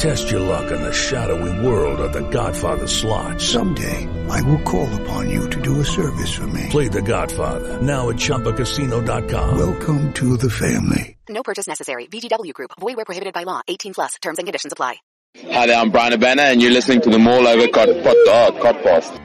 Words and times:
Test 0.00 0.30
your 0.30 0.40
luck 0.40 0.72
in 0.72 0.80
the 0.80 0.94
shadowy 0.94 1.52
world 1.66 2.00
of 2.00 2.14
The 2.14 2.26
Godfather 2.30 2.86
slot. 2.86 3.38
Someday, 3.38 4.08
I 4.30 4.40
will 4.40 4.62
call 4.62 4.88
upon 5.02 5.28
you 5.28 5.46
to 5.50 5.60
do 5.60 5.78
a 5.78 5.84
service 5.84 6.32
for 6.32 6.46
me. 6.46 6.68
Play 6.70 6.88
The 6.88 7.02
Godfather 7.02 7.82
now 7.82 8.08
at 8.08 8.16
ChumbaCasino.com. 8.16 9.58
Welcome 9.58 10.10
to 10.14 10.38
the 10.38 10.48
family. 10.48 11.18
No 11.28 11.42
purchase 11.42 11.66
necessary. 11.66 12.06
VGW 12.06 12.54
Group. 12.54 12.70
Void 12.80 12.96
where 12.96 13.04
prohibited 13.04 13.34
by 13.34 13.42
law. 13.42 13.60
18 13.68 13.92
plus. 13.92 14.14
Terms 14.22 14.38
and 14.38 14.46
conditions 14.46 14.72
apply. 14.72 14.96
Hi 15.36 15.66
there, 15.66 15.76
I'm 15.76 15.90
Brian 15.90 16.14
Abana, 16.14 16.44
and 16.44 16.62
you're 16.62 16.72
listening 16.72 17.02
to 17.02 17.10
the 17.10 17.18
Mall 17.18 17.46
Over 17.46 17.68
Cod, 17.68 17.88
pod, 18.02 18.16
uh, 18.26 18.50
Codcast. 18.52 19.20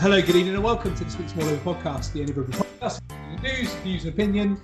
Hello, 0.00 0.20
good 0.20 0.34
evening, 0.34 0.54
and 0.56 0.64
welcome 0.64 0.92
to 0.96 1.04
this 1.04 1.16
week's 1.16 1.36
More 1.36 1.48
Over 1.48 1.72
podcast, 1.72 2.12
the 2.14 2.22
only 2.22 2.32
rugby 2.32 2.52
podcast. 2.52 3.00
News, 3.40 3.72
views, 3.74 4.04
and 4.04 4.12
opinion 4.12 4.60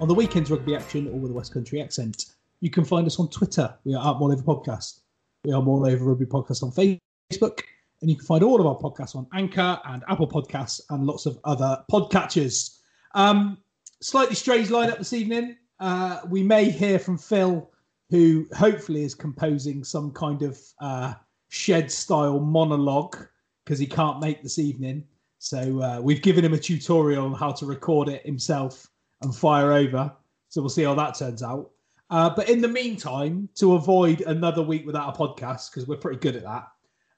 on 0.00 0.06
the 0.06 0.14
weekend's 0.14 0.50
rugby 0.50 0.76
action, 0.76 1.08
all 1.08 1.18
with 1.18 1.30
a 1.30 1.34
West 1.34 1.52
Country 1.52 1.82
accent. 1.82 2.26
You 2.60 2.70
can 2.70 2.84
find 2.84 3.06
us 3.06 3.18
on 3.18 3.28
Twitter. 3.30 3.74
We 3.84 3.94
are 3.94 4.14
at 4.14 4.18
More 4.18 4.32
Over 4.32 4.42
Podcast. 4.42 5.00
We 5.44 5.52
are 5.52 5.62
More 5.62 5.88
Over 5.88 6.04
Rugby 6.04 6.26
Podcast 6.26 6.62
on 6.62 6.70
Facebook, 6.70 7.62
and 8.00 8.10
you 8.10 8.16
can 8.16 8.24
find 8.24 8.44
all 8.44 8.60
of 8.60 8.66
our 8.66 8.76
podcasts 8.76 9.16
on 9.16 9.26
Anchor 9.32 9.80
and 9.86 10.04
Apple 10.08 10.28
Podcasts 10.28 10.80
and 10.90 11.04
lots 11.04 11.26
of 11.26 11.38
other 11.44 11.82
podcatchers. 11.90 12.78
Um, 13.14 13.58
slightly 14.00 14.36
strange 14.36 14.68
lineup 14.68 14.98
this 14.98 15.12
evening. 15.12 15.56
Uh, 15.80 16.20
we 16.28 16.42
may 16.42 16.70
hear 16.70 16.98
from 16.98 17.18
Phil, 17.18 17.68
who 18.10 18.46
hopefully 18.56 19.02
is 19.02 19.14
composing 19.14 19.82
some 19.82 20.12
kind 20.12 20.42
of 20.42 20.60
uh, 20.80 21.14
shed-style 21.48 22.38
monologue 22.38 23.16
because 23.64 23.80
he 23.80 23.86
can't 23.86 24.20
make 24.20 24.42
this 24.42 24.58
evening. 24.60 25.04
So 25.40 25.82
uh, 25.82 26.00
we've 26.00 26.22
given 26.22 26.44
him 26.44 26.54
a 26.54 26.58
tutorial 26.58 27.26
on 27.26 27.34
how 27.34 27.52
to 27.52 27.66
record 27.66 28.08
it 28.08 28.24
himself 28.24 28.88
and 29.22 29.34
fire 29.34 29.72
over. 29.72 30.12
So 30.48 30.60
we'll 30.60 30.70
see 30.70 30.84
how 30.84 30.94
that 30.94 31.18
turns 31.18 31.42
out. 31.42 31.70
Uh, 32.10 32.30
but 32.30 32.48
in 32.48 32.60
the 32.60 32.68
meantime, 32.68 33.48
to 33.56 33.74
avoid 33.74 34.22
another 34.22 34.62
week 34.62 34.86
without 34.86 35.14
a 35.14 35.18
podcast, 35.18 35.70
because 35.70 35.86
we're 35.86 35.96
pretty 35.96 36.18
good 36.18 36.36
at 36.36 36.42
that, 36.42 36.68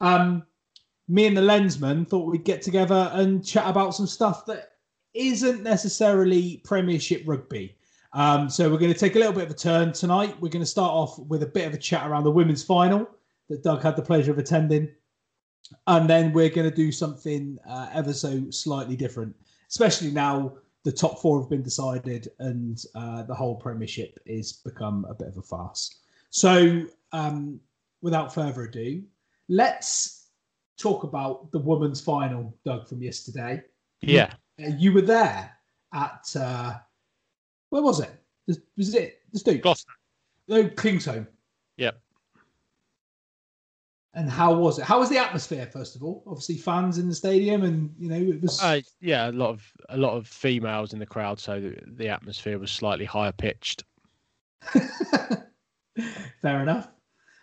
um, 0.00 0.42
me 1.08 1.26
and 1.26 1.36
the 1.36 1.40
lensman 1.40 2.08
thought 2.08 2.30
we'd 2.30 2.44
get 2.44 2.62
together 2.62 3.10
and 3.14 3.44
chat 3.44 3.68
about 3.68 3.94
some 3.94 4.06
stuff 4.06 4.46
that 4.46 4.72
isn't 5.14 5.62
necessarily 5.62 6.60
Premiership 6.64 7.22
rugby. 7.26 7.76
Um, 8.12 8.50
so 8.50 8.68
we're 8.68 8.78
going 8.78 8.92
to 8.92 8.98
take 8.98 9.14
a 9.14 9.18
little 9.18 9.32
bit 9.32 9.44
of 9.44 9.50
a 9.50 9.54
turn 9.54 9.92
tonight. 9.92 10.34
We're 10.40 10.48
going 10.48 10.64
to 10.64 10.66
start 10.66 10.92
off 10.92 11.18
with 11.18 11.42
a 11.44 11.46
bit 11.46 11.66
of 11.66 11.74
a 11.74 11.78
chat 11.78 12.08
around 12.08 12.24
the 12.24 12.30
women's 12.30 12.64
final 12.64 13.08
that 13.48 13.62
Doug 13.62 13.82
had 13.82 13.96
the 13.96 14.02
pleasure 14.02 14.32
of 14.32 14.38
attending 14.38 14.88
and 15.86 16.08
then 16.08 16.32
we're 16.32 16.48
going 16.48 16.68
to 16.68 16.74
do 16.74 16.92
something 16.92 17.58
uh, 17.68 17.88
ever 17.92 18.12
so 18.12 18.50
slightly 18.50 18.96
different, 18.96 19.34
especially 19.68 20.10
now 20.10 20.54
the 20.84 20.92
top 20.92 21.20
four 21.20 21.40
have 21.40 21.50
been 21.50 21.62
decided 21.62 22.28
and 22.38 22.82
uh, 22.94 23.22
the 23.24 23.34
whole 23.34 23.56
Premiership 23.56 24.18
is 24.26 24.52
become 24.52 25.06
a 25.08 25.14
bit 25.14 25.28
of 25.28 25.36
a 25.36 25.42
farce. 25.42 26.00
So, 26.30 26.86
um, 27.12 27.60
without 28.02 28.32
further 28.32 28.64
ado, 28.64 29.02
let's 29.48 30.28
talk 30.78 31.04
about 31.04 31.50
the 31.52 31.58
women's 31.58 32.00
final, 32.00 32.56
Doug, 32.64 32.88
from 32.88 33.02
yesterday. 33.02 33.62
Yeah, 34.00 34.32
you, 34.56 34.76
you 34.78 34.92
were 34.92 35.02
there 35.02 35.52
at 35.92 36.34
uh, 36.38 36.74
where 37.68 37.82
was 37.82 38.00
it? 38.00 38.10
Was 38.76 38.94
it 38.94 39.20
the 39.32 39.38
Stoke? 39.38 39.60
Gloucester. 39.60 39.92
No, 40.48 40.64
Kingsholm. 40.64 41.26
Yep. 41.76 42.00
And 44.14 44.28
how 44.28 44.52
was 44.54 44.78
it? 44.78 44.84
How 44.84 44.98
was 44.98 45.08
the 45.08 45.18
atmosphere? 45.18 45.66
First 45.66 45.94
of 45.94 46.02
all, 46.02 46.24
obviously 46.26 46.56
fans 46.56 46.98
in 46.98 47.08
the 47.08 47.14
stadium, 47.14 47.62
and 47.62 47.94
you 47.96 48.08
know 48.08 48.16
it 48.16 48.42
was. 48.42 48.60
Uh, 48.60 48.80
yeah, 49.00 49.30
a 49.30 49.32
lot 49.32 49.50
of 49.50 49.72
a 49.88 49.96
lot 49.96 50.16
of 50.16 50.26
females 50.26 50.92
in 50.92 50.98
the 50.98 51.06
crowd, 51.06 51.38
so 51.38 51.60
the, 51.60 51.76
the 51.86 52.08
atmosphere 52.08 52.58
was 52.58 52.72
slightly 52.72 53.04
higher 53.04 53.30
pitched. 53.30 53.84
Fair 56.42 56.60
enough. 56.60 56.88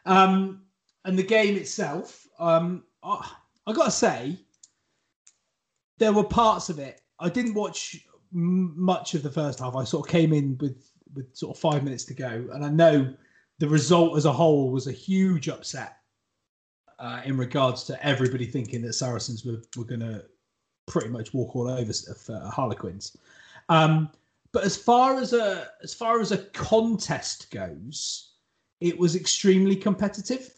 Um, 0.06 0.64
and 1.06 1.18
the 1.18 1.24
game 1.24 1.56
itself, 1.56 2.28
um, 2.38 2.84
I, 3.02 3.32
I 3.66 3.74
got 3.74 3.86
to 3.86 3.92
say, 3.92 4.38
there 6.00 6.12
were 6.14 6.24
parts 6.24 6.70
of 6.70 6.80
it. 6.80 7.02
I 7.20 7.30
didn't 7.30 7.54
watch 7.54 7.96
m- 8.34 8.74
much 8.76 9.14
of 9.14 9.24
the 9.24 9.32
first 9.32 9.60
half. 9.60 9.76
I 9.76 9.86
sort 9.86 10.06
of 10.06 10.12
came 10.12 10.34
in 10.34 10.58
with 10.60 10.92
with 11.14 11.34
sort 11.34 11.56
of 11.56 11.62
five 11.62 11.86
minutes 11.86 12.04
to 12.06 12.14
go, 12.14 12.50
and 12.52 12.66
I 12.66 12.70
know 12.70 13.14
the 13.60 13.70
result 13.70 14.18
as 14.18 14.26
a 14.26 14.34
whole 14.34 14.70
was 14.72 14.88
a 14.88 14.92
huge 14.92 15.48
upset 15.48 15.97
uh, 17.00 17.22
in 17.26 17.38
regards 17.38 17.84
to 17.86 18.06
everybody 18.06 18.46
thinking 18.46 18.82
that 18.82 18.94
Saracens 18.94 19.46
were, 19.46 19.62
were 19.76 19.86
going 19.86 20.02
to 20.02 20.24
pretty 20.88 21.10
much 21.10 21.34
walk 21.34 21.56
all 21.56 21.68
over 21.68 21.92
uh, 22.30 22.50
Harlequins. 22.50 23.18
Um, 23.70 24.10
but 24.52 24.64
as 24.64 24.78
far 24.78 25.20
as 25.20 25.34
a 25.34 25.68
as 25.84 25.94
far 25.94 26.20
as 26.20 26.32
a 26.32 26.38
contest 26.38 27.52
goes, 27.52 28.32
it 28.80 28.98
was 28.98 29.16
extremely 29.16 29.76
competitive. 29.76 30.54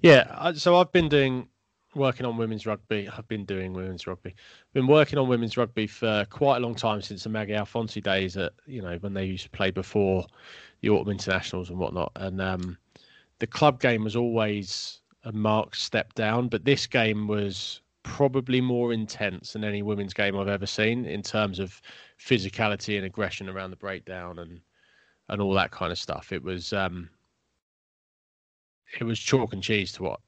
Yeah, 0.00 0.52
so 0.54 0.76
I've 0.76 0.90
been 0.90 1.08
doing 1.08 1.46
working 1.94 2.26
on 2.26 2.36
women's 2.36 2.66
rugby. 2.66 3.08
I've 3.08 3.28
been 3.28 3.44
doing 3.44 3.72
women's 3.72 4.06
rugby. 4.06 4.34
Been 4.72 4.86
working 4.86 5.18
on 5.18 5.28
women's 5.28 5.56
rugby 5.56 5.86
for 5.86 6.26
quite 6.30 6.56
a 6.56 6.60
long 6.60 6.74
time 6.74 7.02
since 7.02 7.22
the 7.22 7.28
Maggie 7.28 7.52
Alfonsi 7.52 8.02
days. 8.02 8.36
At 8.36 8.52
you 8.66 8.82
know 8.82 8.96
when 8.96 9.14
they 9.14 9.26
used 9.26 9.44
to 9.44 9.50
play 9.50 9.70
before 9.70 10.26
the 10.80 10.90
autumn 10.90 11.12
internationals 11.12 11.70
and 11.70 11.78
whatnot. 11.78 12.10
And 12.16 12.40
um, 12.40 12.78
the 13.38 13.46
club 13.46 13.80
game 13.80 14.02
was 14.02 14.16
always 14.16 15.01
a 15.24 15.32
marked 15.32 15.76
step 15.76 16.12
down, 16.14 16.48
but 16.48 16.64
this 16.64 16.86
game 16.86 17.26
was 17.28 17.80
probably 18.02 18.60
more 18.60 18.92
intense 18.92 19.52
than 19.52 19.64
any 19.64 19.82
women's 19.82 20.12
game 20.12 20.36
I've 20.36 20.48
ever 20.48 20.66
seen 20.66 21.04
in 21.04 21.22
terms 21.22 21.58
of 21.58 21.80
physicality 22.18 22.96
and 22.96 23.06
aggression 23.06 23.48
around 23.48 23.70
the 23.70 23.76
breakdown 23.76 24.38
and 24.38 24.60
and 25.28 25.40
all 25.40 25.54
that 25.54 25.70
kind 25.70 25.92
of 25.92 25.98
stuff. 25.98 26.32
It 26.32 26.42
was 26.42 26.72
um, 26.72 27.08
it 29.00 29.04
was 29.04 29.18
chalk 29.18 29.52
and 29.52 29.62
cheese 29.62 29.92
to 29.92 30.02
what 30.02 30.20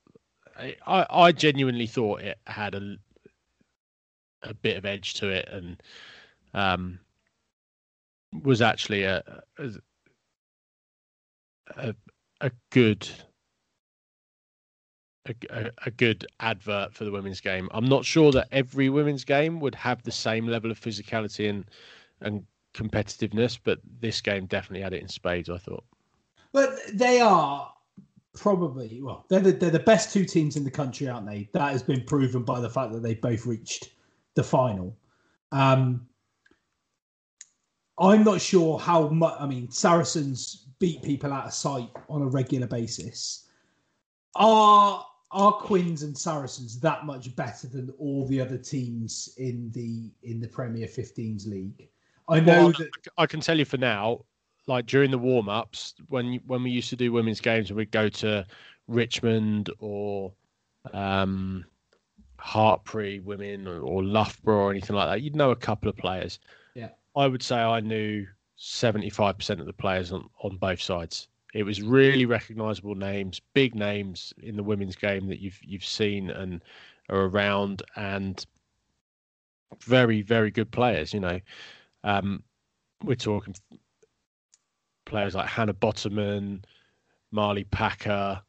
I, 0.87 1.07
I 1.11 1.33
genuinely 1.33 1.87
thought 1.87 2.21
it 2.23 2.39
had 2.47 2.75
a 2.75 2.97
a 4.43 4.55
bit 4.55 4.77
of 4.77 4.85
edge 4.85 5.15
to 5.15 5.29
it 5.29 5.49
and 5.51 5.83
um, 6.53 6.99
was 8.43 8.63
actually 8.63 9.05
a 9.05 9.23
a, 11.77 11.95
a 12.41 12.51
good 12.71 13.09
a, 15.27 15.71
a, 15.87 15.91
good 15.91 16.27
advert 16.41 16.93
for 16.93 17.05
the 17.05 17.11
women's 17.11 17.41
game. 17.41 17.69
I'm 17.73 17.87
not 17.87 18.05
sure 18.05 18.31
that 18.33 18.49
every 18.53 18.91
women's 18.91 19.25
game 19.25 19.61
would 19.61 19.75
have 19.75 20.03
the 20.03 20.13
same 20.13 20.47
level 20.47 20.71
of 20.71 20.81
physicality 20.81 21.49
and 21.49 21.65
and 22.21 22.45
competitiveness, 22.75 23.59
but 23.63 23.79
this 24.01 24.21
game 24.21 24.47
definitely 24.47 24.83
had 24.83 24.93
it 24.93 25.03
in 25.03 25.09
spades. 25.09 25.49
I 25.49 25.59
thought. 25.59 25.85
But 26.53 26.79
they 26.93 27.21
are 27.21 27.73
probably 28.35 29.01
well, 29.03 29.25
they're 29.29 29.41
the, 29.41 29.53
they're 29.53 29.71
the 29.71 29.79
best 29.79 30.13
two 30.13 30.25
teams 30.25 30.57
in 30.57 30.65
the 30.65 30.71
country, 30.71 31.09
aren't 31.09 31.27
they? 31.27 31.49
That 31.53 31.73
has 31.73 31.83
been 31.83 32.05
proven 32.05 32.43
by 32.43 32.61
the 32.61 32.71
fact 32.71 32.93
that 32.93 33.03
they 33.03 33.15
both 33.15 33.47
reached 33.47 33.91
the 34.35 34.43
final. 34.43 34.97
Um, 35.53 36.07
I'm 37.99 38.25
not 38.25 38.41
sure 38.41 38.79
how 38.79 39.09
much. 39.09 39.37
I 39.39 39.47
mean, 39.47 39.71
Saracens 39.71 40.67
beat 40.81 41.03
people 41.03 41.33
out 41.33 41.47
of 41.47 41.55
sight 41.55 41.89
on 42.09 42.23
a 42.23 42.27
regular 42.27 42.67
basis. 42.67 43.49
Are 44.37 45.07
are 45.31 45.53
Quins 45.53 46.03
and 46.03 46.17
Saracens 46.17 46.79
that 46.81 47.05
much 47.05 47.35
better 47.35 47.67
than 47.67 47.93
all 47.99 48.27
the 48.27 48.41
other 48.41 48.59
teams 48.59 49.35
in 49.37 49.71
the 49.73 50.13
in 50.23 50.41
the 50.41 50.49
Premier 50.49 50.87
15s 50.87 51.47
league? 51.47 51.89
I 52.29 52.41
know 52.41 52.65
Well, 52.65 52.73
that 52.73 52.91
I 53.19 53.27
can 53.27 53.41
tell 53.41 53.59
you 53.59 53.65
for 53.65 53.77
now, 53.77 54.25
like 54.67 54.87
during 54.87 55.11
the 55.11 55.19
warm 55.19 55.49
ups, 55.49 55.95
when 56.09 56.41
when 56.47 56.63
we 56.63 56.71
used 56.71 56.91
to 56.91 56.97
do 56.97 57.13
women's 57.13 57.41
games, 57.41 57.71
and 57.71 57.77
we'd 57.77 57.91
go 57.91 58.09
to 58.09 58.47
Richmond 58.87 59.71
or 59.79 60.33
um, 60.93 61.65
Hartpury 62.39 63.23
women 63.23 63.67
or, 63.67 63.81
or 63.81 64.03
Loughborough 64.03 64.65
or 64.67 64.71
anything 64.71 64.97
like 64.97 65.09
that, 65.09 65.23
you'd 65.23 65.37
know 65.37 65.51
a 65.51 65.57
couple 65.57 65.89
of 65.89 65.97
players. 65.97 66.39
Yeah. 66.75 66.91
I 67.17 67.27
would 67.27 67.43
say 67.43 67.57
I 67.57 67.81
knew 67.81 68.27
seventy 68.57 69.11
five 69.11 69.37
percent 69.37 69.61
of 69.61 69.67
the 69.67 69.73
players 69.73 70.13
on 70.13 70.29
on 70.43 70.57
both 70.57 70.81
sides. 70.81 71.29
It 71.55 71.63
was 71.63 71.81
really 71.81 72.27
recognisable 72.27 72.97
names, 72.97 73.41
big 73.55 73.77
names 73.77 74.35
in 74.39 74.57
the 74.57 74.63
women's 74.65 74.97
game 74.97 75.29
that 75.29 75.39
you've 75.39 75.59
you've 75.63 75.85
seen 75.85 76.29
and 76.31 76.61
are 77.09 77.27
around, 77.27 77.83
and 77.95 78.45
very 79.81 80.21
very 80.23 80.51
good 80.51 80.71
players. 80.73 81.15
You 81.15 81.21
know, 81.21 81.41
um, 82.03 82.43
we're 83.05 83.15
talking 83.15 83.55
players 85.07 85.37
like 85.37 85.49
Hannah 85.49 85.75
Botterman, 85.75 86.65
Marley 87.31 87.65
Packer. 87.65 88.43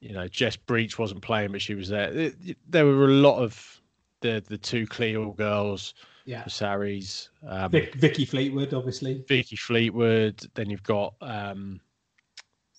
You 0.00 0.12
know, 0.12 0.26
Jess 0.28 0.56
Breach 0.56 0.98
wasn't 0.98 1.22
playing, 1.22 1.52
but 1.52 1.62
she 1.62 1.74
was 1.74 1.88
there. 1.88 2.12
It- 2.12 2.36
it- 2.44 2.58
There 2.68 2.84
were 2.84 3.04
a 3.06 3.12
lot 3.12 3.38
of 3.38 3.80
the 4.22 4.42
the 4.46 4.58
two 4.58 4.86
Cleall 4.86 5.36
girls, 5.36 5.94
yeah, 6.24 6.46
Saris, 6.46 7.30
um, 7.46 7.70
Vic, 7.70 7.94
Vicky 7.94 8.24
Fleetwood, 8.24 8.74
obviously. 8.74 9.24
Vicky 9.28 9.56
Fleetwood. 9.56 10.40
Then 10.54 10.68
you've 10.68 10.82
got 10.82 11.14
um, 11.20 11.80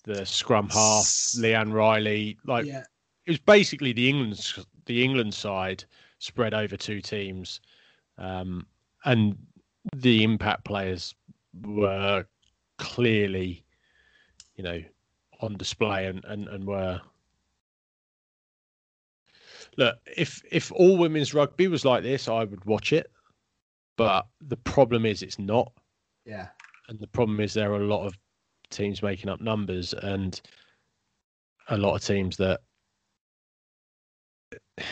the 0.06 0.24
scrum 0.24 0.68
half, 0.68 1.04
Leanne 1.36 1.72
Riley. 1.72 2.38
Like 2.44 2.64
yeah, 2.64 2.84
it 3.26 3.30
was 3.30 3.38
basically 3.40 3.92
the 3.92 4.08
England 4.08 4.54
the 4.86 5.04
England 5.04 5.34
side 5.34 5.84
spread 6.18 6.54
over 6.54 6.76
two 6.76 7.00
teams, 7.00 7.60
um, 8.16 8.66
and 9.04 9.36
the 9.94 10.24
impact 10.24 10.64
players 10.64 11.14
were 11.62 12.24
clearly, 12.78 13.64
you 14.54 14.64
know, 14.64 14.82
on 15.40 15.56
display 15.56 16.06
and 16.06 16.24
and, 16.24 16.48
and 16.48 16.64
were. 16.64 17.00
Look, 19.76 19.98
if 20.16 20.40
if 20.50 20.72
all 20.72 20.96
women's 20.96 21.34
rugby 21.34 21.68
was 21.68 21.84
like 21.84 22.02
this, 22.02 22.28
I 22.28 22.44
would 22.44 22.64
watch 22.64 22.92
it. 22.94 23.10
But 23.96 24.26
the 24.40 24.56
problem 24.56 25.04
is, 25.04 25.22
it's 25.22 25.38
not 25.38 25.72
yeah, 26.24 26.48
and 26.88 26.98
the 26.98 27.06
problem 27.06 27.40
is 27.40 27.52
there 27.52 27.72
are 27.72 27.82
a 27.82 27.86
lot 27.86 28.06
of 28.06 28.16
teams 28.70 29.02
making 29.02 29.30
up 29.30 29.40
numbers 29.40 29.92
and 29.94 30.40
a 31.68 31.76
lot 31.76 31.94
of 31.94 32.04
teams 32.04 32.36
that 32.36 32.60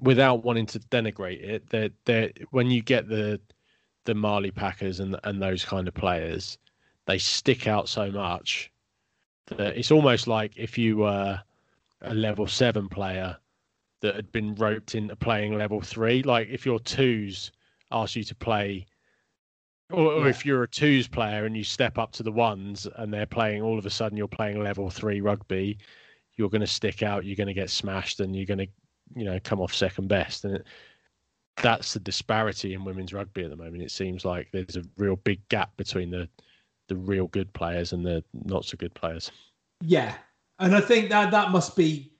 without 0.00 0.44
wanting 0.44 0.66
to 0.66 0.78
denigrate 0.80 1.42
it 1.42 1.68
that 1.70 1.92
they 2.04 2.32
when 2.50 2.70
you 2.70 2.82
get 2.82 3.08
the 3.08 3.40
the 4.04 4.14
Marley 4.14 4.50
Packers 4.50 5.00
and 5.00 5.16
and 5.24 5.40
those 5.40 5.64
kind 5.64 5.86
of 5.88 5.94
players 5.94 6.58
they 7.06 7.18
stick 7.18 7.66
out 7.66 7.88
so 7.88 8.10
much 8.10 8.70
that 9.46 9.76
it's 9.76 9.90
almost 9.90 10.26
like 10.26 10.52
if 10.56 10.78
you 10.78 10.98
were 10.98 11.40
a 12.02 12.14
level 12.14 12.46
7 12.46 12.88
player 12.88 13.36
that 14.00 14.16
had 14.16 14.30
been 14.32 14.54
roped 14.54 14.94
into 14.94 15.14
playing 15.16 15.56
level 15.56 15.80
3 15.80 16.22
like 16.22 16.48
if 16.48 16.66
your 16.66 16.78
twos 16.80 17.52
ask 17.90 18.16
you 18.16 18.24
to 18.24 18.34
play 18.34 18.86
or, 19.92 20.12
or 20.12 20.24
Yeah. 20.24 20.30
if 20.30 20.46
you're 20.46 20.62
a 20.62 20.68
twos 20.68 21.06
player 21.08 21.44
and 21.44 21.56
you 21.56 21.64
step 21.64 21.98
up 21.98 22.12
to 22.12 22.22
the 22.22 22.32
ones 22.32 22.86
and 22.96 23.12
they're 23.12 23.26
playing 23.26 23.62
all 23.62 23.78
of 23.78 23.86
a 23.86 23.90
sudden 23.90 24.16
you're 24.16 24.28
playing 24.28 24.62
level 24.62 24.90
three 24.90 25.20
rugby 25.20 25.78
you're 26.36 26.50
going 26.50 26.60
to 26.60 26.66
stick 26.66 27.02
out 27.02 27.24
you're 27.24 27.36
going 27.36 27.46
to 27.46 27.54
get 27.54 27.70
smashed 27.70 28.20
and 28.20 28.34
you're 28.34 28.46
going 28.46 28.58
to 28.58 28.68
you 29.14 29.24
know 29.24 29.38
come 29.42 29.60
off 29.60 29.74
second 29.74 30.08
best. 30.08 30.44
And 30.44 30.56
it, 30.56 30.66
that's 31.62 31.92
the 31.92 32.00
disparity 32.00 32.74
in 32.74 32.84
women's 32.84 33.12
rugby 33.12 33.44
at 33.44 33.50
the 33.50 33.56
moment. 33.56 33.82
It 33.82 33.90
seems 33.90 34.24
like 34.24 34.48
there's 34.52 34.76
a 34.76 34.84
real 34.96 35.16
big 35.16 35.46
gap 35.48 35.76
between 35.76 36.10
the 36.10 36.28
the 36.88 36.96
real 36.96 37.28
good 37.28 37.52
players 37.52 37.92
and 37.92 38.04
the 38.04 38.24
not 38.32 38.64
so 38.64 38.76
good 38.76 38.94
players. 38.94 39.30
Yeah, 39.80 40.14
and 40.58 40.74
I 40.74 40.80
think 40.80 41.10
that 41.10 41.30
that 41.30 41.50
must 41.50 41.76
be 41.76 42.12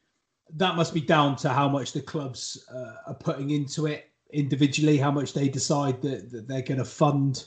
that 0.54 0.76
must 0.76 0.92
be 0.92 1.00
down 1.00 1.36
to 1.36 1.48
how 1.48 1.68
much 1.68 1.92
the 1.92 2.02
clubs 2.02 2.64
uh, 2.72 2.96
are 3.06 3.14
putting 3.14 3.50
into 3.50 3.86
it 3.86 4.10
individually, 4.32 4.98
how 4.98 5.10
much 5.10 5.32
they 5.32 5.48
decide 5.48 6.00
that, 6.02 6.30
that 6.30 6.46
they're 6.48 6.62
going 6.62 6.78
to 6.78 6.84
fund 6.84 7.46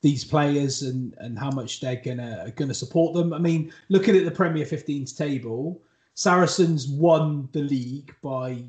these 0.00 0.24
players 0.24 0.82
and 0.82 1.14
and 1.18 1.38
how 1.38 1.50
much 1.50 1.80
they're 1.80 1.96
gonna 1.96 2.52
gonna 2.56 2.74
support 2.74 3.14
them. 3.14 3.32
I 3.32 3.38
mean, 3.38 3.72
looking 3.88 4.16
at 4.16 4.24
the 4.24 4.30
Premier 4.30 4.64
15s 4.64 5.16
table, 5.16 5.80
Saracens 6.14 6.88
won 6.88 7.48
the 7.52 7.62
league 7.62 8.14
by 8.22 8.64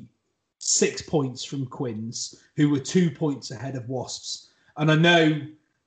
six 0.58 1.02
points 1.02 1.42
from 1.44 1.66
Quins, 1.66 2.42
who 2.56 2.70
were 2.70 2.80
two 2.80 3.10
points 3.10 3.50
ahead 3.50 3.76
of 3.76 3.88
Wasps. 3.88 4.48
And 4.76 4.90
I 4.90 4.96
know 4.96 5.40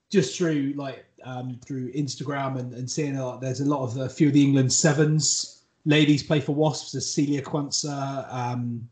just 0.09 0.37
through 0.37 0.73
like 0.75 1.05
um, 1.23 1.59
through 1.65 1.91
Instagram 1.93 2.59
and, 2.59 2.73
and 2.73 2.89
seeing 2.89 3.17
a 3.17 3.25
lot, 3.25 3.41
there's 3.41 3.61
a 3.61 3.65
lot 3.65 3.83
of 3.83 3.97
a 3.97 4.09
few 4.09 4.27
of 4.27 4.33
the 4.33 4.43
England 4.43 4.71
sevens 4.71 5.63
ladies 5.85 6.23
play 6.23 6.39
for 6.39 6.53
Wasps. 6.53 6.93
There's 6.93 7.09
Celia 7.09 7.41
Quansah, 7.41 8.33
um, 8.33 8.87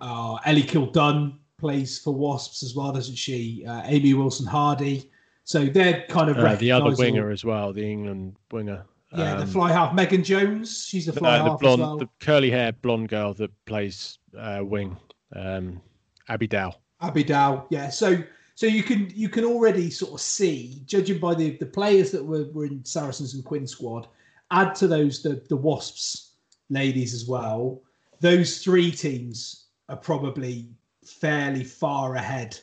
uh, 0.00 0.38
Ellie 0.44 0.62
Kildunn 0.62 1.38
plays 1.58 1.98
for 1.98 2.14
Wasps 2.14 2.62
as 2.62 2.74
well, 2.74 2.92
doesn't 2.92 3.16
she? 3.16 3.64
Uh, 3.66 3.82
Amy 3.84 4.14
Wilson 4.14 4.46
Hardy. 4.46 5.10
So 5.46 5.64
they're 5.64 6.04
kind 6.08 6.28
of 6.28 6.36
uh, 6.36 6.56
the 6.56 6.72
other 6.72 6.94
winger 6.96 7.30
as 7.30 7.44
well 7.44 7.72
the 7.72 7.88
england 7.88 8.36
winger 8.50 8.84
Yeah, 9.12 9.36
the 9.36 9.42
um, 9.42 9.48
fly 9.48 9.72
half. 9.72 9.94
Megan 9.94 10.24
Jones. 10.24 10.86
She's 10.86 11.06
the 11.06 11.12
fly 11.12 11.38
uh, 11.38 11.44
the 11.44 11.50
half 11.50 11.60
blonde 11.60 11.82
as 11.82 11.86
well. 11.86 11.96
the 11.98 12.08
curly 12.20 12.50
hair 12.50 12.72
blonde 12.72 13.08
girl 13.08 13.32
that 13.34 13.50
plays 13.64 14.18
uh, 14.36 14.60
wing 14.62 14.96
um 15.34 15.80
abby 16.28 16.46
dow 16.46 16.74
Abby 17.00 17.24
Dow. 17.24 17.66
Yeah. 17.70 17.88
So 17.88 18.22
so 18.54 18.66
you 18.66 18.82
can 18.82 19.10
you 19.14 19.28
can 19.28 19.44
already 19.44 19.90
sort 19.90 20.12
of 20.12 20.20
see, 20.20 20.82
judging 20.86 21.18
by 21.18 21.34
the 21.34 21.56
the 21.58 21.66
players 21.66 22.10
that 22.12 22.24
were, 22.24 22.44
were 22.52 22.66
in 22.66 22.84
Saracens 22.84 23.34
and 23.34 23.44
Quinn 23.44 23.66
squad, 23.66 24.08
add 24.50 24.74
to 24.76 24.88
those 24.88 25.22
the 25.22 25.42
the 25.48 25.56
Wasps 25.56 26.32
ladies 26.70 27.14
as 27.14 27.26
well. 27.26 27.82
Those 28.20 28.62
three 28.62 28.90
teams 28.90 29.66
are 29.88 29.96
probably 29.96 30.68
fairly 31.04 31.64
far 31.64 32.16
ahead 32.16 32.58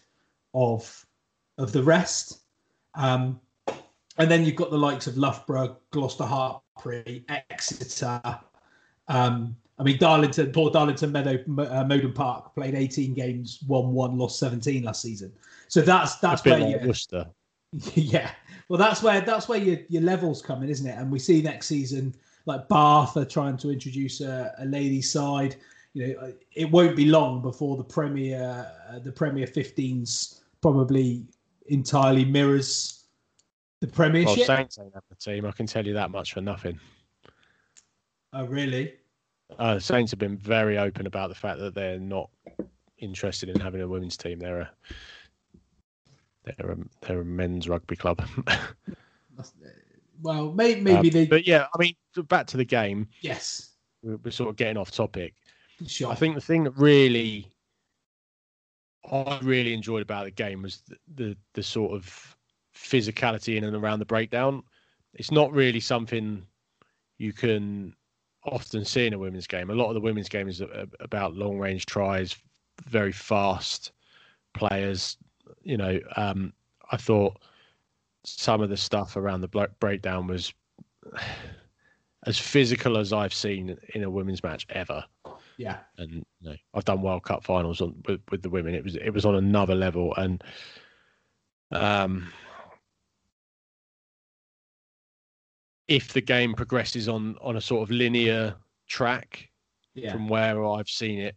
of 0.53 1.05
of 1.57 1.71
the 1.71 1.83
rest. 1.83 2.39
Um, 2.95 3.39
and 4.17 4.29
then 4.29 4.45
you've 4.45 4.55
got 4.55 4.69
the 4.69 4.77
likes 4.77 5.07
of 5.07 5.17
Loughborough, 5.17 5.77
Gloucester 5.91 6.23
Hartpury, 6.23 7.23
Exeter. 7.49 8.21
Um, 9.07 9.55
I 9.79 9.83
mean, 9.83 9.97
Darlington, 9.97 10.51
poor 10.51 10.69
Darlington 10.69 11.11
Meadow, 11.11 11.39
uh, 11.57 11.83
Mowden 11.83 12.13
Park 12.13 12.53
played 12.53 12.75
18 12.75 13.13
games, 13.13 13.59
won 13.67 13.91
one, 13.91 14.17
lost 14.17 14.37
17 14.39 14.83
last 14.83 15.01
season. 15.01 15.33
So 15.67 15.81
that's 15.81 16.17
that's 16.17 16.45
where 16.45 16.59
like 16.59 16.81
you, 16.81 16.87
worcester 16.87 17.25
yeah. 17.95 18.31
Well, 18.69 18.77
that's 18.77 19.01
where 19.01 19.21
that's 19.21 19.49
where 19.49 19.59
your 19.59 19.79
your 19.89 20.03
levels 20.03 20.41
come 20.41 20.61
in, 20.63 20.69
isn't 20.69 20.87
it? 20.87 20.97
And 20.97 21.11
we 21.11 21.19
see 21.19 21.41
next 21.41 21.67
season 21.67 22.13
like 22.45 22.67
Bath 22.67 23.17
are 23.17 23.25
trying 23.25 23.57
to 23.57 23.71
introduce 23.71 24.21
a, 24.21 24.53
a 24.59 24.65
ladies' 24.65 25.11
side. 25.11 25.55
You 25.93 26.07
know, 26.07 26.33
it 26.55 26.69
won't 26.69 26.95
be 26.95 27.05
long 27.05 27.41
before 27.41 27.77
the 27.77 27.83
Premier 27.83 28.71
uh, 28.89 28.99
the 28.99 29.11
Premier 29.11 29.47
15s 29.47 30.41
probably 30.61 31.25
entirely 31.67 32.25
mirrors 32.25 33.05
the 33.79 33.87
well 33.87 33.95
Premiership. 33.95 34.45
saints 34.45 34.79
ain't 34.79 34.93
have 34.93 35.03
the 35.09 35.15
team 35.15 35.45
i 35.45 35.51
can 35.51 35.65
tell 35.65 35.85
you 35.85 35.93
that 35.93 36.11
much 36.11 36.33
for 36.33 36.41
nothing 36.41 36.79
oh, 38.33 38.45
really? 38.45 38.93
Uh, 39.59 39.77
Saints 39.79 40.11
have 40.11 40.19
been 40.19 40.37
very 40.37 40.77
open 40.77 41.05
about 41.05 41.29
the 41.29 41.35
fact 41.35 41.59
that 41.59 41.75
they're 41.75 41.99
not 41.99 42.29
interested 42.97 43.49
in 43.49 43.59
having 43.59 43.81
a 43.81 43.87
women's 43.87 44.17
team. 44.17 44.39
They're 44.39 44.61
a 44.61 44.71
they're 46.43 46.71
a 46.71 46.77
they're 47.01 47.21
a 47.21 47.25
men's 47.25 47.69
rugby 47.69 47.95
club. 47.95 48.25
Well, 50.21 50.53
may, 50.53 50.75
maybe 50.75 51.09
Um, 51.09 51.13
they. 51.13 51.25
But 51.25 51.45
yeah, 51.45 51.67
I 51.75 51.77
mean, 51.77 51.95
back 52.29 52.47
to 52.47 52.57
the 52.57 52.63
game. 52.63 53.09
yes. 53.21 53.71
We're, 54.01 54.15
we're 54.17 54.31
sort 54.31 54.49
of 54.49 54.55
getting 54.55 54.77
off 54.77 54.89
topic. 54.89 55.33
Sure. 55.85 56.09
I 56.11 56.15
think 56.15 56.35
the 56.35 56.41
thing 56.41 56.63
that 56.63 56.71
really 56.77 57.51
I 59.13 59.39
really 59.43 59.73
enjoyed 59.73 60.01
about 60.01 60.25
the 60.25 60.31
game 60.31 60.63
was 60.63 60.81
the, 60.87 60.97
the 61.15 61.37
the 61.53 61.63
sort 61.63 61.93
of 61.93 62.35
physicality 62.75 63.57
in 63.57 63.63
and 63.63 63.75
around 63.75 63.99
the 63.99 64.05
breakdown. 64.05 64.63
It's 65.13 65.31
not 65.31 65.53
really 65.53 65.79
something 65.79 66.45
you 67.19 67.33
can 67.33 67.95
often 68.43 68.83
see 68.83 69.05
in 69.05 69.13
a 69.13 69.19
women's 69.19 69.47
game. 69.47 69.69
A 69.69 69.75
lot 69.75 69.89
of 69.89 69.93
the 69.93 70.01
women's 70.01 70.29
game 70.29 70.47
is 70.47 70.61
about 70.99 71.35
long 71.35 71.59
range 71.59 71.85
tries, 71.85 72.35
very 72.85 73.11
fast 73.11 73.91
players. 74.53 75.17
You 75.61 75.77
know, 75.77 75.99
um, 76.17 76.51
I 76.91 76.97
thought 76.97 77.39
some 78.25 78.61
of 78.61 78.69
the 78.69 78.77
stuff 78.77 79.15
around 79.15 79.41
the 79.41 79.69
breakdown 79.79 80.27
was 80.27 80.53
as 82.25 82.39
physical 82.39 82.97
as 82.97 83.13
I've 83.13 83.33
seen 83.33 83.77
in 83.93 84.03
a 84.03 84.09
women's 84.09 84.43
match 84.43 84.65
ever. 84.69 85.03
Yeah, 85.63 85.77
and 85.97 86.11
you 86.11 86.23
know, 86.41 86.55
I've 86.73 86.83
done 86.83 87.01
World 87.01 87.23
Cup 87.23 87.41
finals 87.45 87.79
on 87.79 87.95
with, 88.05 88.19
with 88.29 88.41
the 88.41 88.49
women. 88.49 88.75
It 88.75 88.83
was 88.83 88.97
it 88.97 89.11
was 89.11 89.23
on 89.25 89.35
another 89.35 89.75
level, 89.75 90.13
and 90.15 90.43
um, 91.71 92.27
if 95.87 96.11
the 96.11 96.19
game 96.19 96.53
progresses 96.53 97.07
on 97.07 97.37
on 97.41 97.55
a 97.55 97.61
sort 97.61 97.81
of 97.81 97.91
linear 97.91 98.55
track 98.89 99.49
yeah. 99.95 100.11
from 100.11 100.27
where 100.27 100.65
I've 100.65 100.89
seen 100.89 101.19
it 101.19 101.35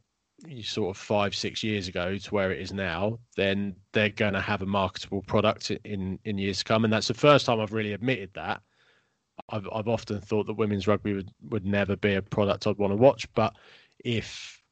sort 0.62 0.94
of 0.94 1.00
five 1.00 1.32
six 1.34 1.62
years 1.62 1.86
ago 1.86 2.18
to 2.18 2.34
where 2.34 2.50
it 2.50 2.60
is 2.60 2.72
now 2.72 3.18
then 3.36 3.74
they're 3.92 4.10
going 4.10 4.34
to 4.34 4.40
have 4.40 4.60
a 4.60 4.66
marketable 4.66 5.22
product 5.22 5.70
in 5.84 6.18
in 6.24 6.36
years 6.36 6.58
to 6.58 6.64
come 6.64 6.84
and 6.84 6.92
that's 6.92 7.08
the 7.08 7.14
first 7.14 7.46
time 7.46 7.60
I've 7.60 7.72
really 7.72 7.92
admitted 7.92 8.30
that 8.34 8.60
I've 9.48 9.68
I've 9.72 9.88
often 9.88 10.20
thought 10.20 10.46
that 10.46 10.54
women's 10.54 10.86
rugby 10.86 11.14
would 11.14 11.30
would 11.48 11.64
never 11.64 11.96
be 11.96 12.14
a 12.14 12.22
product 12.22 12.66
I'd 12.66 12.76
want 12.76 12.92
to 12.92 12.96
watch 12.96 13.26
but 13.34 13.54
if 14.04 14.62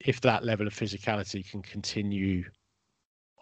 if 0.00 0.20
that 0.20 0.44
level 0.44 0.66
of 0.66 0.74
physicality 0.74 1.48
can 1.48 1.62
continue 1.62 2.44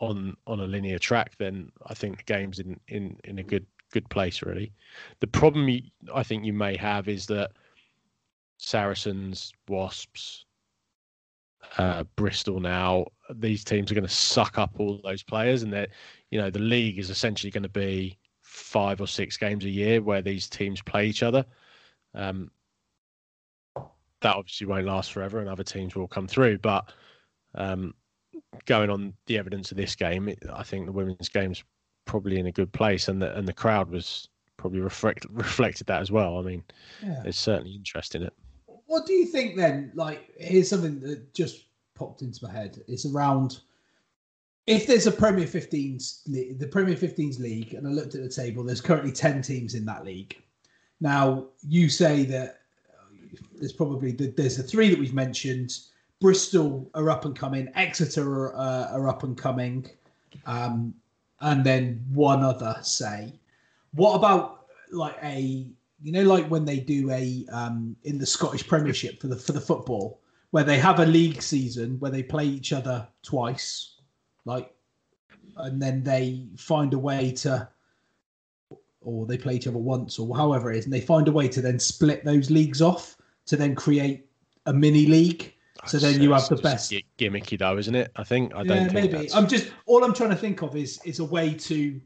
on 0.01 0.37
on 0.47 0.61
a 0.61 0.67
linear 0.67 0.99
track 0.99 1.33
then 1.39 1.71
I 1.87 1.95
think 1.95 2.19
the 2.19 2.25
game's 2.25 2.59
in 2.59 2.79
in 2.89 3.19
in 3.25 3.39
a 3.39 3.43
good 3.43 3.67
good 3.93 4.09
place 4.11 4.43
really 4.43 4.73
the 5.21 5.27
problem 5.27 5.69
you, 5.69 5.83
I 6.15 6.23
think 6.23 6.45
you 6.45 6.53
may 6.53 6.77
have 6.77 7.09
is 7.09 7.27
that 7.27 7.53
Saracens 8.59 9.53
Wasps 9.69 10.47
uh, 11.79 12.05
Bristol 12.17 12.61
now, 12.61 13.07
these 13.35 13.65
teams 13.65 13.91
are 13.91 13.95
going 13.95 14.07
to 14.07 14.13
suck 14.13 14.59
up 14.59 14.75
all 14.79 15.01
those 15.03 15.23
players, 15.23 15.63
and 15.63 15.73
that 15.73 15.91
you 16.31 16.41
know 16.41 16.51
the 16.51 16.59
league 16.59 16.99
is 16.99 17.11
essentially 17.11 17.51
going 17.51 17.63
to 17.63 17.69
be 17.69 18.19
five 18.41 19.01
or 19.01 19.07
six 19.07 19.37
games 19.37 19.65
a 19.65 19.71
year 19.71 20.01
where 20.01 20.23
these 20.23 20.49
teams 20.49 20.81
play 20.83 21.07
each 21.07 21.23
other. 21.23 21.45
Um, 22.15 22.51
that 24.23 24.37
obviously 24.37 24.66
won't 24.66 24.87
last 24.87 25.12
forever, 25.12 25.40
and 25.40 25.49
other 25.49 25.64
teams 25.64 25.94
will 25.94 26.08
come 26.08 26.26
through. 26.26 26.58
But 26.58 26.90
um, 27.54 27.94
going 28.64 28.90
on 28.90 29.14
the 29.26 29.38
evidence 29.38 29.70
of 29.70 29.76
this 29.76 29.94
game, 29.94 30.28
it, 30.28 30.38
I 30.52 30.62
think 30.62 30.87
the 30.87 30.92
women's 30.92 31.28
game's 31.28 31.62
probably 32.04 32.38
in 32.38 32.46
a 32.46 32.52
good 32.52 32.73
place, 32.73 33.08
and 33.08 33.20
the 33.20 33.37
and 33.37 33.46
the 33.46 33.52
crowd 33.52 33.90
was 33.90 34.28
probably 34.56 34.80
reflect, 34.80 35.26
reflected 35.30 35.87
that 35.88 36.00
as 36.00 36.11
well. 36.11 36.38
I 36.38 36.42
mean, 36.42 36.64
yeah. 37.02 37.20
there's 37.23 37.38
certainly 37.38 37.75
interest 37.75 38.14
in 38.14 38.23
it 38.23 38.32
what 38.87 39.06
do 39.06 39.12
you 39.12 39.26
think 39.26 39.56
then? 39.56 39.92
Like, 39.94 40.32
here's 40.38 40.68
something 40.68 41.00
that 41.00 41.35
just 41.35 41.66
popped 41.94 42.23
into 42.23 42.44
my 42.44 42.52
head. 42.52 42.82
It's 42.88 43.06
around 43.06 43.61
if 44.66 44.87
there's 44.87 45.06
a 45.06 45.12
Premier 45.12 45.46
15s, 45.46 46.25
the 46.58 46.66
Premier 46.66 46.96
15s 46.96 47.38
league, 47.38 47.75
and 47.75 47.87
I 47.87 47.90
looked 47.90 48.14
at 48.14 48.23
the 48.23 48.28
table, 48.28 48.64
there's 48.64 48.80
currently 48.80 49.12
10 49.12 49.42
teams 49.42 49.75
in 49.75 49.85
that 49.87 50.04
league. 50.04 50.37
Now, 51.00 51.46
you 51.62 51.88
say 51.88 52.25
that 52.25 52.62
there's 53.55 53.73
probably 53.73 54.12
there's 54.12 54.57
the 54.57 54.62
three 54.62 54.88
that 54.90 54.99
we've 54.99 55.14
mentioned. 55.14 55.78
Bristol 56.21 56.90
are 56.95 57.11
up 57.11 57.25
and 57.26 57.37
coming. 57.37 57.69
Exeter 57.75 58.47
are, 58.47 58.57
uh, 58.57 58.93
are 58.93 59.09
up 59.09 59.23
and 59.23 59.37
coming, 59.37 59.88
um, 60.47 60.95
and 61.40 61.64
then 61.64 62.05
one 62.12 62.43
other. 62.43 62.76
Say, 62.83 63.33
what 63.93 64.14
about 64.14 64.66
like 64.90 65.16
a 65.23 65.66
you 66.02 66.12
know, 66.12 66.23
like 66.23 66.47
when 66.49 66.64
they 66.64 66.78
do 66.78 67.11
a 67.11 67.45
um, 67.52 67.97
in 68.05 68.19
the 68.19 68.26
Scottish 68.26 68.66
Premiership 68.66 69.21
for 69.21 69.28
the 69.28 69.37
for 69.37 69.52
the 69.52 69.61
football, 69.61 70.21
where 70.50 70.64
they 70.64 70.78
have 70.78 71.00
a 71.00 71.07
league 71.07 71.43
season 71.43 71.99
where 71.99 72.11
they 72.11 72.23
play 72.23 72.45
each 72.45 72.73
other 72.73 73.07
twice, 73.23 73.97
like, 74.45 74.73
and 75.57 75.81
then 75.81 76.02
they 76.02 76.47
find 76.57 76.93
a 76.95 76.99
way 76.99 77.33
to, 77.33 77.69
or 79.00 79.26
they 79.26 79.38
play 79.38 79.55
each 79.55 79.66
other 79.66 79.78
once, 79.78 80.19
or 80.19 80.37
however 80.37 80.71
it 80.71 80.78
is, 80.78 80.85
and 80.85 80.93
they 80.93 81.00
find 81.00 81.28
a 81.28 81.33
way 81.33 81.49
to 81.49 81.61
then 81.61 81.78
split 81.78 82.25
those 82.25 82.50
leagues 82.50 82.83
off 82.83 83.15
to 83.47 83.57
then 83.57 83.75
create 83.75 84.26
a 84.67 84.73
mini 84.73 85.07
league. 85.07 85.55
So 85.87 85.99
then 85.99 86.21
you 86.21 86.33
have 86.33 86.49
the 86.49 86.57
best 86.57 86.93
gimmicky 87.19 87.59
though, 87.59 87.79
isn't 87.79 87.95
it? 87.95 88.11
I 88.17 88.25
think 88.25 88.55
I 88.55 88.65
don't. 88.65 88.87
Yeah, 88.87 88.93
maybe. 88.93 89.12
That's... 89.19 89.35
I'm 89.35 89.47
just 89.47 89.71
all 89.87 90.03
I'm 90.03 90.15
trying 90.15 90.31
to 90.31 90.37
think 90.37 90.62
of 90.62 90.75
is 90.75 91.00
is 91.05 91.21
a 91.21 91.25
way 91.25 91.55
to 91.55 92.00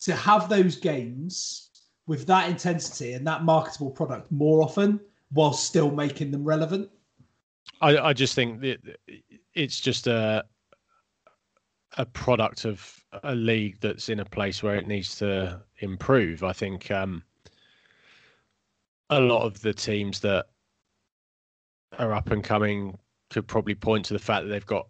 to 0.00 0.14
have 0.14 0.48
those 0.48 0.76
games 0.76 1.70
with 2.06 2.26
that 2.26 2.48
intensity 2.48 3.14
and 3.14 3.26
that 3.26 3.42
marketable 3.42 3.90
product 3.90 4.30
more 4.30 4.62
often 4.62 5.00
while 5.32 5.52
still 5.52 5.90
making 5.90 6.30
them 6.30 6.44
relevant? 6.44 6.88
I, 7.80 7.98
I 7.98 8.12
just 8.12 8.34
think 8.34 8.60
that 8.60 8.78
it's 9.54 9.80
just 9.80 10.06
a 10.06 10.44
a 11.98 12.04
product 12.04 12.64
of 12.64 13.04
a 13.22 13.34
league 13.34 13.78
that's 13.80 14.08
in 14.08 14.20
a 14.20 14.24
place 14.24 14.62
where 14.62 14.76
it 14.76 14.86
needs 14.86 15.16
to 15.16 15.62
improve. 15.78 16.42
I 16.44 16.52
think 16.52 16.90
um, 16.90 17.22
a 19.08 19.18
lot 19.18 19.44
of 19.44 19.60
the 19.62 19.72
teams 19.72 20.20
that 20.20 20.46
are 21.98 22.12
up 22.12 22.30
and 22.30 22.44
coming 22.44 22.98
could 23.30 23.46
probably 23.46 23.74
point 23.74 24.04
to 24.06 24.12
the 24.12 24.18
fact 24.18 24.44
that 24.44 24.50
they've 24.50 24.66
got 24.66 24.88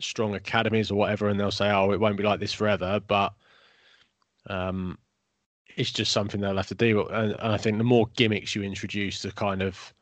strong 0.00 0.34
academies 0.34 0.90
or 0.90 0.96
whatever, 0.96 1.28
and 1.28 1.38
they'll 1.38 1.50
say, 1.50 1.70
"Oh, 1.70 1.92
it 1.92 2.00
won't 2.00 2.16
be 2.16 2.22
like 2.22 2.40
this 2.40 2.52
forever." 2.52 3.00
But 3.06 3.32
um, 4.48 4.98
it's 5.76 5.92
just 5.92 6.12
something 6.12 6.40
they'll 6.40 6.56
have 6.56 6.66
to 6.68 6.74
do. 6.74 7.06
And, 7.06 7.32
and 7.32 7.52
I 7.52 7.56
think 7.56 7.78
the 7.78 7.84
more 7.84 8.08
gimmicks 8.16 8.54
you 8.54 8.62
introduce 8.62 9.20
to 9.22 9.32
kind 9.32 9.62
of 9.62 9.92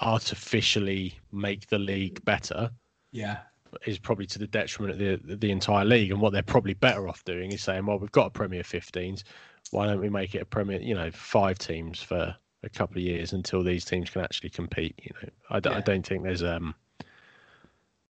artificially 0.00 1.18
make 1.32 1.66
the 1.68 1.78
league 1.78 2.24
better, 2.24 2.70
yeah, 3.12 3.38
is 3.86 3.98
probably 3.98 4.26
to 4.26 4.38
the 4.38 4.46
detriment 4.46 4.92
of 4.92 4.98
the 4.98 5.36
the 5.36 5.50
entire 5.50 5.84
league. 5.84 6.10
And 6.10 6.20
what 6.20 6.32
they're 6.32 6.42
probably 6.42 6.74
better 6.74 7.08
off 7.08 7.24
doing 7.24 7.52
is 7.52 7.62
saying, 7.62 7.86
well, 7.86 7.98
we've 7.98 8.12
got 8.12 8.28
a 8.28 8.30
Premier 8.30 8.62
15s. 8.62 9.22
Why 9.70 9.86
don't 9.86 10.00
we 10.00 10.08
make 10.08 10.34
it 10.34 10.42
a 10.42 10.46
Premier, 10.46 10.80
you 10.80 10.94
know, 10.94 11.10
five 11.10 11.58
teams 11.58 12.02
for 12.02 12.34
a 12.62 12.68
couple 12.68 12.96
of 12.96 13.02
years 13.02 13.32
until 13.32 13.62
these 13.62 13.84
teams 13.84 14.10
can 14.10 14.22
actually 14.22 14.50
compete? 14.50 14.94
You 15.02 15.10
know, 15.14 15.28
I, 15.50 15.60
yeah. 15.64 15.78
I 15.78 15.80
don't 15.80 16.06
think 16.06 16.22
there's 16.24 16.42
um. 16.42 16.74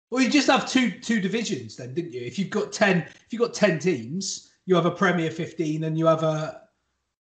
Well, 0.10 0.24
you 0.24 0.30
just 0.30 0.48
have 0.48 0.70
two 0.70 0.92
two 0.92 1.20
divisions 1.20 1.76
then, 1.76 1.94
didn't 1.94 2.14
you? 2.14 2.22
If 2.22 2.40
you've 2.40 2.50
got 2.50 2.72
ten, 2.72 3.00
if 3.00 3.28
you've 3.32 3.42
got 3.42 3.54
ten 3.54 3.80
teams, 3.80 4.52
you 4.68 4.76
have 4.76 4.86
a 4.86 4.92
Premier 4.92 5.32
15 5.32 5.86
and 5.86 5.98
you 5.98 6.06
have 6.06 6.24
a 6.24 6.62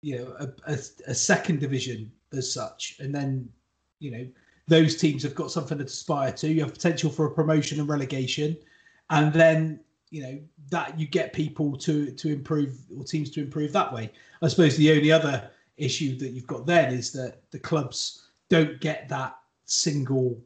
you 0.01 0.17
know 0.17 0.35
a, 0.39 0.71
a, 0.71 0.77
a, 1.07 1.13
second 1.13 1.59
division 1.59 2.11
as 2.33 2.51
such, 2.51 2.97
and 2.99 3.13
then 3.13 3.47
you 3.99 4.11
know 4.11 4.27
those 4.67 4.95
teams 4.95 5.23
have 5.23 5.35
got 5.35 5.51
something 5.51 5.77
to 5.77 5.83
aspire 5.83 6.31
to. 6.33 6.47
You 6.47 6.61
have 6.61 6.73
potential 6.73 7.09
for 7.09 7.25
a 7.25 7.31
promotion 7.31 7.79
and 7.79 7.87
relegation, 7.87 8.57
and 9.09 9.31
then 9.31 9.79
you 10.09 10.23
know 10.23 10.39
that 10.69 10.99
you 10.99 11.07
get 11.07 11.33
people 11.33 11.77
to 11.77 12.11
to 12.11 12.29
improve 12.29 12.77
or 12.97 13.03
teams 13.03 13.29
to 13.31 13.41
improve 13.41 13.71
that 13.73 13.93
way. 13.93 14.11
I 14.41 14.47
suppose 14.47 14.75
the 14.75 14.91
only 14.91 15.11
other 15.11 15.49
issue 15.77 16.17
that 16.17 16.29
you've 16.29 16.47
got 16.47 16.65
then 16.65 16.93
is 16.93 17.11
that 17.13 17.41
the 17.51 17.59
clubs 17.59 18.29
don't 18.49 18.79
get 18.79 19.09
that 19.09 19.37
single 19.65 20.39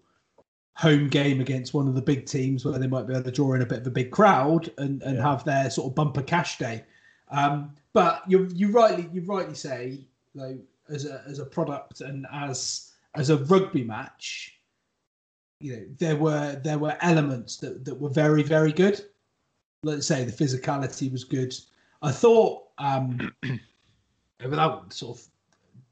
home 0.75 1.10
game 1.10 1.41
against 1.41 1.74
one 1.74 1.88
of 1.88 1.96
the 1.96 2.01
big 2.01 2.25
teams 2.25 2.63
where 2.63 2.77
they 2.77 2.88
might 2.88 3.07
be 3.07 3.13
able 3.13 3.24
to 3.24 3.31
draw 3.31 3.53
in 3.53 3.63
a 3.63 3.65
bit 3.65 3.79
of 3.79 3.88
a 3.88 3.91
big 3.91 4.12
crowd 4.12 4.72
and, 4.77 5.01
and 5.01 5.17
yeah. 5.17 5.24
have 5.24 5.43
their 5.43 5.69
sort 5.69 5.88
of 5.88 5.96
bumper 5.96 6.22
cash 6.22 6.60
day. 6.60 6.84
Um, 7.29 7.74
but 7.93 8.22
you 8.27 8.48
you 8.53 8.72
rightly 8.72 9.10
you 9.12 9.22
rightly 9.22 9.55
say 9.55 10.00
though 10.36 10.57
as 10.89 11.05
a 11.05 11.24
as 11.27 11.39
a 11.39 11.46
product 11.46 12.01
and 12.01 12.27
as 12.31 12.93
as 13.15 13.31
a 13.31 13.38
rugby 13.46 13.84
match, 13.84 14.60
you 15.60 15.75
know 15.75 15.84
there 15.98 16.15
were 16.15 16.62
there 16.63 16.77
were 16.77 16.96
elements 17.01 17.57
that 17.57 17.84
that 17.84 18.00
were 18.00 18.10
very 18.10 18.43
very 18.43 18.72
good. 18.72 19.03
Let's 19.84 20.07
say 20.07 20.24
the 20.24 20.31
physicality 20.31 21.12
was 21.12 21.24
good. 21.24 21.55
I 22.01 22.12
thought 22.12 22.67
um, 22.77 23.34
without 24.44 24.94
sort 24.94 25.17
of 25.17 25.27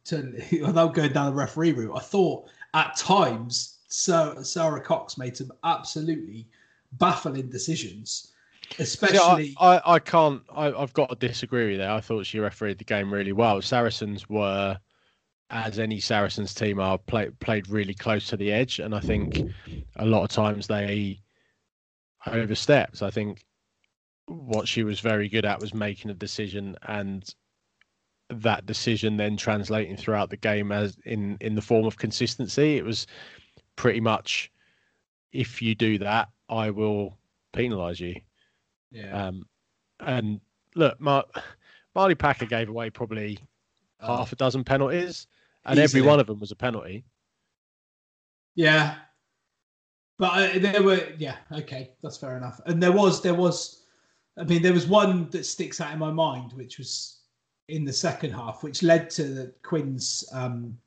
turning, 0.03 0.41
without 0.61 0.93
going 0.93 1.13
down 1.13 1.27
the 1.27 1.37
referee 1.37 1.73
route, 1.73 1.95
I 1.95 1.99
thought 1.99 2.47
at 2.73 2.95
times 2.95 3.79
Sarah, 3.87 4.43
Sara 4.43 4.81
Cox 4.81 5.17
made 5.17 5.37
some 5.37 5.51
absolutely 5.63 6.47
baffling 6.93 7.49
decisions 7.49 8.31
especially. 8.79 9.47
See, 9.49 9.55
I, 9.59 9.77
I, 9.77 9.93
I, 9.95 9.99
can't. 9.99 10.41
I, 10.55 10.65
have 10.71 10.93
got 10.93 11.09
to 11.09 11.15
disagree 11.15 11.71
with 11.71 11.79
that. 11.79 11.89
I 11.89 12.01
thought 12.01 12.25
she 12.25 12.39
refereed 12.39 12.77
the 12.77 12.83
game 12.83 13.13
really 13.13 13.31
well. 13.31 13.61
Saracens 13.61 14.29
were, 14.29 14.77
as 15.49 15.79
any 15.79 15.99
Saracens 15.99 16.53
team 16.53 16.79
are, 16.79 16.97
play, 16.97 17.29
played 17.39 17.69
really 17.69 17.93
close 17.93 18.27
to 18.27 18.37
the 18.37 18.51
edge, 18.51 18.79
and 18.79 18.93
I 18.95 18.99
think 18.99 19.41
a 19.97 20.05
lot 20.05 20.23
of 20.23 20.29
times 20.29 20.67
they 20.67 21.19
overstepped. 22.27 23.01
I 23.01 23.09
think 23.09 23.45
what 24.27 24.67
she 24.67 24.83
was 24.83 24.99
very 24.99 25.29
good 25.29 25.45
at 25.45 25.59
was 25.59 25.73
making 25.73 26.09
a 26.09 26.15
decision 26.15 26.75
and 26.87 27.23
that 28.29 28.65
decision 28.65 29.17
then 29.17 29.37
translating 29.37 29.95
throughout 29.95 30.29
the 30.29 30.37
game 30.37 30.71
as 30.71 30.97
in 31.05 31.37
in 31.41 31.55
the 31.55 31.61
form 31.61 31.85
of 31.85 31.97
consistency. 31.97 32.77
It 32.77 32.85
was 32.85 33.07
pretty 33.75 33.99
much 33.99 34.51
if 35.31 35.61
you 35.61 35.75
do 35.75 35.97
that, 35.99 36.29
I 36.49 36.69
will 36.69 37.17
penalise 37.53 37.99
you. 37.99 38.15
Yeah. 38.91 39.27
Um, 39.27 39.45
and 39.99 40.39
look, 40.75 40.99
Mar- 40.99 41.25
Marley 41.93 42.15
Packer 42.15 42.45
gave 42.45 42.69
away 42.69 42.89
probably 42.89 43.39
oh. 43.99 44.17
half 44.17 44.31
a 44.31 44.35
dozen 44.35 44.63
penalties, 44.63 45.27
and 45.65 45.77
Easily. 45.77 46.01
every 46.01 46.09
one 46.09 46.19
of 46.19 46.27
them 46.27 46.39
was 46.39 46.51
a 46.51 46.55
penalty. 46.55 47.03
Yeah, 48.55 48.95
but 50.17 50.55
uh, 50.55 50.59
there 50.59 50.83
were 50.83 51.09
yeah 51.17 51.37
okay 51.51 51.91
that's 52.01 52.17
fair 52.17 52.37
enough. 52.37 52.61
And 52.65 52.81
there 52.81 52.93
was 52.93 53.21
there 53.21 53.33
was, 53.33 53.83
I 54.37 54.43
mean 54.43 54.61
there 54.61 54.73
was 54.73 54.87
one 54.87 55.29
that 55.31 55.45
sticks 55.45 55.81
out 55.81 55.91
in 55.91 55.99
my 55.99 56.11
mind, 56.11 56.53
which 56.53 56.77
was 56.77 57.19
in 57.67 57.85
the 57.85 57.93
second 57.93 58.31
half, 58.31 58.63
which 58.63 58.83
led 58.83 59.09
to 59.11 59.23
the 59.23 59.53
Quinn's 59.63 60.23
um, 60.33 60.77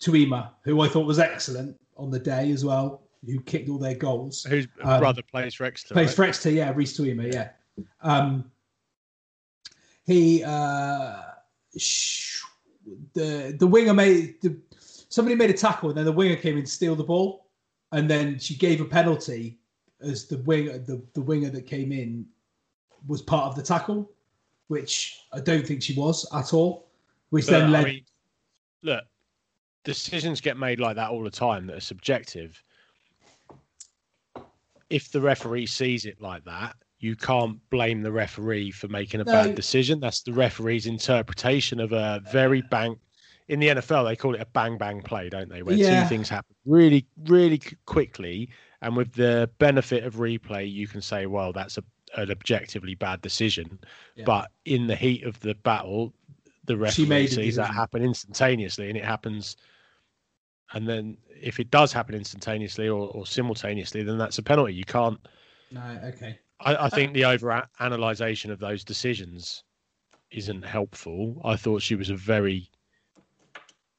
Tuima, 0.00 0.50
who 0.62 0.80
I 0.80 0.88
thought 0.88 1.06
was 1.06 1.18
excellent 1.18 1.78
on 1.96 2.10
the 2.10 2.18
day 2.18 2.50
as 2.50 2.64
well, 2.64 3.02
who 3.24 3.40
kicked 3.40 3.68
all 3.68 3.78
their 3.78 3.94
goals. 3.94 4.44
Whose 4.44 4.66
Um, 4.82 5.00
brother 5.00 5.22
plays 5.22 5.54
for 5.54 5.64
Exeter? 5.64 5.94
Plays 5.94 6.08
right? 6.08 6.16
for 6.16 6.24
Exeter, 6.24 6.50
yeah, 6.50 6.72
Reese 6.74 6.98
Tuima, 6.98 7.32
yeah. 7.32 7.50
Um, 8.00 8.50
he 10.04 10.42
uh, 10.44 11.22
sh- 11.76 12.40
the 13.14 13.56
the 13.58 13.66
winger 13.66 13.92
made 13.92 14.40
the, 14.40 14.56
somebody 15.08 15.34
made 15.34 15.50
a 15.50 15.54
tackle 15.54 15.88
and 15.88 15.98
then 15.98 16.04
the 16.04 16.12
winger 16.12 16.36
came 16.36 16.56
in 16.56 16.64
to 16.64 16.70
steal 16.70 16.94
the 16.94 17.02
ball, 17.04 17.48
and 17.92 18.08
then 18.08 18.38
she 18.38 18.54
gave 18.54 18.80
a 18.80 18.84
penalty 18.84 19.58
as 20.00 20.26
the 20.26 20.38
winger 20.38 20.78
the, 20.78 21.02
the 21.14 21.20
winger 21.20 21.50
that 21.50 21.66
came 21.66 21.90
in 21.92 22.24
was 23.08 23.20
part 23.22 23.46
of 23.46 23.56
the 23.56 23.62
tackle, 23.62 24.10
which 24.68 25.20
I 25.32 25.40
don't 25.40 25.66
think 25.66 25.82
she 25.82 25.94
was 25.94 26.26
at 26.34 26.52
all. 26.52 26.88
Which 27.30 27.46
But, 27.46 27.52
then 27.52 27.68
I 27.68 27.72
led 27.72 27.84
mean, 27.84 28.04
look, 28.82 29.04
decisions 29.84 30.40
get 30.40 30.56
made 30.56 30.80
like 30.80 30.96
that 30.96 31.10
all 31.10 31.22
the 31.22 31.30
time 31.30 31.66
that 31.66 31.76
are 31.76 31.80
subjective. 31.80 32.60
If 34.90 35.10
the 35.10 35.20
referee 35.20 35.66
sees 35.66 36.04
it 36.04 36.20
like 36.20 36.44
that, 36.44 36.76
you 36.98 37.16
can't 37.16 37.58
blame 37.70 38.02
the 38.02 38.12
referee 38.12 38.70
for 38.70 38.88
making 38.88 39.20
a 39.20 39.24
No. 39.24 39.32
bad 39.32 39.54
decision. 39.54 40.00
That's 40.00 40.22
the 40.22 40.32
referee's 40.32 40.86
interpretation 40.86 41.80
of 41.80 41.92
a 41.92 42.22
very 42.30 42.62
bang. 42.62 42.96
In 43.48 43.60
the 43.60 43.68
NFL, 43.68 44.04
they 44.04 44.16
call 44.16 44.34
it 44.34 44.40
a 44.40 44.46
bang 44.46 44.78
bang 44.78 45.02
play, 45.02 45.28
don't 45.28 45.48
they? 45.48 45.62
Where 45.62 45.76
Yeah. 45.76 46.02
two 46.02 46.08
things 46.08 46.28
happen 46.28 46.54
really, 46.64 47.06
really 47.26 47.60
quickly, 47.84 48.48
and 48.82 48.96
with 48.96 49.12
the 49.12 49.50
benefit 49.58 50.04
of 50.04 50.16
replay, 50.16 50.70
you 50.70 50.88
can 50.88 51.00
say, 51.00 51.26
"Well, 51.26 51.52
that's 51.52 51.78
a, 51.78 51.84
an 52.16 52.30
objectively 52.30 52.94
bad 52.94 53.20
decision." 53.22 53.78
Yeah. 54.16 54.24
But 54.24 54.50
in 54.64 54.86
the 54.86 54.96
heat 54.96 55.24
of 55.24 55.38
the 55.40 55.54
battle, 55.54 56.12
the 56.64 56.76
referee 56.76 57.28
sees 57.28 57.56
that 57.56 57.72
happen 57.72 58.02
instantaneously, 58.02 58.88
and 58.88 58.96
it 58.96 59.04
happens. 59.04 59.56
And 60.72 60.88
then, 60.88 61.16
if 61.28 61.60
it 61.60 61.70
does 61.70 61.92
happen 61.92 62.14
instantaneously 62.14 62.88
or, 62.88 63.08
or 63.10 63.24
simultaneously, 63.26 64.02
then 64.02 64.18
that's 64.18 64.38
a 64.38 64.42
penalty. 64.42 64.74
You 64.74 64.84
can't. 64.84 65.18
no, 65.70 66.00
okay. 66.04 66.38
I, 66.60 66.74
Uh, 66.74 66.86
I 66.86 66.88
think 66.88 67.12
the 67.12 67.24
over 67.24 67.68
analyzation 67.80 68.50
of 68.50 68.58
those 68.58 68.82
decisions 68.82 69.62
isn't 70.30 70.62
helpful. 70.64 71.40
I 71.44 71.56
thought 71.56 71.82
she 71.82 71.94
was 71.94 72.10
a 72.10 72.16
very 72.16 72.70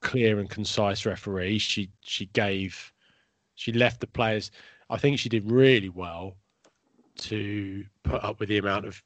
clear 0.02 0.40
and 0.40 0.50
concise 0.50 1.06
referee. 1.06 1.60
She 1.60 1.90
she 2.02 2.26
gave, 2.28 2.92
she 3.56 3.72
left 3.72 4.02
the 4.02 4.08
players. 4.08 4.52
I 4.90 4.98
think 4.98 5.20
she 5.20 5.30
did 5.30 5.50
really 5.50 5.90
well 5.90 6.38
to 7.20 7.84
put 8.04 8.24
up 8.24 8.40
with 8.40 8.50
the 8.50 8.58
amount 8.58 8.86
of 8.86 9.02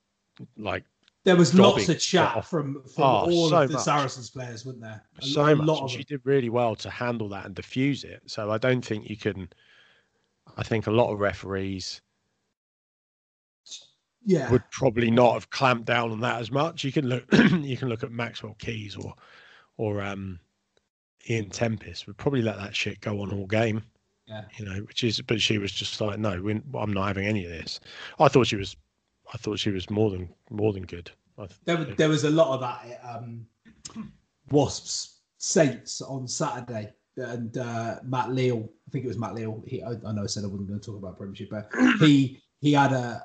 like 0.57 0.83
There 1.23 1.35
was 1.35 1.53
lots 1.53 1.87
of 1.89 1.99
chat 1.99 2.35
off- 2.37 2.49
from, 2.49 2.81
from 2.83 3.03
Oh, 3.03 3.31
all 3.31 3.49
so 3.49 3.61
of 3.61 3.67
the 3.69 3.73
much. 3.75 3.83
Saracens 3.83 4.29
players, 4.29 4.65
wasn't 4.65 4.83
there? 4.83 5.03
A, 5.21 5.25
so 5.25 5.45
a 5.45 5.55
much. 5.55 5.67
lot 5.67 5.83
of 5.85 5.91
she 5.91 6.03
did 6.03 6.21
really 6.23 6.49
well 6.49 6.75
to 6.77 6.89
handle 6.89 7.29
that 7.29 7.45
and 7.45 7.55
diffuse 7.55 8.03
it. 8.03 8.21
So 8.25 8.51
I 8.51 8.57
don't 8.57 8.83
think 8.83 9.09
you 9.09 9.17
can. 9.17 9.49
I 10.57 10.63
think 10.63 10.87
a 10.87 10.91
lot 10.91 11.11
of 11.13 11.19
referees 11.19 12.01
Yeah. 14.25 14.51
would 14.51 14.63
probably 14.71 15.09
not 15.09 15.33
have 15.33 15.49
clamped 15.49 15.85
down 15.85 16.11
on 16.11 16.19
that 16.21 16.41
as 16.41 16.51
much. 16.51 16.83
You 16.83 16.91
can 16.91 17.07
look, 17.07 17.25
you 17.33 17.77
can 17.77 17.89
look 17.89 18.03
at 18.03 18.11
Maxwell 18.11 18.55
Keys 18.59 18.95
or, 18.95 19.13
or 19.77 20.01
um, 20.01 20.39
Ian 21.29 21.49
Tempest 21.49 22.05
would 22.07 22.17
probably 22.17 22.41
let 22.41 22.57
that 22.57 22.75
shit 22.75 22.99
go 23.01 23.21
on 23.21 23.31
all 23.31 23.47
game. 23.47 23.81
Yeah. 24.31 24.43
You 24.57 24.65
know, 24.65 24.75
which 24.83 25.03
is, 25.03 25.19
but 25.19 25.41
she 25.41 25.57
was 25.57 25.73
just 25.73 26.00
like, 26.00 26.17
no, 26.17 26.41
we, 26.41 26.61
I'm 26.79 26.93
not 26.93 27.07
having 27.07 27.27
any 27.27 27.43
of 27.43 27.51
this. 27.51 27.81
I 28.17 28.29
thought 28.29 28.47
she 28.47 28.55
was, 28.55 28.77
I 29.33 29.38
thought 29.38 29.59
she 29.59 29.71
was 29.71 29.89
more 29.89 30.09
than 30.09 30.29
more 30.50 30.71
than 30.71 30.83
good. 30.83 31.11
I 31.38 31.47
th- 31.47 31.59
There, 31.65 31.77
was- 31.77 31.95
there 31.97 32.09
was 32.09 32.23
a 32.23 32.29
lot 32.29 32.53
of 32.53 32.61
that 32.61 32.85
at 33.03 33.15
um, 33.17 33.45
Wasps 34.51 35.19
Saints 35.38 36.01
on 36.01 36.27
Saturday, 36.29 36.93
and 37.17 37.57
uh, 37.57 37.95
Matt 38.03 38.31
Leal. 38.31 38.69
I 38.88 38.91
think 38.91 39.03
it 39.03 39.07
was 39.09 39.17
Matt 39.17 39.35
Leal. 39.35 39.61
He, 39.67 39.83
I, 39.83 39.91
I 40.05 40.11
know 40.13 40.23
I 40.23 40.27
said 40.27 40.43
I 40.45 40.47
wasn't 40.47 40.69
going 40.69 40.79
to 40.79 40.85
talk 40.85 40.97
about 40.97 41.17
Premiership, 41.17 41.50
but 41.50 41.69
he 42.00 42.41
he 42.61 42.71
had 42.73 42.93
a 42.93 43.23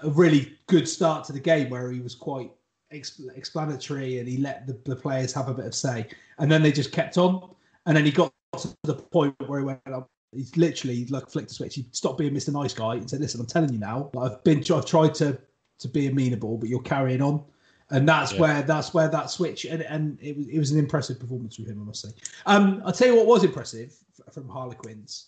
a 0.00 0.08
really 0.10 0.58
good 0.68 0.88
start 0.88 1.24
to 1.26 1.32
the 1.32 1.40
game 1.40 1.68
where 1.70 1.90
he 1.92 2.00
was 2.00 2.14
quite 2.14 2.50
explanatory 2.90 4.18
and 4.18 4.28
he 4.28 4.36
let 4.38 4.66
the, 4.66 4.78
the 4.84 4.96
players 4.96 5.32
have 5.32 5.48
a 5.48 5.54
bit 5.54 5.66
of 5.66 5.74
say, 5.74 6.06
and 6.38 6.50
then 6.50 6.62
they 6.62 6.72
just 6.72 6.92
kept 6.92 7.18
on, 7.18 7.54
and 7.86 7.96
then 7.96 8.04
he 8.04 8.10
got 8.10 8.31
to 8.58 8.76
the 8.84 8.94
point 8.94 9.34
where 9.46 9.60
he 9.60 9.64
went 9.64 9.80
up. 9.92 10.10
He's 10.34 10.56
literally 10.56 11.04
like 11.06 11.28
flicked 11.28 11.50
a 11.50 11.54
switch. 11.54 11.74
He 11.74 11.86
stopped 11.92 12.18
being 12.18 12.32
Mr. 12.32 12.52
Nice 12.52 12.72
Guy 12.74 12.94
and 12.94 13.08
said, 13.08 13.20
"Listen, 13.20 13.40
I'm 13.40 13.46
telling 13.46 13.72
you 13.72 13.78
now. 13.78 14.10
Like, 14.14 14.32
I've 14.32 14.44
been, 14.44 14.58
I've 14.72 14.86
tried 14.86 15.14
to 15.16 15.38
to 15.78 15.88
be 15.88 16.06
amenable, 16.06 16.56
but 16.58 16.68
you're 16.68 16.82
carrying 16.82 17.22
on." 17.22 17.44
and 17.90 18.08
that's 18.08 18.32
Yeah. 18.32 18.40
where 18.40 18.62
that's 18.62 18.94
where 18.94 19.08
that 19.08 19.28
switch 19.28 19.66
and, 19.66 19.82
and 19.82 20.16
it 20.22 20.34
was 20.34 20.46
it 20.48 20.58
was 20.58 20.70
an 20.70 20.78
impressive 20.78 21.20
performance 21.20 21.56
from 21.56 21.66
him, 21.66 21.82
I 21.82 21.84
must 21.84 22.00
say. 22.00 22.08
Um, 22.46 22.80
I'll 22.86 22.92
tell 22.92 23.08
you 23.08 23.16
what 23.16 23.26
was 23.26 23.44
impressive 23.44 23.94
from 24.32 24.48
Harlequins 24.48 25.26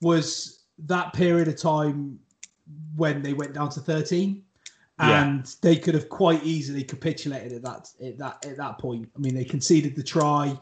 was 0.00 0.60
that 0.86 1.12
period 1.12 1.48
of 1.48 1.56
time 1.56 2.20
when 2.94 3.20
they 3.20 3.32
went 3.32 3.52
down 3.54 3.68
to 3.70 3.80
thirteen, 3.80 4.44
Yeah. 5.00 5.24
and 5.24 5.56
they 5.60 5.74
could 5.76 5.94
have 5.94 6.08
quite 6.08 6.44
easily 6.44 6.84
capitulated 6.84 7.52
at 7.52 7.62
that 7.62 7.90
at 8.00 8.18
that 8.18 8.46
at 8.46 8.58
that 8.58 8.78
point. 8.78 9.10
I 9.16 9.18
mean, 9.18 9.34
they 9.34 9.44
conceded 9.44 9.96
the 9.96 10.02
try. 10.04 10.56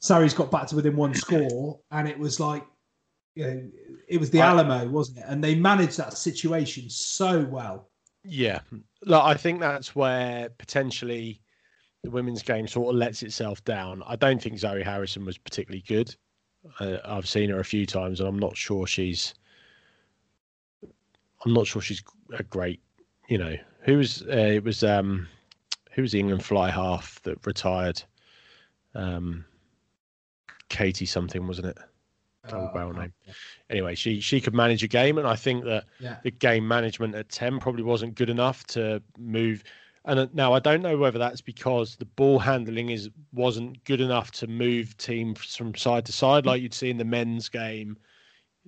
Sarri's 0.00 0.34
got 0.34 0.50
back 0.50 0.66
to 0.68 0.76
within 0.76 0.96
one 0.96 1.14
score, 1.24 1.80
and 1.90 2.08
it 2.08 2.18
was 2.18 2.40
like. 2.40 2.64
You 3.34 3.44
know, 3.44 3.70
it 4.08 4.18
was 4.18 4.30
the 4.32 4.40
I- 4.42 4.48
Alamo, 4.48 4.88
wasn't 4.88 5.18
it? 5.18 5.24
And 5.28 5.44
they 5.44 5.54
managed 5.54 5.96
that 5.98 6.14
situation 6.14 6.90
so 6.90 7.44
well. 7.44 7.88
Yeah, 8.24 8.58
look, 9.04 9.22
I 9.22 9.34
think 9.34 9.60
that's 9.60 9.94
where 9.94 10.48
potentially 10.58 11.40
the 12.02 12.10
women's 12.10 12.42
game 12.42 12.66
sort 12.66 12.88
of 12.88 12.96
lets 12.98 13.22
itself 13.22 13.64
down. 13.64 14.02
I 14.06 14.16
don't 14.16 14.42
think 14.42 14.58
Zoe 14.58 14.82
Harrison 14.82 15.24
was 15.24 15.38
particularly 15.38 15.84
good. 15.86 16.14
Uh, 16.80 16.96
I've 17.04 17.28
seen 17.28 17.48
her 17.50 17.60
a 17.60 17.64
few 17.64 17.86
times, 17.86 18.18
and 18.18 18.28
I'm 18.28 18.40
not 18.40 18.56
sure 18.56 18.88
she's. 18.88 19.34
I'm 21.44 21.54
not 21.54 21.68
sure 21.68 21.80
she's 21.80 22.02
a 22.36 22.42
great. 22.42 22.80
You 23.28 23.38
know, 23.38 23.56
who 23.82 23.98
was 23.98 24.22
uh, 24.22 24.32
it 24.34 24.64
was 24.64 24.82
um, 24.82 25.28
who 25.92 26.02
was 26.02 26.10
the 26.10 26.18
England 26.18 26.44
fly 26.44 26.70
half 26.70 27.22
that 27.22 27.46
retired? 27.46 28.02
Um, 28.96 29.44
Katie 30.68 31.06
something, 31.06 31.46
wasn't 31.46 31.68
it? 31.68 31.78
Uh, 32.50 32.72
barrel 32.72 32.94
name. 32.94 33.12
Anyway, 33.68 33.94
she 33.94 34.20
she 34.20 34.40
could 34.40 34.54
manage 34.54 34.82
a 34.82 34.88
game, 34.88 35.18
and 35.18 35.26
I 35.26 35.36
think 35.36 35.64
that 35.64 35.84
Yeah. 36.00 36.16
the 36.22 36.30
game 36.30 36.66
management 36.66 37.14
at 37.14 37.28
10 37.28 37.58
probably 37.60 37.82
wasn't 37.82 38.14
good 38.14 38.30
enough 38.30 38.66
to 38.68 39.02
move 39.18 39.64
and 40.04 40.20
uh, 40.20 40.26
now 40.32 40.52
I 40.52 40.58
don't 40.58 40.82
know 40.82 40.96
whether 40.96 41.18
that's 41.18 41.40
because 41.40 41.96
the 41.96 42.04
ball 42.06 42.38
handling 42.38 42.88
is 42.90 43.10
wasn't 43.32 43.82
good 43.84 44.00
enough 44.00 44.30
to 44.32 44.46
move 44.46 44.96
teams 44.96 45.54
from 45.54 45.74
side 45.74 46.06
to 46.06 46.12
side 46.12 46.46
like 46.46 46.62
you'd 46.62 46.74
see 46.74 46.90
in 46.90 46.96
the 46.96 47.04
men's 47.04 47.48
game 47.48 47.96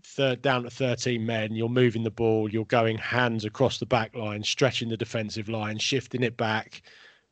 third 0.03 0.43
down 0.43 0.63
to 0.63 0.71
13 0.71 1.25
men 1.25 1.55
you're 1.55 1.69
moving 1.69 2.03
the 2.03 2.11
ball 2.11 2.51
you're 2.51 2.65
going 2.67 2.99
hands 2.99 3.45
across 3.45 3.79
the 3.79 3.87
back 3.87 4.15
line 4.15 4.43
stretching 4.43 4.89
the 4.89 4.97
defensive 4.97 5.49
line 5.49 5.79
shifting 5.79 6.23
it 6.23 6.37
back 6.37 6.83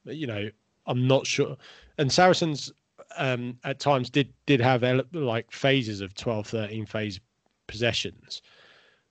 you 0.04 0.26
know 0.26 0.48
I'm 0.86 1.06
not 1.06 1.26
sure 1.26 1.56
and 1.98 2.10
Saracens 2.10 2.72
um, 3.16 3.58
at 3.64 3.78
times 3.78 4.10
did 4.10 4.32
did 4.46 4.60
have 4.60 4.82
like 5.12 5.50
phases 5.50 6.00
of 6.00 6.14
12 6.14 6.46
13 6.46 6.86
phase 6.86 7.20
possessions 7.66 8.42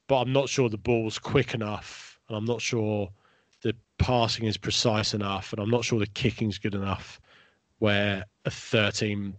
but 0.08 0.22
I'm 0.22 0.32
not 0.34 0.50
sure 0.50 0.70
the 0.70 0.78
ball's 0.78 1.20
quick 1.20 1.54
enough, 1.54 2.18
and 2.28 2.38
I'm 2.38 2.46
not 2.46 2.62
sure 2.62 3.10
the 3.62 3.76
passing 3.98 4.46
is 4.46 4.58
precise 4.58 5.14
enough, 5.14 5.52
and 5.52 5.62
I'm 5.62 5.70
not 5.70 5.84
sure 5.84 6.00
the 6.00 6.08
kicking's 6.08 6.58
good 6.58 6.76
enough. 6.76 7.20
Where 7.80 8.26
a 8.46 8.50
13 8.50 9.36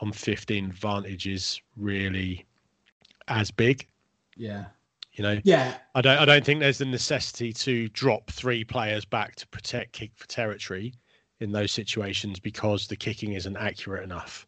on 0.00 0.12
15 0.12 0.64
advantage 0.64 1.26
is 1.28 1.60
really 1.76 2.44
as 3.28 3.50
big, 3.50 3.86
Yeah. 4.36 4.64
you 5.12 5.22
know. 5.22 5.40
Yeah. 5.44 5.76
I 5.94 6.00
don't. 6.00 6.18
I 6.18 6.24
don't 6.24 6.44
think 6.44 6.60
there's 6.60 6.78
the 6.78 6.84
necessity 6.86 7.52
to 7.52 7.88
drop 7.90 8.30
three 8.30 8.64
players 8.64 9.04
back 9.04 9.36
to 9.36 9.46
protect 9.48 9.92
kick 9.92 10.10
for 10.16 10.26
territory 10.26 10.94
in 11.44 11.52
those 11.52 11.70
situations 11.70 12.40
because 12.40 12.88
the 12.88 12.96
kicking 12.96 13.34
isn't 13.34 13.56
accurate 13.56 14.02
enough. 14.02 14.46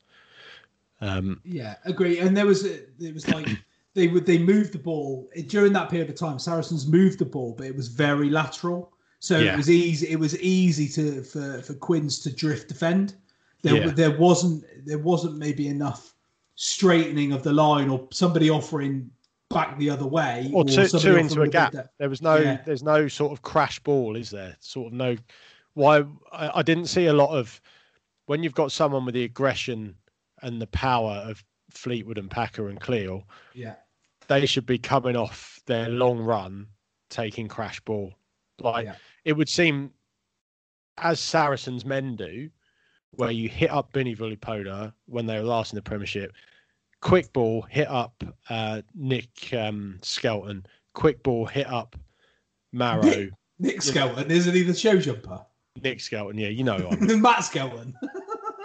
Um, 1.01 1.41
Yeah, 1.45 1.77
agree. 1.85 2.19
And 2.19 2.37
there 2.37 2.47
was 2.47 2.65
a, 2.65 2.81
it 2.99 3.15
was 3.15 3.29
like 3.29 3.47
they 3.95 4.09
would 4.09 4.27
they 4.27 4.39
moved 4.39 4.73
the 4.73 4.79
ball 4.79 5.29
during 5.47 5.73
that 5.75 5.91
period 5.91 6.09
of 6.11 6.17
time. 6.17 6.41
Saracens 6.41 6.89
moved 6.89 7.21
the 7.21 7.25
ball, 7.25 7.55
but 7.57 7.67
it 7.67 7.77
was 7.77 7.87
very 7.89 8.31
lateral, 8.31 8.93
so 9.21 9.39
Yeah. 9.39 9.53
it 9.53 9.57
was 9.57 9.71
easy. 9.71 10.09
It 10.09 10.19
was 10.19 10.37
easy 10.41 10.89
to 10.89 11.23
for 11.23 11.63
for 11.63 11.75
Quins 11.75 12.19
to 12.21 12.35
drift 12.35 12.69
defend. 12.69 13.15
There 13.63 13.77
Yeah. 13.77 13.93
there 13.93 14.19
wasn't 14.19 14.65
there 14.85 14.99
wasn't 14.99 15.37
maybe 15.37 15.69
enough 15.69 16.15
straightening 16.57 17.33
of 17.33 17.43
the 17.43 17.53
line 17.53 17.89
or 17.91 18.09
somebody 18.11 18.49
offering 18.51 19.11
back 19.51 19.79
the 19.79 19.91
other 19.91 20.07
way 20.07 20.51
or 20.55 20.65
two, 20.65 20.89
two 20.89 21.17
into 21.17 21.43
a 21.43 21.49
gap. 21.49 21.75
There 21.99 22.09
was 22.09 22.23
no, 22.23 22.37
Yeah. 22.37 22.63
there's 22.65 22.83
no 22.83 23.07
sort 23.09 23.33
of 23.33 23.43
crash 23.43 23.79
ball, 23.81 24.17
is 24.17 24.31
there? 24.31 24.57
Sort 24.61 24.89
of 24.89 24.93
no. 24.95 25.17
Why 25.77 26.05
I, 26.33 26.51
I 26.61 26.63
didn't 26.63 26.87
see 26.87 27.05
a 27.07 27.13
lot 27.13 27.37
of 27.37 27.61
when 28.25 28.43
you've 28.43 28.55
got 28.55 28.73
someone 28.73 29.05
with 29.05 29.15
the 29.15 29.25
aggression 29.25 29.95
and 30.43 30.61
the 30.61 30.67
power 30.69 31.23
of 31.29 31.45
Fleetwood 31.71 32.17
and 32.17 32.31
Packer 32.31 32.69
and 32.69 32.81
Cleall, 32.81 33.25
Yeah, 33.53 33.75
they 34.27 34.47
should 34.47 34.65
be 34.65 34.79
coming 34.79 35.17
off 35.17 35.61
their 35.67 35.91
long 35.91 36.19
run, 36.19 36.67
taking 37.11 37.47
crash 37.47 37.79
ball. 37.81 38.15
Like 38.59 38.87
Yeah. 38.87 38.95
it 39.27 39.35
would 39.35 39.51
seem, 39.51 39.93
as 40.97 41.21
Saracens 41.21 41.85
men 41.85 42.17
do, 42.17 42.49
where 43.11 43.31
you 43.31 43.49
hit 43.49 43.71
up 43.71 43.93
Billy 43.93 44.17
Vunipola 44.17 44.95
when 45.05 45.27
they 45.27 45.37
were 45.39 45.45
last 45.45 45.73
in 45.73 45.77
the 45.77 45.83
Premiership. 45.83 46.33
Quick 47.03 47.33
ball, 47.35 47.63
hit 47.63 47.89
up 47.89 48.25
uh, 48.49 48.81
Nick 48.95 49.53
um, 49.53 49.99
Skelton. 50.03 50.65
Quick 50.95 51.23
ball, 51.23 51.45
hit 51.45 51.67
up 51.67 51.97
Maro. 52.73 53.03
Nick, 53.03 53.31
Nick 53.59 53.83
Skelton, 53.83 54.31
isn't 54.31 54.55
he 54.55 54.63
the 54.63 54.75
show 54.75 54.99
jumper? 54.99 55.46
Nick 55.83 56.01
Skelton, 56.01 56.39
yeah, 56.39 56.49
you 56.49 56.65
know 56.65 56.77
who 56.79 56.89
I 56.89 56.97
mean. 57.01 57.21
Matt 57.21 57.45
Skelton. 57.45 57.95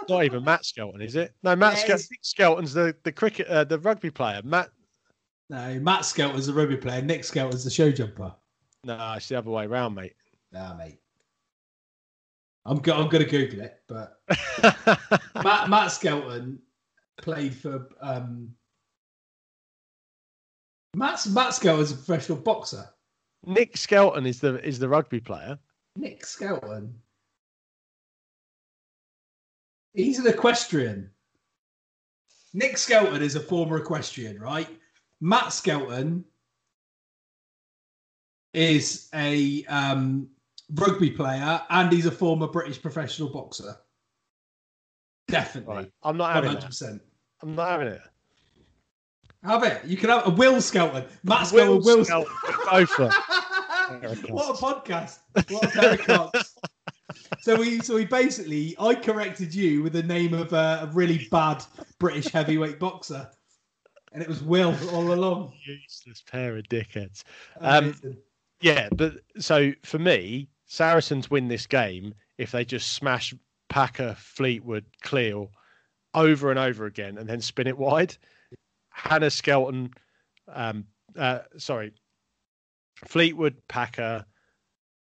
Not 0.08 0.24
even 0.24 0.44
Matt 0.44 0.64
Skelton, 0.64 1.00
is 1.00 1.14
it? 1.16 1.34
No, 1.42 1.54
Matt 1.56 1.86
Yeah, 1.88 1.94
Skel- 1.94 2.08
Skelton's 2.22 2.72
the 2.74 2.94
the 3.04 3.12
cricket, 3.12 3.46
uh, 3.48 3.64
the 3.64 3.78
rugby 3.78 4.10
player. 4.10 4.40
Matt, 4.44 4.70
No, 5.50 5.78
Matt 5.80 6.04
Skelton's 6.04 6.46
the 6.46 6.54
rugby 6.54 6.76
player. 6.76 7.02
Nick 7.02 7.24
Skelton's 7.24 7.64
the 7.64 7.70
show 7.70 7.90
jumper. 7.92 8.34
no, 8.84 9.14
it's 9.16 9.28
the 9.28 9.36
other 9.38 9.50
way 9.50 9.64
around, 9.66 9.94
mate. 9.94 10.14
Nah, 10.52 10.74
mate. 10.74 10.98
I'm 12.64 12.78
go- 12.78 12.94
I'm 12.94 13.08
gonna 13.08 13.24
Google 13.24 13.60
it, 13.60 13.80
but 13.88 14.20
Matt 15.42 15.68
Matt 15.68 15.90
Skelton 15.92 16.60
played 17.20 17.54
for 17.54 17.88
um 18.00 18.54
Matt 20.94 21.26
Matt 21.30 21.54
Skelton's 21.54 21.90
a 21.92 21.96
professional 21.96 22.38
boxer. 22.38 22.84
Nick 23.44 23.76
Skelton 23.76 24.26
is 24.26 24.40
the 24.40 24.64
is 24.66 24.78
the 24.78 24.88
rugby 24.88 25.20
player. 25.20 25.58
Nick 25.96 26.24
Skelton. 26.24 26.94
He's 29.94 30.18
an 30.18 30.26
equestrian. 30.26 31.10
Nick 32.54 32.78
Skelton 32.78 33.22
is 33.22 33.36
a 33.36 33.40
former 33.40 33.78
equestrian, 33.78 34.40
right? 34.40 34.68
Matt 35.20 35.52
Skelton 35.52 36.24
is 38.52 39.08
a 39.14 39.64
um, 39.66 40.28
rugby 40.74 41.10
player 41.10 41.60
and 41.70 41.92
he's 41.92 42.06
a 42.06 42.10
former 42.10 42.46
British 42.46 42.80
professional 42.80 43.30
boxer. 43.30 43.76
Definitely. 45.28 45.74
Right. 45.74 45.92
I'm 46.02 46.16
not 46.16 46.34
having 46.34 46.54
that. 46.54 46.62
100%. 46.62 47.00
I'm 47.42 47.54
not 47.54 47.68
having 47.68 47.88
it. 47.88 48.00
Have 49.44 49.64
it. 49.64 49.84
You 49.84 49.96
can 49.96 50.10
have 50.10 50.26
a 50.26 50.30
Will 50.30 50.60
Skelton. 50.60 51.04
Matt 51.24 51.48
Skelton, 51.48 51.82
Will 51.82 51.98
Will 51.98 52.04
Skelton, 52.04 52.32
it. 52.44 53.14
what 54.28 54.50
a 54.50 54.62
podcast! 54.62 55.18
What 55.50 55.64
a 55.64 55.68
pair 55.68 55.92
of 55.94 56.00
cocks. 56.00 56.56
So 57.40 57.56
we, 57.56 57.80
so 57.80 57.94
we 57.94 58.04
basically, 58.04 58.74
I 58.78 58.94
corrected 58.94 59.54
you 59.54 59.82
with 59.82 59.92
the 59.92 60.02
name 60.02 60.34
of 60.34 60.52
a, 60.52 60.80
a 60.82 60.90
really 60.92 61.28
bad 61.30 61.64
British 61.98 62.28
heavyweight 62.28 62.78
boxer, 62.78 63.28
and 64.12 64.22
it 64.22 64.28
was 64.28 64.42
Will 64.42 64.74
all 64.90 65.12
along. 65.12 65.52
Useless 65.66 66.22
pair 66.30 66.56
of 66.56 66.64
dickheads. 66.64 67.24
Um, 67.60 67.94
yeah, 68.60 68.88
but 68.92 69.14
so 69.38 69.72
for 69.82 69.98
me, 69.98 70.48
Saracens 70.66 71.30
win 71.30 71.48
this 71.48 71.66
game 71.66 72.14
if 72.38 72.50
they 72.50 72.64
just 72.64 72.92
smash 72.92 73.34
Packer, 73.68 74.14
Fleetwood, 74.18 74.84
Cleall 75.02 75.50
over 76.14 76.50
and 76.50 76.58
over 76.58 76.86
again 76.86 77.18
and 77.18 77.28
then 77.28 77.40
spin 77.40 77.66
it 77.66 77.76
wide. 77.76 78.16
Hannah 78.90 79.30
Skelton, 79.30 79.92
um, 80.48 80.84
uh, 81.16 81.40
sorry, 81.56 81.92
Fleetwood, 83.04 83.56
Packer, 83.68 84.24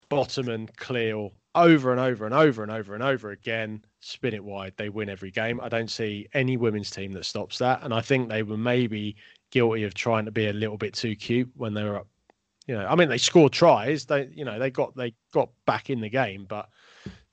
Bottom, 0.09 0.49
and 0.49 0.75
Cleall 0.75 1.31
over 1.55 1.91
and 1.91 1.99
over 1.99 2.25
and 2.25 2.33
over 2.33 2.63
and 2.63 2.71
over 2.71 2.93
and 2.93 3.03
over 3.03 3.31
again, 3.31 3.83
spin 3.99 4.33
it 4.33 4.43
wide. 4.43 4.73
They 4.77 4.89
win 4.89 5.09
every 5.09 5.31
game. 5.31 5.59
I 5.61 5.69
don't 5.69 5.91
see 5.91 6.27
any 6.33 6.57
women's 6.57 6.89
team 6.89 7.11
that 7.13 7.25
stops 7.25 7.59
that. 7.59 7.83
And 7.83 7.93
I 7.93 8.01
think 8.01 8.29
they 8.29 8.43
were 8.43 8.57
maybe 8.57 9.15
guilty 9.51 9.83
of 9.83 9.93
trying 9.93 10.25
to 10.25 10.31
be 10.31 10.47
a 10.47 10.53
little 10.53 10.77
bit 10.77 10.93
too 10.93 11.15
cute 11.15 11.51
when 11.55 11.73
they 11.73 11.83
were 11.83 11.97
up. 11.97 12.07
You 12.65 12.75
know, 12.75 12.85
I 12.85 12.95
mean, 12.95 13.09
they 13.09 13.17
scored 13.17 13.51
tries. 13.51 14.05
They, 14.05 14.29
you 14.33 14.45
know, 14.45 14.57
they 14.57 14.71
got 14.71 14.95
they 14.95 15.13
got 15.33 15.49
back 15.65 15.89
in 15.89 15.99
the 15.99 16.09
game, 16.09 16.45
but 16.47 16.69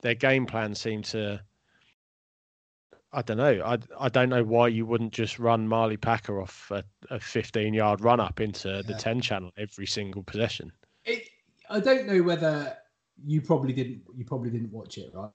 their 0.03 0.15
game 0.15 0.47
plan 0.47 0.75
seemed 0.75 1.05
to. 1.07 1.41
I 3.13 3.23
don't 3.23 3.39
know. 3.39 3.63
I 3.65 3.79
I 3.99 4.09
don't 4.09 4.29
know 4.29 4.45
why 4.45 4.69
you 4.69 4.87
wouldn't 4.87 5.13
just 5.13 5.39
run 5.39 5.67
Marley 5.67 5.97
Packer 5.97 6.41
off 6.41 6.71
a, 6.71 6.85
a 7.11 7.19
15 7.19 7.75
yard 7.75 8.01
run 8.01 8.21
up 8.21 8.41
into 8.41 8.83
the 8.87 8.95
10 8.95 9.21
channel 9.21 9.51
every 9.57 9.87
single 9.87 10.23
possession. 10.23 10.71
It, 11.05 11.29
I 11.69 11.81
don't 11.81 12.07
know 12.07 12.23
whether 12.23 12.77
you 13.27 13.41
probably 13.41 13.73
didn't. 13.73 14.03
You 14.17 14.25
probably 14.25 14.51
didn't 14.51 14.73
watch 14.73 14.99
it, 14.99 15.11
right? 15.13 15.31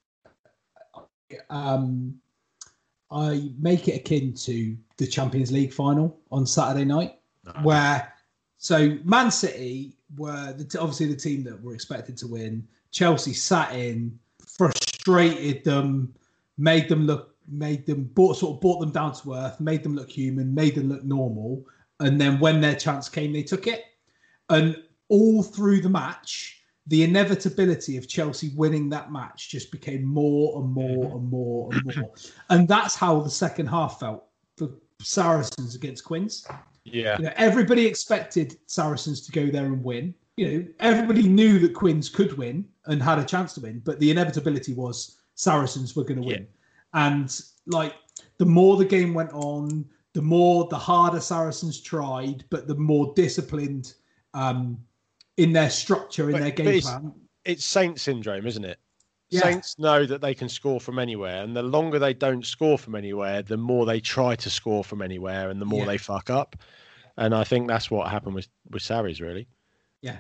Um, 1.50 2.16
I 3.12 3.52
make 3.60 3.88
it 3.88 3.96
akin 3.96 4.34
to 4.34 4.78
the 4.98 5.08
Champions 5.08 5.52
League 5.52 5.74
final 5.74 6.18
on 6.32 6.46
Saturday 6.46 6.86
night, 6.86 7.20
where 7.62 8.12
so 8.58 8.98
Man 9.04 9.32
City 9.32 9.96
were 10.18 10.54
the, 10.54 10.80
obviously 10.80 11.08
the 11.08 11.16
team 11.16 11.44
that 11.44 11.62
were 11.62 11.74
expected 11.74 12.18
to 12.18 12.28
win. 12.28 12.68
Chelsea 12.92 13.34
sat 13.34 13.76
in, 13.76 14.18
frustrated 14.40 15.64
them, 15.64 16.14
made 16.58 16.88
them 16.88 17.06
look, 17.06 17.35
made 17.48 17.86
them 17.86 18.04
bought 18.14 18.38
sort 18.38 18.56
of 18.56 18.62
brought 18.62 18.80
them 18.80 18.92
down 18.92 19.14
to 19.14 19.34
earth, 19.34 19.60
made 19.60 19.84
them 19.84 19.96
look 19.96 20.10
human, 20.10 20.54
made 20.54 20.76
them 20.76 20.90
look 20.90 21.04
normal, 21.04 21.66
and 22.00 22.20
then 22.20 22.40
when 22.40 22.62
their 22.62 22.76
chance 22.76 23.10
came, 23.10 23.32
they 23.34 23.44
took 23.44 23.68
it. 23.68 23.86
And 24.50 24.76
all 25.10 25.44
through 25.44 25.82
the 25.82 25.90
match, 25.90 26.62
the 26.88 27.04
inevitability 27.04 27.98
of 27.98 28.08
Chelsea 28.08 28.52
winning 28.56 28.90
that 28.90 29.12
match 29.12 29.50
just 29.50 29.72
became 29.72 30.04
more 30.04 30.62
and 30.62 30.72
more 30.72 31.06
mm-hmm. 31.06 31.18
and 31.18 31.30
more 31.30 31.74
and 31.74 31.98
more. 31.98 32.14
and 32.50 32.68
that's 32.68 32.96
how 32.96 33.20
the 33.20 33.30
second 33.30 33.68
half 33.68 34.00
felt 34.00 34.26
for 34.58 34.70
Saracens 35.02 35.76
against 35.76 36.04
Quins. 36.04 36.48
Yeah. 36.84 37.18
You 37.18 37.26
know, 37.26 37.34
everybody 37.36 37.86
expected 37.86 38.58
Saracens 38.68 39.26
to 39.26 39.32
go 39.32 39.48
there 39.50 39.66
and 39.66 39.84
win. 39.84 40.14
You 40.38 40.52
know, 40.52 40.68
everybody 40.80 41.28
knew 41.28 41.60
that 41.60 41.74
Quins 41.74 42.10
could 42.10 42.38
win 42.38 42.66
and 42.86 43.02
had 43.02 43.20
a 43.20 43.24
chance 43.24 43.54
to 43.54 43.62
win, 43.62 43.82
but 43.84 44.00
the 44.00 44.12
inevitability 44.12 44.74
was 44.74 45.18
Saracens 45.36 45.96
were 45.96 46.04
going 46.04 46.22
to 46.22 46.28
win. 46.28 46.48
And 46.96 47.40
like 47.68 47.94
the 48.40 48.46
more 48.46 48.78
the 48.78 48.86
game 48.86 49.14
went 49.14 49.32
on, 49.34 49.86
the 50.14 50.22
more 50.22 50.66
the 50.70 50.78
harder 50.78 51.20
Saracens 51.20 51.80
tried, 51.82 52.44
but 52.50 52.68
the 52.68 52.76
more 52.76 53.14
disciplined 53.16 53.94
um, 54.34 54.80
in 55.38 55.54
their 55.54 55.70
structure, 55.70 56.26
in 56.30 56.32
But- 56.34 56.42
their 56.42 56.52
game 56.52 56.68
it's- 56.68 56.84
plan. 56.84 57.14
It's 57.44 57.64
Saint 57.64 58.00
syndrome, 58.00 58.48
isn't 58.48 58.66
it? 58.66 58.80
Yeah. 59.30 59.42
Saints 59.42 59.78
know 59.78 60.06
that 60.08 60.20
they 60.22 60.34
can 60.34 60.50
score 60.50 60.80
from 60.80 60.98
anywhere, 60.98 61.44
and 61.44 61.56
the 61.56 61.62
longer 61.62 62.00
they 62.00 62.14
don't 62.14 62.44
score 62.46 62.76
from 62.78 62.96
anywhere, 62.96 63.44
the 63.44 63.58
more 63.58 63.86
they 63.86 64.00
try 64.00 64.36
to 64.36 64.50
score 64.50 64.84
from 64.84 65.04
anywhere, 65.04 65.52
and 65.52 65.62
the 65.62 65.66
more 65.66 65.82
Yeah. 65.82 65.86
they 65.86 65.98
fuck 66.00 66.30
up. 66.32 66.56
And 67.18 67.36
I 67.36 67.44
think 67.44 67.68
that's 67.68 67.92
what 67.92 68.10
happened 68.10 68.34
with 68.36 68.48
with 68.72 68.82
Sarries, 68.82 69.22
really. 69.22 69.48
Yeah. 70.02 70.18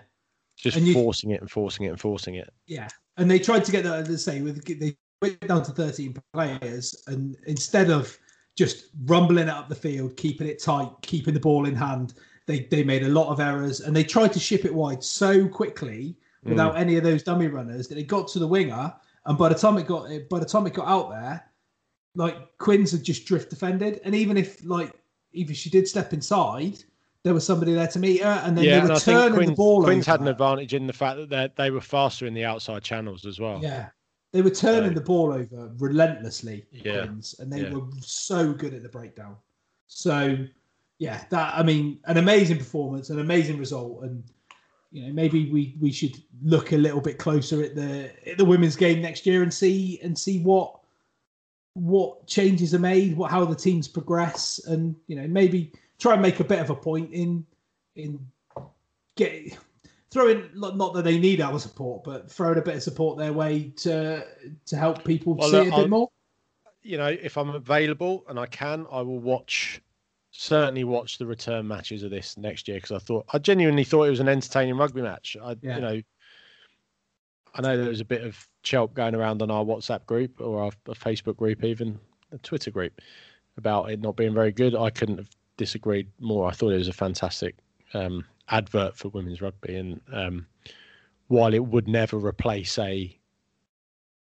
Just 0.55 0.77
you- 0.77 0.93
forcing 0.93 1.31
it 1.31 1.41
and 1.41 1.49
forcing 1.49 1.85
it 1.85 1.89
and 1.89 1.99
forcing 1.99 2.35
it. 2.35 2.51
Yeah, 2.67 2.89
and 3.17 3.29
they 3.29 3.39
tried 3.39 3.65
to 3.65 3.71
get 3.71 3.83
that. 3.85 4.07
Let's 4.07 4.23
say 4.23 4.41
with 4.41 4.63
they 4.63 4.95
went 5.21 5.39
down 5.47 5.63
to 5.63 5.71
thirteen 5.71 6.15
players, 6.33 7.03
and 7.07 7.35
instead 7.47 7.89
of 7.89 8.17
just 8.55 8.87
rumbling 9.05 9.47
it 9.47 9.49
up 9.49 9.69
the 9.69 9.75
field, 9.75 10.15
keeping 10.17 10.47
it 10.47 10.61
tight, 10.61 10.89
keeping 11.01 11.33
the 11.33 11.39
ball 11.39 11.65
in 11.65 11.75
hand, 11.75 12.13
they 12.45 12.61
they 12.71 12.83
made 12.83 13.03
a 13.03 13.09
lot 13.09 13.29
of 13.29 13.39
errors, 13.39 13.81
and 13.81 13.95
they 13.95 14.03
tried 14.03 14.33
to 14.33 14.39
ship 14.39 14.65
it 14.65 14.73
wide 14.73 15.03
so 15.03 15.47
quickly 15.47 16.17
hmm. 16.43 16.49
without 16.49 16.77
any 16.77 16.97
of 16.97 17.03
those 17.03 17.23
dummy 17.23 17.47
runners 17.47 17.87
that 17.87 17.97
it 17.97 18.07
got 18.07 18.27
to 18.29 18.39
the 18.39 18.47
winger, 18.47 18.93
and 19.25 19.37
by 19.37 19.49
the 19.49 19.55
time 19.55 19.77
it 19.77 19.87
got 19.87 20.09
by 20.29 20.39
the 20.39 20.45
time 20.45 20.67
it 20.67 20.73
got 20.73 20.87
out 20.87 21.09
there, 21.09 21.43
like 22.15 22.57
Quinn's 22.57 22.91
had 22.91 23.03
just 23.03 23.25
drift 23.25 23.49
defended, 23.49 23.99
and 24.03 24.15
even 24.15 24.37
if 24.37 24.63
like 24.65 24.93
even 25.33 25.51
if 25.51 25.57
she 25.57 25.69
did 25.69 25.87
step 25.87 26.13
inside. 26.13 26.83
There 27.23 27.33
was 27.33 27.43
somebody 27.43 27.73
there 27.73 27.87
to 27.87 27.97
meet 27.97 28.21
her, 28.21 28.39
and 28.45 28.55
then 28.55 28.65
yeah, 28.65 28.81
they 28.81 28.93
were 28.93 28.99
turning 28.99 29.49
the 29.49 29.55
ball 29.55 29.81
over. 29.81 29.91
had 29.95 30.21
an 30.21 30.27
advantage 30.27 30.75
in 30.75 30.85
the 30.85 30.93
fact 30.93 31.17
that 31.17 31.31
they 31.31 31.49
they 31.55 31.71
were 31.71 31.81
faster 31.81 32.27
in 32.27 32.35
the 32.35 32.45
outside 32.45 32.83
channels 32.83 33.25
as 33.25 33.39
well. 33.39 33.59
Yeah, 33.63 33.87
they 34.35 34.41
were 34.41 34.49
turning 34.49 34.93
the 34.93 34.99
ball 34.99 35.31
over 35.31 35.71
relentlessly, 35.77 36.65
Yeah. 36.69 37.07
And 37.39 37.53
they 37.53 37.61
Yeah. 37.61 37.71
were 37.71 37.87
so 38.01 38.51
good 38.51 38.73
at 38.73 38.83
the 38.83 38.89
breakdown. 38.89 39.37
So, 39.87 40.45
yeah, 40.99 41.23
that 41.29 41.57
I 41.57 41.63
mean, 41.63 41.99
an 42.03 42.17
amazing 42.17 42.57
performance, 42.57 43.09
an 43.09 43.19
amazing 43.19 43.57
result, 43.57 44.03
and 44.03 44.23
you 44.91 45.03
know 45.07 45.13
maybe 45.13 45.49
we 45.51 45.77
we 45.79 45.89
should 45.89 46.21
look 46.43 46.73
a 46.73 46.77
little 46.77 46.99
bit 46.99 47.17
closer 47.17 47.63
at 47.63 47.75
the 47.75 48.11
at 48.29 48.37
the 48.37 48.43
women's 48.43 48.75
game 48.75 49.01
next 49.01 49.25
year 49.25 49.41
and 49.41 49.53
see 49.53 50.01
and 50.03 50.17
see 50.17 50.39
what 50.39 50.81
what 51.73 52.27
changes 52.27 52.73
are 52.73 52.79
made, 52.79 53.15
what 53.15 53.31
how 53.31 53.45
the 53.45 53.55
teams 53.55 53.87
progress, 53.87 54.59
and 54.67 54.97
you 55.07 55.15
know 55.15 55.27
maybe 55.29 55.71
try 55.97 56.11
and 56.11 56.21
make 56.21 56.41
a 56.41 56.43
bit 56.43 56.59
of 56.59 56.69
a 56.69 56.75
point 56.75 57.09
in 57.13 57.45
in 57.95 58.19
get 59.15 59.57
throwing 60.15 60.49
not 60.55 60.93
that 60.93 61.03
they 61.03 61.19
need 61.19 61.41
our 61.41 61.59
support, 61.59 62.03
but 62.05 62.31
throwing 62.31 62.57
a 62.57 62.61
bit 62.61 62.75
of 62.75 62.81
support 62.83 63.17
their 63.17 63.33
way 63.33 63.71
to 63.77 64.25
to 64.65 64.77
help 64.77 65.03
people 65.03 65.35
Well, 65.35 65.49
see 65.49 65.57
look, 65.57 65.67
it 65.67 65.69
a 65.71 65.73
I'll- 65.75 65.81
bit 65.81 65.89
more. 65.89 66.09
You 66.81 66.97
know, 66.97 67.07
if 67.07 67.35
I'm 67.37 67.49
available 67.49 68.23
and 68.29 68.39
I 68.39 68.45
can, 68.45 68.85
I 68.91 69.01
will 69.01 69.19
watch. 69.19 69.81
Certainly 70.37 70.83
watch 70.83 71.17
the 71.17 71.25
return 71.25 71.65
matches 71.67 72.03
of 72.03 72.11
this 72.11 72.35
next 72.37 72.67
year 72.67 72.77
because 72.77 72.91
I 72.91 72.99
thought 72.99 73.25
I 73.33 73.37
genuinely 73.39 73.83
thought 73.85 74.03
it 74.03 74.09
was 74.09 74.19
an 74.19 74.27
entertaining 74.27 74.75
rugby 74.77 75.01
match. 75.01 75.35
I, 75.41 75.55
Yeah. 75.61 75.75
you 75.75 75.81
know, 75.81 76.01
I 77.55 77.61
know 77.61 77.77
there 77.77 77.89
was 77.89 78.01
a 78.01 78.05
bit 78.05 78.21
of 78.23 78.47
chelp 78.63 78.93
going 78.93 79.15
around 79.15 79.41
on 79.41 79.49
our 79.49 79.63
WhatsApp 79.63 80.05
group 80.05 80.41
or 80.41 80.59
our, 80.59 80.71
our 80.89 80.93
Facebook 80.95 81.37
group, 81.37 81.63
even 81.63 81.97
the 82.31 82.37
Twitter 82.39 82.69
group, 82.69 82.99
about 83.57 83.89
it 83.91 84.01
not 84.01 84.15
being 84.17 84.33
very 84.33 84.51
good. 84.51 84.75
I 84.75 84.89
couldn't 84.89 85.17
have 85.19 85.29
disagreed 85.57 86.09
more. 86.19 86.47
I 86.49 86.51
thought 86.51 86.71
it 86.73 86.77
was 86.77 86.89
a 86.89 86.93
fantastic 86.93 87.55
um, 87.93 88.25
advert 88.49 88.97
for 88.97 89.09
women's 89.09 89.41
rugby, 89.41 89.75
and 89.75 90.01
um, 90.13 90.45
while 91.27 91.53
it 91.53 91.65
would 91.65 91.87
never 91.87 92.17
replace 92.17 92.77
a 92.79 93.17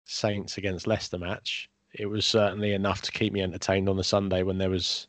Saints 0.06 0.58
against 0.58 0.86
Leicester 0.86 1.18
match, 1.18 1.70
it 1.94 2.06
was 2.06 2.26
certainly 2.26 2.72
enough 2.74 3.00
to 3.02 3.12
keep 3.12 3.32
me 3.32 3.40
entertained 3.42 3.88
on 3.88 3.96
the 3.96 4.04
Sunday 4.04 4.42
when 4.42 4.58
there 4.58 4.68
was, 4.70 5.06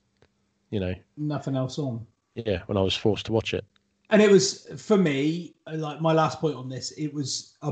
you 0.70 0.80
know, 0.80 0.94
Nothing 1.18 1.56
else 1.58 1.78
on. 1.78 2.06
yeah, 2.36 2.62
when 2.68 2.78
I 2.78 2.82
was 2.82 2.96
forced 2.96 3.26
to 3.26 3.34
watch 3.34 3.54
it. 3.54 3.66
and 4.10 4.22
it 4.22 4.32
was 4.32 4.68
for 4.82 4.98
me 4.98 5.54
like 5.74 6.00
my 6.00 6.14
last 6.14 6.40
point 6.40 6.56
on 6.56 6.70
this 6.70 6.92
it 6.92 7.12
was 7.14 7.58
a 7.64 7.72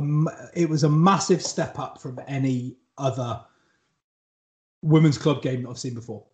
it 0.55 0.67
was 0.67 0.83
a 0.83 0.89
massive 0.89 1.41
step 1.41 1.77
up 1.79 2.01
from 2.01 2.19
any 2.27 2.75
other 2.97 3.39
women's 4.81 5.17
club 5.17 5.41
game 5.43 5.61
that 5.61 5.69
i've 5.69 5.77
seen 5.77 5.93
before 5.93 6.25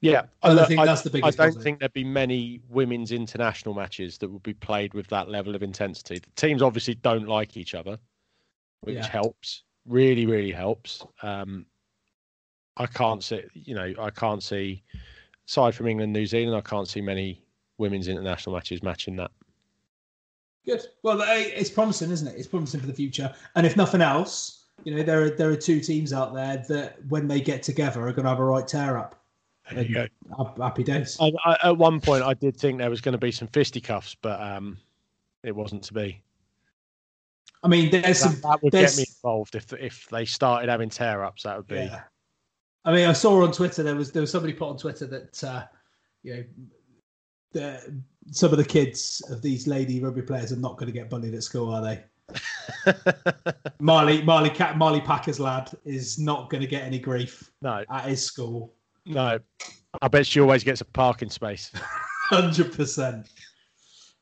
Yeah, 0.00 0.26
I 0.42 0.52
look, 0.52 0.68
think 0.68 0.84
that's 0.84 1.02
the 1.02 1.10
biggest 1.10 1.40
I 1.40 1.42
don't 1.44 1.48
positive. 1.54 1.62
think 1.64 1.78
there'd 1.80 1.92
be 1.92 2.04
many 2.04 2.60
women's 2.68 3.10
international 3.10 3.74
matches 3.74 4.16
that 4.18 4.30
would 4.30 4.42
be 4.44 4.54
played 4.54 4.94
with 4.94 5.08
that 5.08 5.28
level 5.28 5.54
of 5.56 5.62
intensity. 5.62 6.20
The 6.20 6.30
teams 6.36 6.62
obviously 6.62 6.94
don't 6.94 7.26
like 7.26 7.56
each 7.56 7.74
other, 7.74 7.98
which 8.82 8.94
Yeah. 8.94 9.06
helps. 9.08 9.64
Really, 9.86 10.24
really 10.26 10.52
helps. 10.52 11.04
Um, 11.22 11.66
I 12.76 12.86
can't 12.86 13.24
see, 13.24 13.42
you 13.54 13.74
know, 13.74 13.92
I 13.98 14.10
can't 14.10 14.42
see, 14.42 14.84
aside 15.48 15.74
from 15.74 15.88
England, 15.88 16.12
New 16.12 16.26
Zealand, 16.26 16.56
I 16.56 16.60
can't 16.68 16.86
see 16.86 17.00
many 17.00 17.42
women's 17.78 18.06
international 18.06 18.54
matches 18.54 18.82
matching 18.82 19.16
that. 19.16 19.30
good 20.66 20.82
well 21.02 21.18
it's 21.26 21.70
promising 21.70 22.10
isn't 22.10 22.28
it 22.28 22.36
it's 22.36 22.48
promising 22.48 22.78
for 22.80 22.86
the 22.88 22.92
future 22.92 23.32
and 23.54 23.64
if 23.66 23.76
nothing 23.76 24.02
else 24.02 24.66
you 24.84 24.94
know 24.94 25.02
there 25.02 25.22
are 25.22 25.30
there 25.30 25.48
are 25.48 25.56
two 25.56 25.80
teams 25.80 26.12
out 26.12 26.34
there 26.34 26.58
that 26.68 26.96
when 27.08 27.26
they 27.28 27.40
get 27.40 27.62
together 27.62 28.06
are 28.06 28.12
going 28.12 28.24
to 28.24 28.28
have 28.28 28.40
a 28.40 28.44
right 28.44 28.66
tear 28.68 28.98
up 28.98 29.14
There 29.72 29.84
you 29.84 29.94
go. 29.94 30.06
Hap- 30.36 30.58
happy 30.58 30.82
days 30.82 31.16
I, 31.20 31.32
I, 31.44 31.56
at 31.64 31.76
one 31.76 32.00
point, 32.00 32.22
I 32.22 32.34
did 32.34 32.56
think 32.56 32.78
there 32.78 32.90
was 32.90 33.00
going 33.00 33.12
to 33.12 33.18
be 33.18 33.32
some 33.32 33.48
fisticuffs, 33.48 34.16
but 34.20 34.40
um, 34.40 34.78
it 35.42 35.54
wasn't 35.54 35.82
to 35.84 35.94
be. 35.94 36.22
i 37.62 37.68
mean 37.68 37.90
there's 37.90 38.04
That, 38.04 38.14
some 38.14 38.40
that 38.42 38.62
would 38.62 38.72
there's, 38.72 38.96
get 38.96 39.02
me 39.02 39.14
involved 39.16 39.54
if 39.54 39.72
if 39.74 40.08
they 40.10 40.24
started 40.24 40.68
having 40.68 40.88
tear 40.88 41.24
ups. 41.24 41.42
That 41.42 41.56
would 41.56 41.68
be. 41.68 41.76
Yeah. 41.76 42.02
I 42.84 42.92
mean, 42.92 43.06
I 43.08 43.12
saw 43.12 43.44
on 43.44 43.52
Twitter 43.52 43.82
there 43.82 43.96
was 43.96 44.12
there 44.12 44.22
was 44.22 44.30
somebody 44.30 44.52
put 44.52 44.68
on 44.70 44.78
Twitter 44.78 45.06
that 45.06 45.44
uh, 45.44 45.64
you 46.22 46.34
know 46.34 46.44
the, 47.52 48.02
some 48.30 48.52
of 48.52 48.58
the 48.58 48.64
kids 48.64 49.22
of 49.30 49.42
these 49.42 49.66
lady 49.66 50.00
rugby 50.00 50.22
players 50.22 50.52
are 50.52 50.56
not 50.56 50.76
going 50.76 50.86
to 50.86 50.92
get 50.92 51.10
bullied 51.10 51.34
at 51.34 51.42
school, 51.42 51.72
are 51.74 51.82
they? 51.82 52.04
Marley 53.80 54.22
Marley 54.22 54.52
Marley 54.76 55.00
Packer's 55.00 55.40
lad 55.40 55.70
is 55.84 56.18
not 56.18 56.50
going 56.50 56.60
to 56.60 56.66
get 56.66 56.82
any 56.82 56.98
grief 56.98 57.50
no, 57.62 57.84
at 57.90 58.04
his 58.04 58.22
school. 58.22 58.74
No. 59.08 59.38
I 60.02 60.08
bet 60.08 60.26
she 60.26 60.40
always 60.40 60.64
gets 60.64 60.80
a 60.80 60.84
parking 60.84 61.30
space. 61.30 61.72
Hundred 62.30 62.74
percent, 62.74 63.30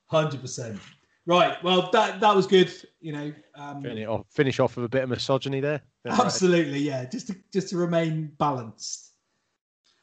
hundred 0.07 0.40
percent. 0.40 0.79
Right. 1.27 1.61
Well, 1.64 1.90
that 1.90 2.20
that 2.20 2.37
was 2.37 2.46
good. 2.46 2.72
You 3.01 3.12
know, 3.12 3.33
um, 3.57 3.83
Finish 3.83 4.07
off, 4.07 4.27
finish 4.31 4.61
off 4.61 4.77
with 4.77 4.85
a 4.85 4.88
bit 4.88 5.03
of 5.03 5.09
misogyny 5.09 5.59
there. 5.59 5.83
Then 6.05 6.12
right. 6.12 6.25
Absolutely, 6.25 6.79
yeah. 6.79 7.05
Just 7.05 7.27
to 7.27 7.37
just 7.53 7.70
to 7.70 7.77
remain 7.77 8.31
balanced. 8.38 9.11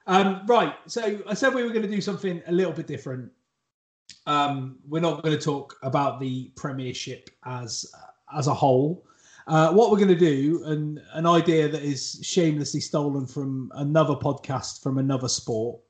Um, 0.06 0.42
right. 0.48 0.76
So 0.86 1.22
I 1.28 1.34
said 1.34 1.54
we 1.54 1.64
were 1.64 1.70
going 1.70 1.84
to 1.84 1.88
do 1.88 2.02
something 2.02 2.42
a 2.48 2.52
little 2.52 2.74
bit 2.74 2.88
different. 2.88 3.32
Um, 4.28 4.80
we're 4.86 5.00
not 5.00 5.24
going 5.24 5.38
to 5.38 5.42
talk 5.42 5.78
about 5.82 6.20
the 6.20 6.52
Premiership 6.58 7.30
as 7.46 7.90
as 8.36 8.48
a 8.48 8.54
whole. 8.54 9.06
Uh, 9.48 9.72
what 9.74 9.92
we're 9.92 9.98
going 9.98 10.08
to 10.08 10.16
do, 10.16 10.64
and 10.66 11.02
an 11.14 11.26
idea 11.26 11.68
that 11.68 11.82
is 11.82 12.20
shamelessly 12.24 12.80
stolen 12.80 13.26
from 13.26 13.72
another 13.76 14.14
podcast 14.14 14.82
from 14.82 14.98
another 14.98 15.28
sport, 15.28 15.82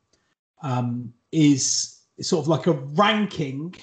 um, 0.63 1.13
is 1.31 2.01
sort 2.21 2.43
of 2.43 2.47
like 2.47 2.67
a 2.67 2.71
ranking 2.71 3.75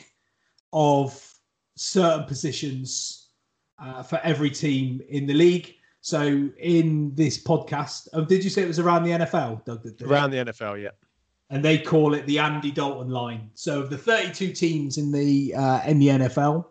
of 0.73 1.35
certain 1.77 2.25
positions 2.25 3.29
uh, 3.81 4.03
for 4.03 4.21
every 4.23 4.51
team 4.51 5.01
in 5.09 5.27
the 5.27 5.35
league. 5.35 5.75
So 6.01 6.49
in 6.59 7.15
this 7.15 7.43
podcast, 7.43 8.09
oh, 8.13 8.25
did 8.25 8.43
you 8.43 8.51
say 8.51 8.63
it 8.63 8.69
was 8.69 8.79
around 8.79 9.05
the 9.05 9.11
NFL, 9.11 9.65
Doug? 9.65 9.83
did 9.83 10.01
it? 10.01 10.03
Around 10.03 10.31
the 10.31 10.39
NFL, 10.39 10.83
yeah. 10.83 10.91
and 11.51 11.65
they 11.65 11.79
call 11.79 12.15
it 12.15 12.27
the 12.27 12.39
Andy 12.39 12.71
Dalton 12.71 13.11
line. 13.11 13.51
So 13.55 13.81
of 13.81 13.91
the 13.91 13.99
32 13.99 14.53
teams 14.53 14.99
in 14.99 15.13
the 15.13 15.55
uh, 15.55 15.83
in 15.87 15.99
the 15.99 16.09
NFL, 16.09 16.67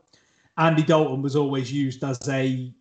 Andy 0.57 0.83
Dalton 0.83 1.21
was 1.21 1.35
always 1.35 1.71
used 1.71 2.03
as 2.03 2.19
a 2.27 2.73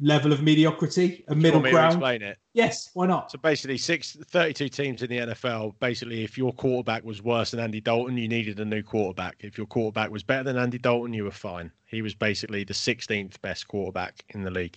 level 0.00 0.32
of 0.32 0.42
mediocrity, 0.42 1.24
a 1.28 1.34
middle 1.34 1.60
want 1.60 1.64
me 1.64 1.70
to 1.70 1.74
ground. 1.74 1.92
explain 1.94 2.22
it? 2.22 2.38
Yes, 2.52 2.90
why 2.94 3.06
not? 3.06 3.30
So 3.30 3.38
basically, 3.38 3.78
six, 3.78 4.16
32 4.30 4.68
teams 4.68 5.02
in 5.02 5.10
the 5.10 5.18
NFL. 5.18 5.74
Basically, 5.78 6.24
if 6.24 6.36
your 6.36 6.52
quarterback 6.52 7.04
was 7.04 7.22
worse 7.22 7.52
than 7.52 7.60
Andy 7.60 7.80
Dalton, 7.80 8.16
you 8.16 8.28
needed 8.28 8.58
a 8.60 8.64
new 8.64 8.82
quarterback. 8.82 9.36
If 9.40 9.56
your 9.56 9.66
quarterback 9.66 10.10
was 10.10 10.22
better 10.22 10.42
than 10.42 10.56
Andy 10.56 10.78
Dalton, 10.78 11.12
you 11.12 11.24
were 11.24 11.30
fine. 11.30 11.70
He 11.86 12.02
was 12.02 12.14
basically 12.14 12.64
the 12.64 12.74
16th 12.74 13.40
best 13.40 13.68
quarterback 13.68 14.24
in 14.30 14.42
the 14.42 14.50
league. 14.50 14.76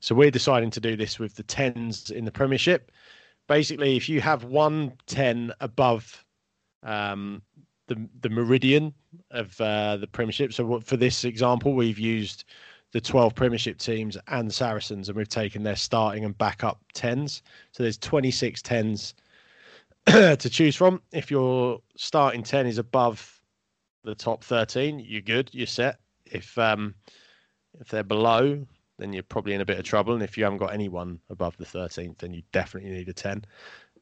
So 0.00 0.14
we're 0.14 0.30
deciding 0.30 0.70
to 0.70 0.80
do 0.80 0.96
this 0.96 1.18
with 1.18 1.34
the 1.34 1.42
tens 1.42 2.10
in 2.10 2.24
the 2.24 2.32
Premiership. 2.32 2.90
Basically, 3.48 3.96
if 3.96 4.08
you 4.08 4.20
have 4.20 4.44
one 4.44 4.94
10 5.06 5.52
above 5.60 6.24
um, 6.82 7.42
the 7.88 8.08
the 8.20 8.28
meridian 8.28 8.92
of 9.30 9.60
uh, 9.60 9.96
the 9.96 10.06
Premiership. 10.06 10.52
So 10.52 10.80
for 10.80 10.96
this 10.96 11.24
example, 11.24 11.74
we've 11.74 11.98
used 11.98 12.44
the 12.92 13.00
12 13.00 13.34
Premiership 13.34 13.78
teams 13.78 14.16
and 14.28 14.52
Saracens, 14.52 15.08
and 15.08 15.16
we've 15.16 15.28
taken 15.28 15.62
their 15.62 15.76
starting 15.76 16.24
and 16.24 16.36
backup 16.38 16.80
tens. 16.94 17.42
So 17.72 17.82
there's 17.82 17.98
26 17.98 18.62
tens 18.62 19.14
to 20.06 20.36
choose 20.36 20.76
from. 20.76 21.02
If 21.12 21.30
your 21.30 21.80
starting 21.96 22.42
10 22.42 22.66
is 22.66 22.78
above 22.78 23.40
the 24.04 24.14
top 24.14 24.44
13, 24.44 25.00
you're 25.00 25.20
good, 25.20 25.50
you're 25.52 25.66
set. 25.66 25.98
If 26.26 26.56
um, 26.58 26.94
if 27.80 27.88
they're 27.88 28.02
below, 28.02 28.64
then 28.98 29.12
you're 29.12 29.22
probably 29.22 29.54
in 29.54 29.60
a 29.60 29.66
bit 29.66 29.78
of 29.78 29.84
trouble. 29.84 30.14
And 30.14 30.22
if 30.22 30.38
you 30.38 30.44
haven't 30.44 30.58
got 30.58 30.72
anyone 30.72 31.20
above 31.28 31.56
the 31.56 31.64
13th, 31.64 32.18
then 32.18 32.32
you 32.32 32.42
definitely 32.52 32.90
need 32.90 33.08
a 33.08 33.12
10. 33.12 33.44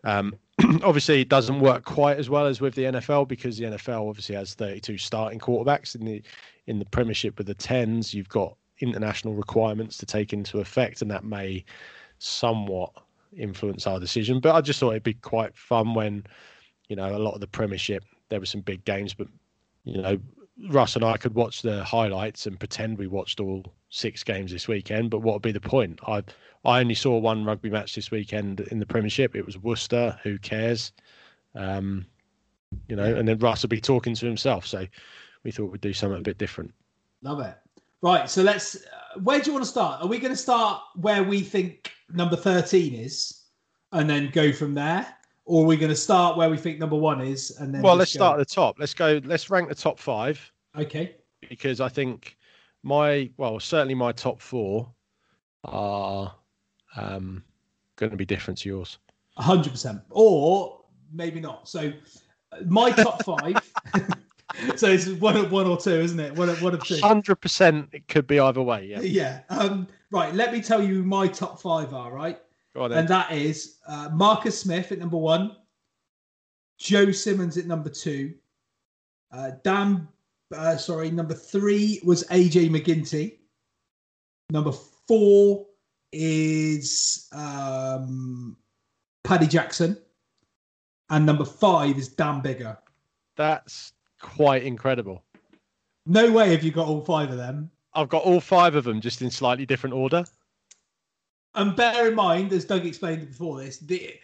Um, 0.04 0.34
obviously, 0.84 1.22
it 1.22 1.28
doesn't 1.28 1.60
work 1.60 1.84
quite 1.84 2.18
as 2.18 2.30
well 2.30 2.46
as 2.46 2.60
with 2.60 2.74
the 2.74 2.84
NFL 2.84 3.26
because 3.26 3.58
the 3.58 3.64
NFL 3.64 4.08
obviously 4.08 4.34
has 4.34 4.54
32 4.54 4.98
starting 4.98 5.38
quarterbacks 5.38 5.94
in 5.94 6.04
the 6.04 6.22
in 6.66 6.78
the 6.78 6.84
Premiership 6.86 7.36
with 7.38 7.46
the 7.46 7.54
tens. 7.54 8.14
You've 8.14 8.28
got 8.28 8.56
international 8.80 9.34
requirements 9.34 9.96
to 9.98 10.06
take 10.06 10.32
into 10.32 10.60
effect, 10.60 11.02
and 11.02 11.10
that 11.10 11.24
may 11.24 11.64
somewhat 12.18 12.92
influence 13.36 13.86
our 13.86 14.00
decision. 14.00 14.40
But 14.40 14.54
I 14.54 14.60
just 14.60 14.80
thought 14.80 14.90
it'd 14.90 15.02
be 15.02 15.14
quite 15.14 15.56
fun 15.56 15.94
when 15.94 16.24
you 16.88 16.96
know 16.96 17.16
a 17.16 17.18
lot 17.18 17.34
of 17.34 17.40
the 17.40 17.46
Premiership 17.46 18.04
there 18.28 18.40
were 18.40 18.46
some 18.46 18.60
big 18.60 18.84
games, 18.84 19.14
but 19.14 19.28
you 19.84 20.00
know 20.00 20.18
Russ 20.68 20.96
and 20.96 21.04
I 21.04 21.16
could 21.16 21.34
watch 21.34 21.62
the 21.62 21.82
highlights 21.84 22.46
and 22.46 22.58
pretend 22.58 22.98
we 22.98 23.06
watched 23.06 23.40
all 23.40 23.64
six 23.88 24.22
games 24.22 24.52
this 24.52 24.68
weekend. 24.68 25.10
But 25.10 25.20
what 25.20 25.34
would 25.34 25.42
be 25.42 25.52
the 25.52 25.60
point? 25.60 26.00
I 26.06 26.22
I 26.64 26.80
only 26.80 26.94
saw 26.94 27.18
one 27.18 27.44
rugby 27.44 27.70
match 27.70 27.94
this 27.94 28.10
weekend 28.10 28.60
in 28.60 28.78
the 28.78 28.86
Premiership. 28.86 29.36
It 29.36 29.44
was 29.44 29.58
Worcester. 29.58 30.18
Who 30.22 30.38
cares? 30.38 30.92
Um, 31.54 32.06
you 32.88 32.96
know, 32.96 33.04
and 33.04 33.28
then 33.28 33.38
Russ 33.38 33.62
would 33.62 33.70
be 33.70 33.80
talking 33.80 34.14
to 34.14 34.26
himself. 34.26 34.66
So 34.66 34.86
we 35.42 35.50
thought 35.50 35.70
we'd 35.70 35.80
do 35.80 35.92
something 35.92 36.18
a 36.18 36.22
bit 36.22 36.38
different. 36.38 36.72
Love 37.22 37.40
it. 37.40 37.56
Right. 38.04 38.28
So 38.28 38.42
let's. 38.42 38.76
Uh, 38.76 39.20
where 39.22 39.40
do 39.40 39.46
you 39.46 39.54
want 39.54 39.64
to 39.64 39.70
start? 39.70 40.02
Are 40.02 40.06
we 40.06 40.18
going 40.18 40.32
to 40.32 40.36
start 40.36 40.82
where 40.96 41.24
we 41.24 41.40
think 41.40 41.90
number 42.12 42.36
13 42.36 42.92
is 42.94 43.44
and 43.92 44.10
then 44.10 44.30
go 44.30 44.52
from 44.52 44.74
there? 44.74 45.06
Or 45.46 45.64
are 45.64 45.66
we 45.66 45.78
going 45.78 45.88
to 45.88 45.96
start 45.96 46.36
where 46.36 46.50
we 46.50 46.58
think 46.58 46.78
number 46.78 46.96
one 46.96 47.22
is 47.22 47.56
and 47.58 47.74
then. 47.74 47.80
Well, 47.80 47.96
let's 47.96 48.12
go- 48.12 48.18
start 48.18 48.40
at 48.40 48.46
the 48.46 48.54
top. 48.54 48.76
Let's 48.78 48.92
go. 48.92 49.22
Let's 49.24 49.48
rank 49.48 49.70
the 49.70 49.74
top 49.74 49.98
five 49.98 50.52
Okay. 50.76 51.16
because 51.48 51.80
I 51.80 51.88
think 51.88 52.36
my 52.82 53.30
well 53.38 53.58
certainly 53.58 53.94
my 53.94 54.12
top 54.12 54.38
four 54.38 54.92
are 55.64 56.34
um, 56.96 57.42
going 57.96 58.10
to 58.10 58.18
be 58.18 58.26
different 58.26 58.58
to 58.58 58.68
yours. 58.68 58.98
hundred 59.38 59.70
percent, 59.70 60.02
or 60.10 60.82
maybe 61.10 61.40
not. 61.40 61.70
So 61.70 61.90
uh, 62.52 62.56
my 62.66 62.90
top 62.90 63.24
five. 63.24 63.72
so 64.76 64.88
it's 64.88 65.08
one 65.08 65.36
of 65.36 65.50
one 65.52 65.66
or 65.66 65.76
two, 65.76 65.90
isn't 65.90 66.20
it? 66.20 66.34
One 66.36 66.48
of 66.48 66.62
one 66.62 66.74
of 66.74 66.84
two. 66.84 66.98
Hundred 67.00 67.36
percent, 67.36 67.88
it 67.92 68.06
could 68.08 68.26
be 68.26 68.38
either 68.38 68.62
way. 68.62 68.86
Yeah. 68.86 69.00
Yeah. 69.00 69.40
Um, 69.50 69.86
right. 70.10 70.34
Let 70.34 70.52
me 70.52 70.60
tell 70.60 70.82
you 70.82 70.96
who 70.96 71.02
my 71.02 71.26
top 71.28 71.60
five 71.60 71.92
are. 71.94 72.12
Right, 72.12 72.38
Go 72.74 72.82
on 72.84 72.90
then. 72.90 73.00
and 73.00 73.08
that 73.08 73.32
is 73.32 73.78
uh, 73.88 74.10
Marcus 74.12 74.58
Smith 74.60 74.92
at 74.92 74.98
number 74.98 75.16
one, 75.16 75.56
Joe 76.78 77.10
Simmonds 77.12 77.56
at 77.56 77.66
number 77.66 77.90
two, 77.90 78.34
uh, 79.32 79.52
Dan. 79.62 80.08
Uh, 80.54 80.76
sorry, 80.76 81.10
number 81.10 81.34
three 81.34 82.00
was 82.04 82.22
AJ 82.28 82.70
MacGinty. 82.70 83.38
Number 84.50 84.72
four 85.08 85.66
is 86.12 87.28
um, 87.32 88.56
Paddy 89.24 89.48
Jackson, 89.48 89.96
and 91.10 91.26
number 91.26 91.44
five 91.44 91.98
is 91.98 92.08
Dan 92.08 92.40
Biggar. 92.40 92.76
That's 93.36 93.93
quite 94.24 94.64
incredible. 94.64 95.22
No 96.06 96.32
way 96.32 96.50
have 96.50 96.62
you 96.62 96.70
got 96.70 96.88
all 96.88 97.02
five 97.02 97.30
of 97.30 97.36
them. 97.36 97.70
I've 97.92 98.08
got 98.08 98.24
all 98.24 98.40
five 98.40 98.74
of 98.74 98.84
them 98.84 99.00
just 99.00 99.22
in 99.22 99.30
slightly 99.30 99.66
different 99.66 99.94
order. 99.94 100.24
And 101.54 101.76
bear 101.76 102.08
in 102.08 102.14
mind, 102.14 102.52
as 102.52 102.64
Doug 102.64 102.84
explained 102.84 103.28
before 103.28 103.60
this, 103.60 103.78
the, 103.78 104.14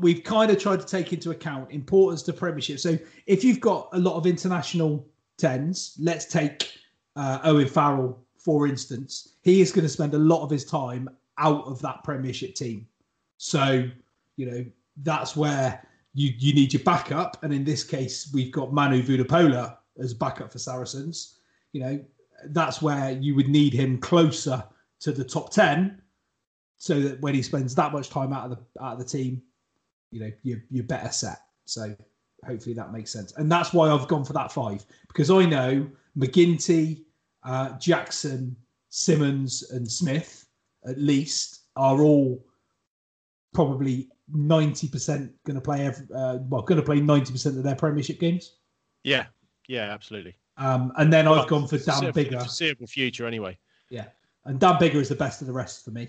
we've 0.00 0.24
kind 0.24 0.50
of 0.50 0.58
tried 0.58 0.80
to 0.80 0.86
take 0.86 1.12
into 1.12 1.30
account 1.30 1.70
importance 1.70 2.22
to 2.22 2.32
Premiership. 2.32 2.78
So 2.78 2.96
if 3.26 3.44
you've 3.44 3.60
got 3.60 3.90
a 3.92 3.98
lot 3.98 4.16
of 4.16 4.26
international 4.26 5.06
tens, 5.36 5.96
let's 6.00 6.24
take 6.24 6.72
uh, 7.16 7.40
Owen 7.44 7.68
Farrell 7.68 8.24
for 8.38 8.66
instance. 8.66 9.34
He 9.42 9.60
is 9.60 9.72
going 9.72 9.84
to 9.84 9.88
spend 9.88 10.14
a 10.14 10.18
lot 10.18 10.42
of 10.42 10.50
his 10.50 10.64
time 10.64 11.10
out 11.36 11.66
of 11.66 11.82
that 11.82 12.02
Premiership 12.04 12.54
team. 12.54 12.86
So, 13.36 13.88
you 14.36 14.50
know, 14.50 14.64
that's 15.02 15.36
where 15.36 15.86
you, 16.18 16.34
you 16.36 16.52
need 16.52 16.72
your 16.72 16.82
backup. 16.82 17.42
And 17.44 17.54
in 17.54 17.64
this 17.64 17.84
case, 17.84 18.28
we've 18.34 18.50
got 18.50 18.72
Manu 18.72 19.02
Vunipola 19.02 19.76
as 20.00 20.12
backup 20.12 20.50
for 20.50 20.58
Saracens. 20.58 21.38
You 21.72 21.80
know, 21.80 22.04
that's 22.46 22.82
where 22.82 23.12
you 23.12 23.36
would 23.36 23.48
need 23.48 23.72
him 23.72 23.98
closer 23.98 24.64
to 25.00 25.12
the 25.12 25.22
top 25.22 25.52
10 25.52 26.02
so 26.76 27.00
that 27.00 27.20
when 27.20 27.34
he 27.34 27.42
spends 27.42 27.72
that 27.76 27.92
much 27.92 28.10
time 28.10 28.32
out 28.32 28.50
of 28.50 28.50
the 28.50 28.82
out 28.82 28.94
of 28.94 28.98
the 28.98 29.04
team, 29.04 29.40
you 30.10 30.20
know, 30.20 30.30
you're, 30.42 30.62
you're 30.70 30.84
better 30.84 31.12
set. 31.12 31.38
So 31.66 31.94
hopefully 32.44 32.74
that 32.74 32.92
makes 32.92 33.12
sense. 33.12 33.32
And 33.36 33.50
that's 33.50 33.72
why 33.72 33.88
I've 33.88 34.08
gone 34.08 34.24
for 34.24 34.32
that 34.32 34.50
five 34.50 34.84
because 35.06 35.30
I 35.30 35.44
know 35.44 35.88
MacGinty, 36.18 37.04
uh, 37.44 37.78
Jackson, 37.78 38.56
Simmonds, 38.88 39.70
and 39.70 39.88
Smith 39.88 40.46
at 40.84 40.98
least 40.98 41.60
are 41.76 42.02
all 42.02 42.44
probably 43.54 44.08
90% 44.34 45.30
going 45.44 45.54
to 45.54 45.60
play 45.60 45.86
every, 45.86 46.06
uh, 46.14 46.38
well 46.48 46.62
going 46.62 46.80
to 46.80 46.84
play 46.84 47.00
90% 47.00 47.46
of 47.56 47.62
their 47.62 47.74
premiership 47.76 48.18
games 48.20 48.56
Yeah, 49.04 49.26
yeah, 49.68 49.92
absolutely. 49.92 50.36
um, 50.56 50.92
and 50.96 51.12
then 51.12 51.26
Well, 51.26 51.40
i've 51.40 51.48
gone 51.48 51.66
for 51.66 51.78
Dan 51.78 52.12
Biggar 52.12 52.40
Foreseeable 52.40 52.86
future, 52.86 53.26
anyway. 53.26 53.58
yeah 53.90 54.06
and 54.44 54.58
Dan 54.60 54.74
Biggar 54.74 54.96
is 54.96 55.08
the 55.08 55.14
best 55.14 55.40
of 55.40 55.46
the 55.46 55.52
rest 55.52 55.84
for 55.84 55.90
me 55.92 56.08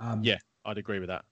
um, 0.00 0.22
Yeah, 0.22 0.38
I'd 0.64 0.78
agree 0.78 0.98
with 1.00 1.08
that. 1.08 1.24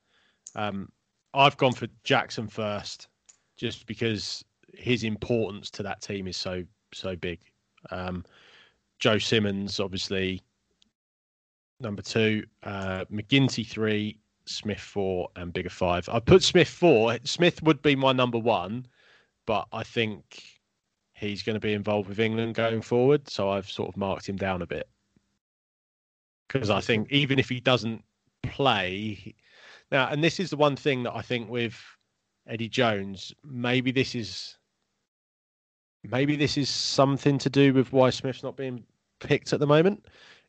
Um, 0.57 0.91
I've 1.35 1.57
gone 1.57 1.73
for 1.73 1.87
Jackson 2.03 2.49
first, 2.49 3.09
just 3.57 3.87
because 3.87 4.45
his 4.75 5.05
importance 5.05 5.71
to 5.73 5.83
that 5.85 6.01
team 6.03 6.27
is 6.27 6.37
so 6.37 6.65
so 6.93 7.15
big. 7.15 7.41
Um, 7.91 8.25
Joe 8.99 9.19
Simmonds, 9.19 9.79
obviously, 9.81 10.43
number 11.81 12.03
two. 12.03 12.45
Uh, 12.63 13.05
MacGinty 13.13 13.67
three, 13.67 14.19
Smith 14.47 14.81
four, 14.81 15.29
and 15.37 15.53
Biggar 15.53 15.71
five. 15.71 16.09
I 16.09 16.21
put 16.21 16.43
Smith 16.43 16.69
four. 16.69 17.19
Smith 17.25 17.63
would 17.63 17.83
be 17.83 17.97
my 17.97 18.13
number 18.13 18.39
one, 18.39 18.87
but 19.47 19.67
I 19.73 19.83
think 19.83 20.43
he's 21.13 21.43
going 21.43 21.55
to 21.55 21.61
be 21.61 21.73
involved 21.73 22.09
with 22.09 22.21
England 22.21 22.55
going 22.55 22.83
forward, 22.83 23.29
so 23.29 23.51
I've 23.51 23.71
sort 23.71 23.89
of 23.89 23.97
marked 23.97 24.29
him 24.29 24.37
down 24.37 24.63
a 24.63 24.67
bit 24.67 24.89
because 26.49 26.71
I 26.71 26.81
think 26.81 27.11
even 27.11 27.39
if 27.39 27.49
he 27.49 27.61
doesn't 27.61 28.03
play 28.43 29.35
now, 29.91 30.09
and 30.09 30.23
this 30.23 30.41
is 30.41 30.51
the 30.51 30.57
one 30.57 30.77
thing 30.77 31.05
that 31.05 31.15
I 31.15 31.23
think 31.23 31.49
with 31.49 31.81
Eddie 32.47 32.69
Jones, 32.69 33.33
maybe 33.45 33.91
this 33.91 34.15
is 34.15 34.57
maybe 36.03 36.37
this 36.37 36.57
is 36.57 36.69
something 36.69 37.39
to 37.39 37.51
do 37.51 37.73
with 37.73 37.93
why 37.93 38.11
Smith's 38.11 38.43
not 38.43 38.57
being 38.57 38.85
picked 39.21 39.53
at 39.53 39.61
the 39.61 39.67
moment. 39.67 40.07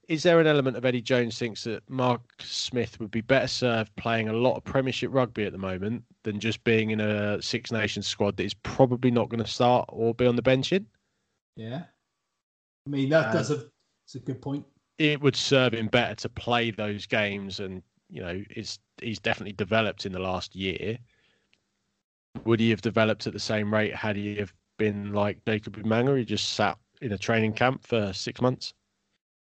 Is 0.07 0.23
there 0.23 0.39
an 0.39 0.47
element 0.47 0.77
of 0.77 0.85
Eddie 0.85 1.01
Jones 1.01 1.37
thinks 1.37 1.65
that 1.65 1.87
Mark 1.89 2.21
Smith 2.39 2.97
would 2.99 3.11
be 3.11 3.19
better 3.21 3.47
served 3.47 3.93
playing 3.97 4.29
a 4.29 4.33
lot 4.33 4.55
of 4.55 4.63
Premiership 4.63 5.11
rugby 5.13 5.43
at 5.45 5.51
the 5.51 5.57
moment 5.57 6.03
than 6.23 6.39
just 6.39 6.63
being 6.63 6.91
in 6.91 7.01
a 7.01 7.41
Six 7.41 7.71
Nations 7.73 8.07
squad 8.07 8.37
that 8.37 8.45
is 8.45 8.53
probably 8.53 9.11
not 9.11 9.27
going 9.27 9.43
to 9.43 9.49
start 9.49 9.85
or 9.89 10.13
be 10.13 10.25
on 10.25 10.35
the 10.37 10.41
bench 10.41 10.71
in? 10.71 10.87
yeah. 11.55 11.83
I 12.85 12.89
mean 12.89 13.09
that 13.09 13.27
Um, 13.27 13.33
does 13.33 13.51
a 13.51 13.69
it's 14.05 14.15
a 14.15 14.19
good 14.19 14.41
point. 14.41 14.65
it 14.97 15.19
would 15.19 15.35
serve 15.35 15.73
him 15.73 15.87
better 15.87 16.15
to 16.15 16.29
play 16.29 16.71
those 16.71 17.05
games 17.05 17.59
and 17.59 17.83
you 18.09 18.21
know 18.21 18.41
it's 18.49 18.79
he's 19.01 19.19
definitely 19.19 19.51
developed 19.53 20.05
in 20.05 20.13
the 20.13 20.19
last 20.19 20.55
year. 20.55 20.97
Would 22.45 22.61
he 22.61 22.69
have 22.69 22.81
developed 22.81 23.27
at 23.27 23.33
the 23.33 23.39
same 23.39 23.73
rate 23.73 23.93
had 23.93 24.15
he 24.15 24.37
have 24.37 24.53
been 24.77 25.11
like 25.11 25.43
jacob 25.45 25.75
Umaga, 25.75 26.17
he 26.17 26.23
just 26.23 26.53
sat 26.53 26.77
in 27.01 27.11
a 27.11 27.17
training 27.17 27.51
camp 27.53 27.83
for 27.85 28.13
six 28.13 28.39
months 28.39 28.73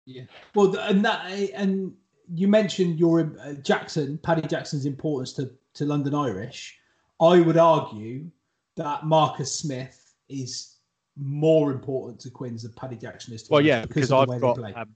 Yeah. 0.09 0.23
Well, 0.55 0.75
and 0.79 1.05
that 1.05 1.25
and 1.53 1.93
you 2.33 2.47
mentioned 2.47 2.99
your 2.99 3.31
uh, 3.43 3.53
Jackson, 3.53 4.17
Paddy 4.17 4.47
Jackson's 4.47 4.85
importance 4.85 5.33
to 5.33 5.51
to 5.75 5.85
London 5.85 6.15
Irish. 6.15 6.77
I 7.21 7.39
would 7.39 7.57
argue 7.57 8.31
that 8.75 9.05
Marcus 9.05 9.53
Smith 9.53 10.15
is 10.29 10.77
more 11.15 11.71
important 11.71 12.19
to 12.21 12.31
Quinns 12.31 12.63
than 12.63 12.71
Paddy 12.73 12.95
Jackson 12.95 13.33
is 13.33 13.43
to 13.43 13.53
well 13.53 13.61
yeah 13.61 13.85
because 13.85 14.11
of 14.11 14.27
the 14.27 14.31
way 14.31 14.35
i've 14.37 14.41
got 14.41 14.77
um, 14.77 14.95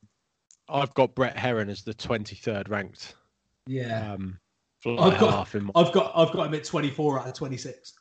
i've 0.69 0.93
got 0.93 1.13
Brett 1.15 1.37
Herron 1.37 1.69
as 1.69 1.83
the 1.83 1.93
23rd 1.93 2.69
ranked 2.69 3.15
yeah. 3.67 4.13
um 4.13 4.39
I've 4.85 5.17
got 5.17 5.31
half 5.31 5.55
in 5.55 5.65
my, 5.65 5.71
I've 5.75 5.91
got 5.93 6.11
I've 6.15 6.31
got 6.31 6.47
him 6.47 6.53
at 6.55 6.63
24 6.63 7.19
out 7.19 7.27
of 7.27 7.33
26. 7.33 7.93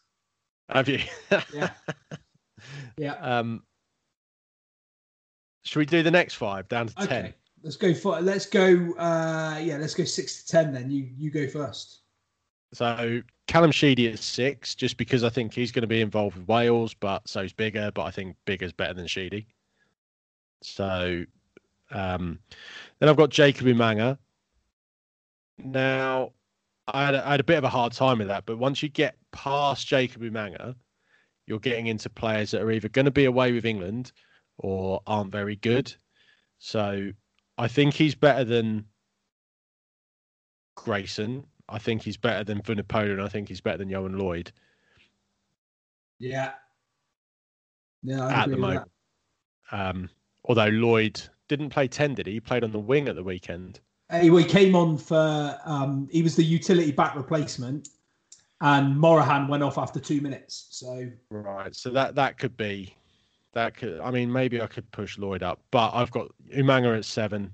have 0.69 0.89
you 0.89 1.01
Yeah. 1.53 1.71
Yeah. 2.97 3.15
um 3.15 3.65
should 5.63 5.79
we 5.79 5.87
do 5.87 6.03
the 6.03 6.11
next 6.11 6.35
five 6.35 6.69
down 6.69 6.89
to 6.89 6.95
10 6.95 7.05
Okay. 7.07 7.35
Let's 7.63 7.77
go 7.77 7.95
for 7.95 8.21
let's 8.21 8.47
go 8.47 8.93
uh 8.95 9.61
yeah, 9.63 9.77
let's 9.77 9.95
go 9.95 10.05
6 10.05 10.43
to 10.43 10.51
10 10.51 10.73
then. 10.73 10.91
You 10.91 11.09
you 11.17 11.31
go 11.31 11.47
first. 11.47 12.01
So 12.75 13.23
Callum 13.47 13.71
Sheedy 13.71 14.09
at 14.09 14.19
six, 14.19 14.75
just 14.75 14.97
because 14.97 15.25
I 15.25 15.29
think 15.29 15.53
he's 15.53 15.73
going 15.73 15.83
to 15.83 15.89
be 15.89 16.01
involved 16.01 16.37
with 16.37 16.49
Wales, 16.49 16.95
but 16.95 17.29
so's 17.29 17.53
Biggar, 17.53 17.93
but 17.93 18.03
I 18.05 18.11
think 18.11 18.37
Biggar's 18.47 18.73
better 18.73 18.95
than 18.95 19.07
Sheedy. 19.07 19.47
So 20.63 21.25
um, 21.91 22.39
then 22.99 23.09
I've 23.09 23.17
got 23.17 23.31
Jacob 23.31 23.67
Umaga. 23.67 24.17
Now, 25.59 26.33
I 26.89 27.05
had, 27.05 27.15
a, 27.15 27.27
I 27.27 27.31
had 27.33 27.41
a 27.41 27.45
bit 27.45 27.59
of 27.59 27.65
a 27.65 27.69
hard 27.69 27.93
time 27.93 28.19
with 28.19 28.29
that, 28.29 28.47
but 28.47 28.59
once 28.59 28.83
you 28.83 28.89
get 28.89 29.17
past 29.33 29.87
Jacob 29.87 30.23
Umaga, 30.23 30.75
you're 31.47 31.59
getting 31.59 31.89
into 31.89 32.09
players 32.09 32.53
that 32.53 32.63
are 32.63 32.71
either 32.71 32.89
going 32.89 33.05
to 33.05 33.11
be 33.11 33.27
away 33.27 33.53
with 33.53 33.67
England 33.67 34.13
or 34.63 35.03
aren't 35.07 35.33
very 35.33 35.57
good. 35.57 35.95
So 36.59 37.11
I 37.59 37.69
think 37.69 37.95
he's 37.95 38.15
better 38.15 38.45
than 38.45 38.87
Grayson. 40.77 41.45
I 41.69 41.79
think 41.79 42.03
he's 42.03 42.17
better 42.17 42.45
than 42.45 42.63
Vunipola, 42.63 43.13
and 43.13 43.23
I 43.23 43.29
think 43.29 43.49
he's 43.49 43.61
better 43.61 43.79
than 43.79 43.89
Johan 43.89 44.19
Lloyd 44.19 44.53
Yeah. 46.19 46.53
Yeah, 48.03 48.27
I 48.27 48.33
at 48.33 48.51
the 48.51 48.57
moment. 48.57 48.91
Um, 49.71 50.11
although 50.45 50.67
Lloyd 50.67 51.21
didn't 51.49 51.71
play 51.71 51.89
10, 51.89 52.15
did 52.15 52.27
he? 52.27 52.35
He 52.35 52.41
played 52.41 52.65
on 52.65 52.73
the 52.73 52.79
wing 52.79 53.09
at 53.09 53.17
the 53.17 53.23
weekend. 53.23 53.81
he 54.11 54.45
came 54.45 54.77
on 54.77 54.99
for 54.99 55.59
um 55.65 56.09
he 56.13 56.23
was 56.23 56.37
the 56.37 56.43
utility 56.43 56.93
back 56.93 57.17
replacement 57.17 57.89
and 58.61 58.99
Morahan 58.99 59.49
went 59.49 59.63
off 59.63 59.79
after 59.79 59.99
2 59.99 60.21
minutes. 60.21 60.67
So 60.71 61.11
Right. 61.31 61.75
So 61.75 61.91
that 61.91 62.15
that 62.17 62.39
could 62.39 62.57
be 62.57 62.95
that 63.53 63.77
could 63.77 64.01
I 64.01 64.11
mean 64.11 64.33
maybe 64.33 64.61
I 64.61 64.67
could 64.67 64.91
push 64.91 65.19
Lloyd 65.19 65.43
up, 65.43 65.61
but 65.71 65.93
I've 65.95 66.11
got 66.11 66.29
Umaga 66.55 66.97
at 66.97 67.05
seven, 67.05 67.53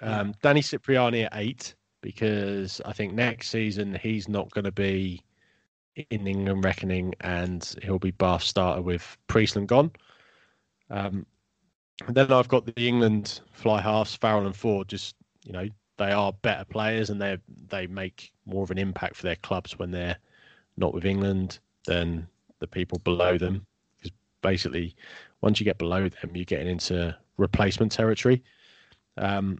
um, 0.00 0.34
Danny 0.42 0.62
Cipriani 0.62 1.24
at 1.24 1.32
eight 1.34 1.74
because 2.00 2.80
I 2.84 2.92
think 2.92 3.12
next 3.12 3.48
season 3.48 3.98
he's 4.00 4.28
not 4.28 4.50
going 4.50 4.64
to 4.64 4.72
be 4.72 5.22
in 6.10 6.26
England 6.26 6.64
reckoning 6.64 7.14
and 7.20 7.74
he'll 7.82 7.98
be 7.98 8.12
Bath 8.12 8.42
starter 8.42 8.82
with 8.82 9.16
Priestland 9.26 9.68
gone. 9.68 9.90
Um, 10.90 11.26
and 12.06 12.16
then 12.16 12.32
I've 12.32 12.48
got 12.48 12.64
the 12.66 12.86
England 12.86 13.40
fly 13.52 13.80
halves, 13.80 14.14
Farrell 14.14 14.46
and 14.46 14.56
Ford. 14.56 14.88
Just 14.88 15.16
you 15.44 15.52
know 15.52 15.68
they 15.96 16.12
are 16.12 16.32
better 16.32 16.64
players 16.64 17.10
and 17.10 17.20
they 17.20 17.38
they 17.68 17.86
make 17.86 18.32
more 18.46 18.62
of 18.62 18.70
an 18.70 18.78
impact 18.78 19.16
for 19.16 19.24
their 19.24 19.36
clubs 19.36 19.78
when 19.78 19.90
they're 19.90 20.16
not 20.76 20.94
with 20.94 21.04
England 21.04 21.58
than 21.86 22.28
the 22.60 22.66
people 22.66 22.98
below 23.00 23.36
them. 23.36 23.66
Because 23.96 24.12
basically, 24.42 24.94
once 25.40 25.60
you 25.60 25.64
get 25.64 25.78
below 25.78 26.08
them, 26.08 26.30
you're 26.34 26.44
getting 26.44 26.68
into 26.68 27.16
replacement 27.36 27.92
territory. 27.92 28.42
Um, 29.16 29.58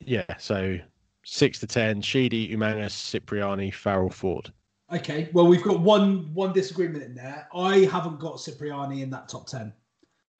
yeah, 0.00 0.36
so 0.38 0.78
six 1.24 1.58
to 1.60 1.66
ten: 1.66 2.00
Sheedy, 2.02 2.54
Umaga, 2.56 2.88
Cipriani, 2.90 3.70
Farrell, 3.70 4.10
Ford. 4.10 4.52
Okay, 4.92 5.30
well 5.32 5.46
we've 5.46 5.64
got 5.64 5.80
one 5.80 6.32
one 6.32 6.52
disagreement 6.52 7.02
in 7.02 7.14
there. 7.14 7.48
I 7.54 7.78
haven't 7.90 8.20
got 8.20 8.36
Cipriani 8.40 9.02
in 9.02 9.10
that 9.10 9.28
top 9.28 9.46
ten. 9.48 9.72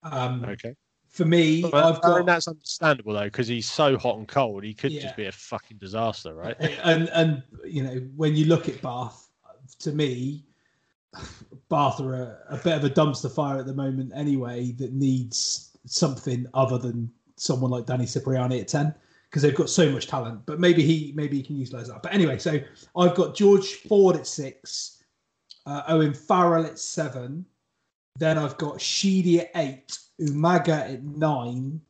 Um, 0.04 0.44
Okay, 0.44 0.74
For 1.08 1.24
me, 1.24 1.62
but 1.62 1.74
I've 1.74 1.96
I 1.96 2.06
got 2.06 2.16
mean, 2.18 2.26
that's 2.26 2.46
understandable 2.46 3.14
though, 3.14 3.24
because 3.24 3.48
he's 3.48 3.68
so 3.68 3.98
hot 3.98 4.18
and 4.18 4.28
cold. 4.28 4.62
He 4.62 4.72
could 4.72 4.92
Yeah. 4.92 5.02
just 5.02 5.16
be 5.16 5.26
a 5.26 5.32
fucking 5.32 5.78
disaster, 5.78 6.34
right? 6.34 6.56
and 6.84 7.08
and 7.08 7.42
you 7.64 7.82
know 7.82 7.96
when 8.14 8.36
you 8.36 8.44
look 8.46 8.68
at 8.68 8.80
Bath, 8.82 9.28
to 9.80 9.90
me, 9.90 10.44
Bath 11.68 12.00
are 12.00 12.14
a, 12.14 12.38
a 12.50 12.56
bit 12.58 12.76
of 12.76 12.84
a 12.84 12.90
dumpster 12.90 13.30
fire 13.30 13.58
at 13.58 13.66
the 13.66 13.74
moment 13.74 14.12
anyway. 14.14 14.72
That 14.72 14.92
needs 14.92 15.76
something 15.86 16.46
other 16.54 16.78
than 16.78 17.10
someone 17.36 17.70
like 17.70 17.86
Danny 17.86 18.06
Cipriani 18.06 18.60
at 18.60 18.68
ten 18.68 18.94
because 19.30 19.42
they've 19.42 19.54
got 19.54 19.68
so 19.68 19.90
much 19.90 20.06
talent. 20.06 20.46
But 20.46 20.60
maybe 20.60 20.82
he 20.82 21.12
maybe 21.14 21.36
he 21.36 21.42
can 21.42 21.56
utilize 21.56 21.88
that. 21.88 22.02
But 22.02 22.14
anyway, 22.14 22.38
so 22.38 22.60
I've 22.96 23.14
got 23.14 23.34
George 23.34 23.74
Ford 23.74 24.16
at 24.16 24.26
six, 24.26 25.02
uh, 25.66 25.82
Owen 25.88 26.14
Farrell 26.14 26.64
at 26.64 26.78
seven, 26.78 27.44
then 28.18 28.38
I've 28.38 28.56
got 28.56 28.80
Sheedy 28.80 29.40
at 29.40 29.50
eight, 29.56 29.98
Umaga 30.20 30.94
at 30.94 31.02
nine, 31.04 31.80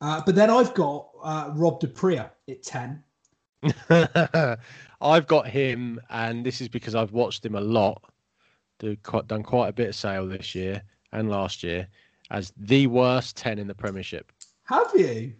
uh, 0.00 0.22
but 0.24 0.34
then 0.34 0.50
I've 0.50 0.74
got 0.74 1.08
uh, 1.22 1.50
Rob 1.54 1.80
du 1.80 1.88
Preez 1.88 2.30
at 2.48 2.62
ten. 2.62 3.02
I've 5.00 5.26
got 5.26 5.48
him, 5.48 6.00
and 6.08 6.44
this 6.44 6.60
is 6.60 6.68
because 6.68 6.94
I've 6.94 7.12
watched 7.12 7.44
him 7.44 7.54
a 7.54 7.60
lot. 7.60 8.02
Do 8.78 8.96
done 9.26 9.42
quite 9.42 9.68
a 9.68 9.72
bit 9.72 9.88
of 9.88 9.94
sale 9.94 10.26
this 10.26 10.54
year 10.54 10.82
and 11.12 11.30
last 11.30 11.62
year 11.62 11.88
as 12.30 12.52
the 12.56 12.86
worst 12.86 13.36
ten 13.36 13.58
in 13.58 13.66
the 13.66 13.74
Premiership. 13.74 14.32
Have 14.64 14.90
you? 14.94 15.32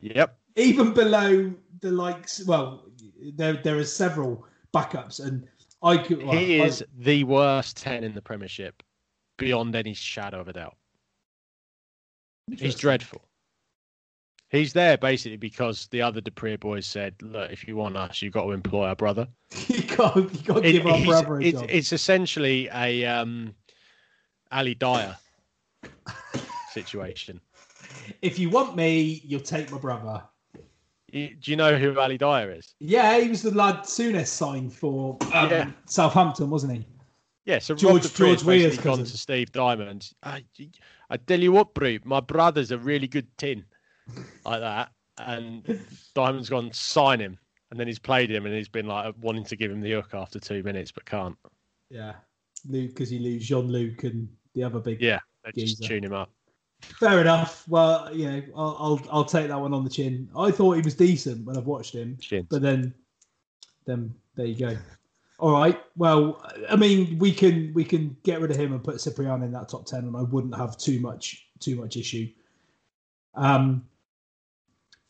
Yep. 0.00 0.36
Even 0.56 0.92
below 0.92 1.52
the 1.80 1.90
likes, 1.90 2.44
well, 2.46 2.84
there 3.34 3.54
there 3.54 3.78
are 3.78 3.84
several 3.84 4.44
backups, 4.74 5.24
and 5.24 5.46
I 5.82 5.98
could. 5.98 6.22
Well, 6.24 6.36
he 6.36 6.60
I- 6.60 6.64
is 6.66 6.84
the 6.98 7.24
worst 7.24 7.76
ten 7.76 8.02
in 8.02 8.14
the 8.14 8.22
Premiership, 8.22 8.82
beyond 9.36 9.76
any 9.76 9.94
shadow 9.94 10.40
of 10.40 10.48
a 10.48 10.52
doubt. 10.52 10.76
He's 12.58 12.74
dreadful. 12.74 13.22
He's 14.50 14.72
there 14.72 14.98
basically 14.98 15.36
because 15.36 15.86
the 15.92 16.02
other 16.02 16.20
du 16.20 16.30
Preez 16.32 16.58
boys 16.58 16.86
said, 16.86 17.14
"Look, 17.22 17.50
if 17.52 17.66
you 17.68 17.76
want 17.76 17.96
us, 17.96 18.20
you've 18.20 18.32
got 18.32 18.42
to 18.44 18.50
employ 18.50 18.86
our 18.88 18.96
brother." 18.96 19.28
you 19.68 19.82
got 19.84 20.16
you 20.16 20.24
got 20.44 20.62
to 20.62 20.68
It- 20.68 20.72
give 20.72 20.86
our 20.86 21.04
brother 21.04 21.36
a 21.38 21.42
it's, 21.44 21.60
job. 21.60 21.70
it's 21.70 21.92
essentially 21.92 22.68
a 22.74 23.04
um, 23.06 23.54
Ali 24.50 24.74
Dia 24.74 25.16
situation. 26.72 27.40
If 28.22 28.38
you 28.38 28.50
want 28.50 28.76
me, 28.76 29.22
you'll 29.24 29.40
take 29.40 29.70
my 29.70 29.78
brother. 29.78 30.22
You- 31.12 31.34
Do 31.40 31.50
you 31.50 31.56
know 31.56 31.76
who 31.76 31.98
Ali 31.98 32.18
Dia 32.18 32.50
is? 32.50 32.74
Yeah, 32.80 33.20
he 33.20 33.28
was 33.28 33.42
the 33.42 33.52
lad 33.52 33.84
Souness 33.84 34.26
signed 34.28 34.72
for 34.72 35.16
um, 35.32 35.50
Yeah. 35.50 35.70
Southampton, 35.86 36.50
wasn't 36.50 36.72
he? 36.74 36.86
Yeah, 37.46 37.58
so 37.58 37.74
George- 37.74 38.04
Rob 38.04 38.14
George 38.14 38.30
has 38.40 38.44
Weah's 38.44 38.78
gone 38.78 38.98
to 38.98 39.06
Steve 39.06 39.50
Diamond. 39.52 40.10
I, 40.22 40.44
I 41.08 41.16
tell 41.16 41.40
you 41.40 41.52
what, 41.52 41.74
bro, 41.74 41.96
my 42.04 42.20
brother's 42.20 42.70
a 42.70 42.78
really 42.78 43.08
good 43.08 43.26
tin, 43.38 43.64
like 44.44 44.60
that, 44.60 44.90
and 45.18 45.80
Diamond's 46.14 46.48
gone 46.48 46.72
sign 46.72 47.20
him, 47.20 47.38
and 47.70 47.78
then 47.78 47.86
he's 47.86 47.98
played 47.98 48.30
him, 48.30 48.46
and 48.46 48.54
he's 48.54 48.68
been 48.68 48.86
like 48.86 49.14
wanting 49.20 49.44
to 49.44 49.56
give 49.56 49.70
him 49.70 49.80
the 49.80 49.92
hook 49.92 50.10
after 50.14 50.38
two 50.38 50.62
minutes, 50.62 50.92
but 50.92 51.04
can't. 51.04 51.36
Yeah, 51.90 52.14
Luke, 52.68 52.90
because 52.90 53.12
you 53.12 53.20
lose 53.20 53.46
Jean 53.46 53.68
Luc 53.68 54.04
and 54.04 54.28
the 54.54 54.64
other 54.64 54.78
big. 54.78 55.00
Yeah, 55.00 55.20
they 55.44 55.52
just 55.52 55.82
tune 55.82 56.04
him 56.04 56.12
up. 56.12 56.30
Fair 56.82 57.20
enough. 57.20 57.68
Well, 57.68 58.14
you 58.14 58.30
know, 58.30 58.42
I'll, 58.56 58.76
I'll 58.78 59.00
I'll 59.10 59.24
take 59.24 59.48
that 59.48 59.60
one 59.60 59.74
on 59.74 59.84
the 59.84 59.90
chin. 59.90 60.28
I 60.36 60.50
thought 60.50 60.76
he 60.76 60.82
was 60.82 60.94
decent 60.94 61.44
when 61.44 61.56
I've 61.56 61.66
watched 61.66 61.94
him, 61.94 62.16
Chin. 62.20 62.46
but 62.50 62.62
then, 62.62 62.94
then 63.84 64.14
there 64.34 64.46
you 64.46 64.54
go. 64.54 64.76
All 65.38 65.52
right. 65.52 65.80
Well, 65.96 66.44
I 66.68 66.76
mean, 66.76 67.18
we 67.18 67.32
can 67.32 67.72
we 67.74 67.84
can 67.84 68.16
get 68.22 68.40
rid 68.40 68.50
of 68.50 68.56
him 68.56 68.72
and 68.72 68.82
put 68.84 69.00
Cipriani 69.00 69.46
in 69.46 69.52
that 69.52 69.68
top 69.68 69.86
ten, 69.86 70.04
and 70.04 70.16
I 70.16 70.22
wouldn't 70.22 70.54
have 70.54 70.76
too 70.76 71.00
much 71.00 71.46
too 71.58 71.76
much 71.76 71.96
issue. 71.96 72.28
Um, 73.34 73.86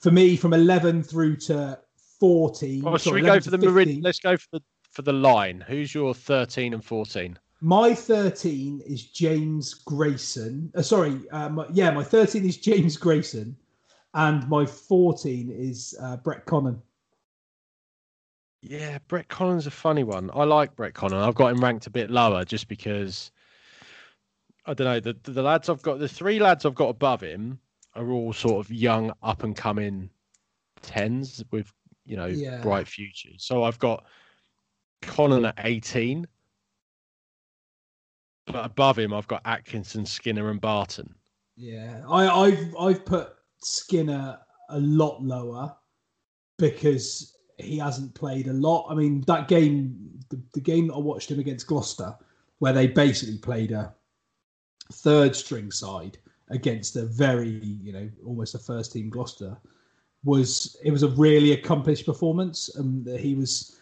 for 0.00 0.10
me, 0.10 0.36
from 0.36 0.52
eleven 0.52 1.02
through 1.02 1.36
to 1.36 1.78
fourteen. 2.18 2.82
Oh, 2.86 2.96
should 2.96 3.14
we 3.14 3.22
go 3.22 3.40
for 3.40 3.50
the 3.50 3.58
merid? 3.58 3.86
15. 3.86 4.02
Let's 4.02 4.18
go 4.18 4.36
for 4.36 4.48
the 4.52 4.62
for 4.90 5.02
the 5.02 5.12
line. 5.12 5.64
Who's 5.66 5.94
your 5.94 6.14
thirteen 6.14 6.74
and 6.74 6.84
fourteen? 6.84 7.38
My 7.62 7.94
13 7.94 8.80
is 8.86 9.04
James 9.04 9.74
Grayson. 9.74 10.72
Uh, 10.74 10.80
sorry, 10.80 11.20
uh, 11.30 11.50
my, 11.50 11.66
yeah, 11.70 11.90
my 11.90 12.02
13 12.02 12.46
is 12.46 12.56
James 12.56 12.96
Grayson, 12.96 13.54
and 14.14 14.48
my 14.48 14.64
14 14.64 15.50
is 15.50 15.94
uh, 16.00 16.16
Brett 16.16 16.46
Connon. 16.46 16.80
Yeah, 18.62 18.98
Brett 19.08 19.28
Connon 19.28 19.66
a 19.66 19.70
funny 19.70 20.04
one. 20.04 20.30
I 20.34 20.44
like 20.44 20.74
Brett 20.74 20.94
Connon. 20.94 21.22
I've 21.22 21.34
got 21.34 21.52
him 21.52 21.62
ranked 21.62 21.86
a 21.86 21.90
bit 21.90 22.10
lower 22.10 22.44
just 22.44 22.66
because 22.66 23.30
I 24.66 24.74
don't 24.74 24.86
know 24.86 25.00
the 25.00 25.30
the 25.30 25.42
lads 25.42 25.68
I've 25.68 25.82
got 25.82 25.98
the 25.98 26.08
three 26.08 26.38
lads 26.38 26.66
I've 26.66 26.74
got 26.74 26.88
above 26.88 27.22
him 27.22 27.58
are 27.94 28.10
all 28.10 28.32
sort 28.32 28.64
of 28.64 28.72
young 28.72 29.12
up 29.22 29.42
and 29.42 29.56
coming 29.56 30.10
tens 30.82 31.42
with 31.50 31.72
you 32.04 32.16
know 32.16 32.26
Yeah. 32.26 32.60
bright 32.62 32.88
futures. 32.88 33.44
So 33.44 33.64
I've 33.64 33.78
got 33.78 34.04
Connon 35.02 35.46
at 35.48 35.54
eighteen, 35.64 36.26
but 38.46 38.64
above 38.64 38.98
him 38.98 39.12
I've 39.12 39.28
got 39.28 39.42
Atkinson, 39.44 40.04
Skinner, 40.06 40.50
and 40.50 40.60
Barton. 40.60 41.14
Yeah, 41.56 42.02
I, 42.08 42.28
I've 42.28 42.76
I've 42.78 43.04
put 43.04 43.34
Skinner 43.62 44.38
a 44.70 44.80
lot 44.80 45.22
lower 45.22 45.74
because 46.58 47.36
he 47.58 47.78
hasn't 47.78 48.14
played 48.14 48.48
a 48.48 48.52
lot. 48.52 48.86
I 48.88 48.94
mean, 48.94 49.22
that 49.26 49.48
game, 49.48 50.18
the, 50.30 50.40
the 50.54 50.60
game 50.60 50.88
that 50.88 50.94
I 50.94 50.98
watched 50.98 51.30
him 51.30 51.38
against 51.40 51.66
Gloucester, 51.66 52.16
where 52.58 52.72
they 52.72 52.86
basically 52.86 53.38
played 53.38 53.72
a 53.72 53.94
third 54.92 55.36
string 55.36 55.70
side 55.70 56.18
against 56.50 56.96
a 56.96 57.06
very, 57.06 57.60
you 57.82 57.92
know, 57.92 58.08
almost 58.26 58.54
a 58.54 58.58
first 58.58 58.92
team 58.92 59.08
Gloucester, 59.08 59.56
was 60.24 60.76
it 60.84 60.90
was 60.90 61.02
a 61.02 61.08
really 61.08 61.52
accomplished 61.52 62.06
performance, 62.06 62.74
and 62.76 63.06
he 63.18 63.34
was 63.34 63.78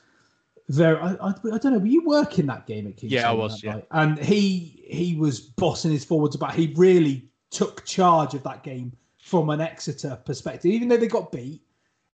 very. 0.68 0.96
I, 0.96 1.14
I, 1.14 1.28
I 1.30 1.58
don't 1.58 1.72
know. 1.72 1.78
Were 1.78 1.86
you 1.86 2.04
working 2.06 2.46
that 2.46 2.66
game 2.66 2.86
at 2.86 2.96
Kingston? 2.96 3.10
Yeah, 3.10 3.30
I 3.30 3.32
was, 3.32 3.62
yeah. 3.62 3.74
night? 3.74 3.86
And 3.90 4.18
he 4.18 4.84
he 4.86 5.16
was 5.16 5.40
bossing 5.40 5.90
his 5.90 6.04
forwards 6.04 6.36
about. 6.36 6.54
He 6.54 6.72
really 6.76 7.28
took 7.50 7.84
charge 7.84 8.34
of 8.34 8.42
that 8.44 8.62
game 8.62 8.92
from 9.18 9.50
an 9.50 9.60
Exeter 9.60 10.18
perspective. 10.24 10.70
Even 10.70 10.88
though 10.88 10.96
they 10.96 11.08
got 11.08 11.32
beat, 11.32 11.62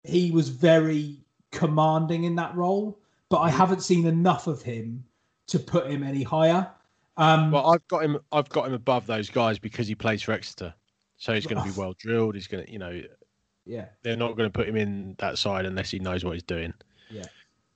he 0.04 0.30
was 0.30 0.48
very 0.48 1.18
commanding 1.52 2.24
in 2.24 2.34
that 2.36 2.54
role. 2.54 2.98
But 3.28 3.40
I 3.40 3.50
mm. 3.50 3.54
haven't 3.54 3.82
seen 3.82 4.06
enough 4.06 4.46
of 4.46 4.62
him 4.62 5.04
to 5.48 5.58
put 5.58 5.90
him 5.90 6.02
any 6.02 6.22
higher. 6.22 6.70
Um, 7.16 7.50
Well, 7.52 7.70
I've 7.70 7.86
got 7.88 8.04
him. 8.04 8.18
I've 8.32 8.48
got 8.48 8.66
him 8.66 8.72
above 8.74 9.06
those 9.06 9.30
guys 9.30 9.58
because 9.58 9.86
he 9.86 9.94
plays 9.94 10.22
for 10.22 10.32
Exeter, 10.32 10.74
so 11.16 11.32
he's 11.34 11.46
going 11.46 11.62
to 11.64 11.70
be 11.72 11.78
well 11.78 11.94
drilled. 11.98 12.34
He's 12.34 12.46
going 12.48 12.66
to, 12.66 12.72
you 12.72 12.78
know, 12.78 13.02
yeah, 13.64 13.86
they're 14.02 14.16
not 14.16 14.36
going 14.36 14.48
to 14.48 14.52
put 14.52 14.68
him 14.68 14.76
in 14.76 15.14
that 15.18 15.38
side 15.38 15.64
unless 15.64 15.90
he 15.90 15.98
knows 15.98 16.24
what 16.24 16.32
he's 16.34 16.42
doing. 16.42 16.74
yeah, 17.10 17.26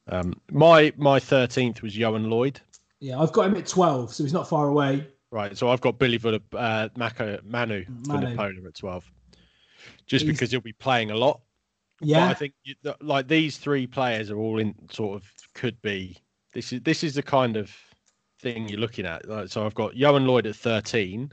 Um, 0.08 0.40
my 0.50 0.92
my 0.96 1.20
thirteenth 1.20 1.82
was 1.82 1.96
Johan 1.96 2.28
Lloyd. 2.30 2.60
yeah. 3.00 3.20
I've 3.20 3.32
got 3.32 3.46
him 3.46 3.56
at 3.56 3.66
twelve, 3.66 4.12
so 4.12 4.24
he's 4.24 4.32
not 4.32 4.48
far 4.48 4.68
away. 4.68 5.06
Right, 5.30 5.56
so 5.58 5.68
I've 5.68 5.82
got 5.82 5.98
Billy 5.98 6.16
Villa, 6.16 6.40
uh, 6.54 6.88
Mako, 6.96 7.38
Manu, 7.44 7.84
Manu. 8.06 8.34
Vunipola 8.34 8.66
at 8.66 8.74
twelve, 8.74 9.04
just 10.06 10.24
He's- 10.24 10.34
because 10.34 10.50
he'll 10.50 10.60
be 10.60 10.72
playing 10.72 11.10
a 11.10 11.16
lot. 11.16 11.40
Yeah, 12.00 12.26
But 12.26 12.30
I 12.30 12.34
think 12.34 12.54
you, 12.64 12.74
like 13.00 13.28
these 13.28 13.58
three 13.58 13.86
players 13.86 14.30
are 14.30 14.36
all 14.38 14.58
in 14.58 14.74
sort 14.90 15.20
of 15.20 15.28
could 15.54 15.80
be. 15.82 16.16
This 16.54 16.72
is 16.72 16.80
this 16.82 17.02
is 17.04 17.14
the 17.14 17.22
kind 17.22 17.56
of 17.56 17.70
thing 18.40 18.68
you're 18.68 18.80
looking 18.80 19.06
at. 19.06 19.28
Like, 19.28 19.48
so 19.48 19.64
I've 19.64 19.74
got 19.74 19.96
Johan 19.96 20.26
Lloyd 20.26 20.46
at 20.46 20.56
thirteen, 20.56 21.30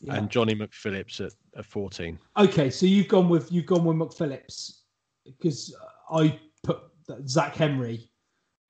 yeah. 0.00 0.14
and 0.14 0.30
Johnny 0.30 0.54
McPhillips 0.54 1.24
at, 1.24 1.32
at 1.56 1.64
fourteen. 1.64 2.18
Okay, 2.36 2.70
so 2.70 2.86
you've 2.86 3.08
gone 3.08 3.28
with 3.28 3.50
you've 3.50 3.66
gone 3.66 3.84
with 3.84 3.96
McPhillips 3.96 4.80
because 5.24 5.74
I 6.10 6.38
put 6.62 6.80
Zach 7.26 7.54
Henry 7.56 8.08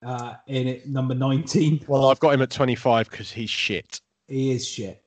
uh, 0.04 0.34
in 0.46 0.68
at 0.68 0.86
number 0.86 1.14
nineteen. 1.14 1.84
Well, 1.86 2.10
I've 2.10 2.20
got 2.20 2.34
him 2.34 2.42
at 2.42 2.50
twenty 2.50 2.74
five 2.74 3.10
because 3.10 3.30
he's 3.30 3.50
shit. 3.50 4.00
He 4.28 4.52
is 4.52 4.66
shit. 4.66 5.02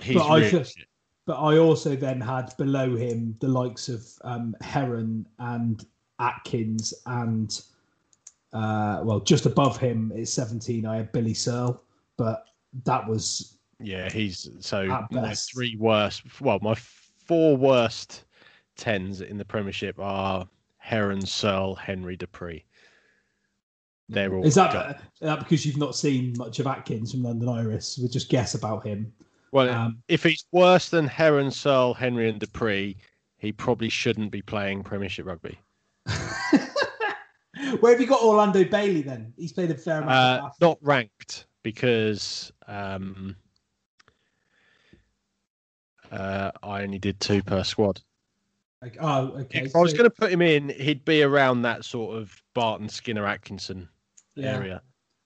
He's 0.00 0.16
But 0.16 0.26
I 0.26 0.36
really 0.36 0.50
feel- 0.50 0.64
shit. 0.64 0.86
But 1.26 1.40
I 1.40 1.56
also 1.56 1.96
then 1.96 2.20
had 2.20 2.54
below 2.58 2.96
him 2.96 3.34
the 3.40 3.48
likes 3.48 3.88
of 3.88 4.06
um, 4.24 4.54
Herron 4.60 5.26
and 5.38 5.82
Atkins, 6.18 6.92
and 7.06 7.62
uh, 8.52 9.00
well, 9.02 9.20
just 9.20 9.46
above 9.46 9.78
him 9.78 10.12
is 10.14 10.32
17, 10.32 10.84
I 10.86 10.96
had 10.98 11.12
Billy 11.12 11.32
Searle, 11.32 11.82
but 12.16 12.44
that 12.84 13.06
was 13.08 13.58
Yeah, 13.80 14.10
he's 14.10 14.48
so 14.60 15.06
my 15.10 15.34
three 15.34 15.76
worst. 15.78 16.40
Well, 16.40 16.58
my 16.62 16.74
four 16.74 17.56
worst 17.56 18.24
tens 18.76 19.20
in 19.20 19.38
the 19.38 19.44
Premiership 19.44 19.98
are 19.98 20.48
Herron, 20.78 21.24
Searle, 21.24 21.74
Henry, 21.74 22.16
du 22.16 22.26
Preez. 22.26 22.62
They're 24.08 24.34
all 24.34 24.44
is 24.44 24.54
that, 24.56 25.00
that 25.22 25.38
because 25.38 25.64
you've 25.64 25.78
not 25.78 25.96
seen 25.96 26.34
much 26.36 26.58
of 26.58 26.66
Atkins 26.66 27.12
from 27.12 27.22
London 27.22 27.48
Iris? 27.48 27.98
We 27.98 28.08
just 28.08 28.28
guess 28.28 28.54
about 28.54 28.86
him. 28.86 29.10
well. 29.50 29.70
um, 29.70 30.02
if 30.08 30.22
he's 30.22 30.44
worse 30.52 30.90
than 30.90 31.06
Herron, 31.06 31.50
Searle, 31.50 31.94
Henry, 31.94 32.28
and 32.28 32.38
du 32.38 32.46
Preez, 32.46 32.96
he 33.38 33.50
probably 33.50 33.88
shouldn't 33.88 34.30
be 34.30 34.42
playing 34.42 34.82
Premiership 34.82 35.24
rugby. 35.24 35.58
Where 37.80 37.92
have 37.92 38.00
you 38.00 38.06
got 38.06 38.22
Orlando 38.22 38.62
Bailey 38.64 39.00
then? 39.00 39.32
He's 39.38 39.52
played 39.52 39.70
a 39.70 39.74
fair 39.74 40.02
amount. 40.02 40.42
Uh, 40.42 40.50
not 40.60 40.78
ranked 40.82 41.46
because 41.64 42.52
um, 42.68 43.34
uh, 46.12 46.52
I 46.62 46.82
only 46.82 47.00
did 47.00 47.18
two 47.18 47.42
per 47.42 47.64
squad. 47.64 48.00
Like, 48.80 48.96
oh, 49.00 49.28
okay. 49.40 49.62
If 49.62 49.74
I 49.74 49.80
was 49.80 49.92
going 49.94 50.04
to 50.04 50.14
put 50.14 50.30
him 50.30 50.42
in, 50.42 50.68
he'd 50.68 51.04
be 51.04 51.22
around 51.22 51.62
that 51.62 51.84
sort 51.84 52.16
of 52.16 52.40
Barton, 52.54 52.88
Skinner, 52.88 53.26
Atkinson 53.26 53.88
Yeah. 54.36 54.54
area. 54.56 54.82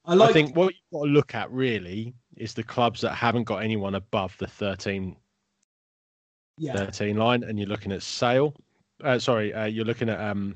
I 0.06 0.14
like. 0.14 0.30
I 0.30 0.32
think 0.32 0.56
what 0.56 0.72
you've 0.72 1.00
got 1.00 1.06
to 1.06 1.10
look 1.10 1.34
at 1.34 1.50
really 1.50 2.14
is 2.36 2.54
the 2.54 2.62
clubs 2.62 3.00
that 3.02 3.10
haven't 3.14 3.44
got 3.44 3.62
anyone 3.62 3.96
above 3.96 4.34
the 4.38 4.46
13, 4.46 5.16
yeah, 6.56 6.72
13 6.72 7.16
line, 7.16 7.42
and 7.42 7.58
you're 7.58 7.68
looking 7.68 7.92
at 7.92 8.02
Sale. 8.02 8.54
Uh, 9.02 9.18
sorry, 9.18 9.52
uh, 9.52 9.64
you're 9.66 9.84
looking 9.84 10.08
at 10.08 10.20
um, 10.20 10.54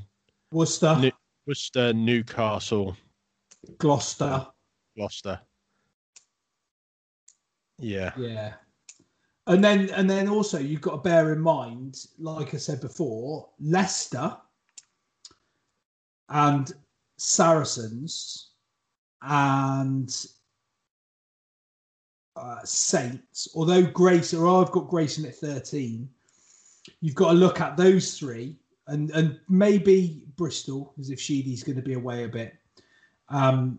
Worcester, 0.52 0.96
New- 0.98 1.12
Worcester, 1.46 1.92
Newcastle, 1.92 2.96
Gloucester. 3.78 4.46
Gloucester. 4.96 5.40
Yeah, 7.78 8.12
Yeah. 8.16 8.54
And 9.48 9.62
then 9.62 9.90
and 9.90 10.08
then 10.08 10.28
also 10.28 10.58
you've 10.58 10.80
got 10.80 10.92
to 10.92 10.98
bear 10.98 11.32
in 11.32 11.40
mind, 11.40 12.06
like 12.18 12.54
I 12.54 12.58
said 12.58 12.80
before, 12.80 13.48
Leicester 13.58 14.36
and 16.28 16.72
Saracens 17.16 18.50
and 19.20 20.26
uh, 22.36 22.60
Saints, 22.64 23.48
although 23.54 23.82
Grace 23.82 24.32
or 24.32 24.46
I've 24.46 24.70
got 24.70 24.88
Grayson 24.88 25.26
at 25.26 25.34
13, 25.36 26.08
you've 27.00 27.14
got 27.14 27.32
to 27.32 27.38
look 27.38 27.60
at 27.60 27.76
those 27.76 28.16
three 28.16 28.56
and 28.86 29.10
and 29.10 29.38
maybe 29.48 30.26
Bristol, 30.36 30.94
as 30.98 31.10
if 31.10 31.20
Sheedy's 31.20 31.62
going 31.62 31.76
to 31.76 31.82
be 31.82 31.94
away 31.94 32.24
a 32.24 32.28
bit. 32.28 32.54
Um, 33.28 33.78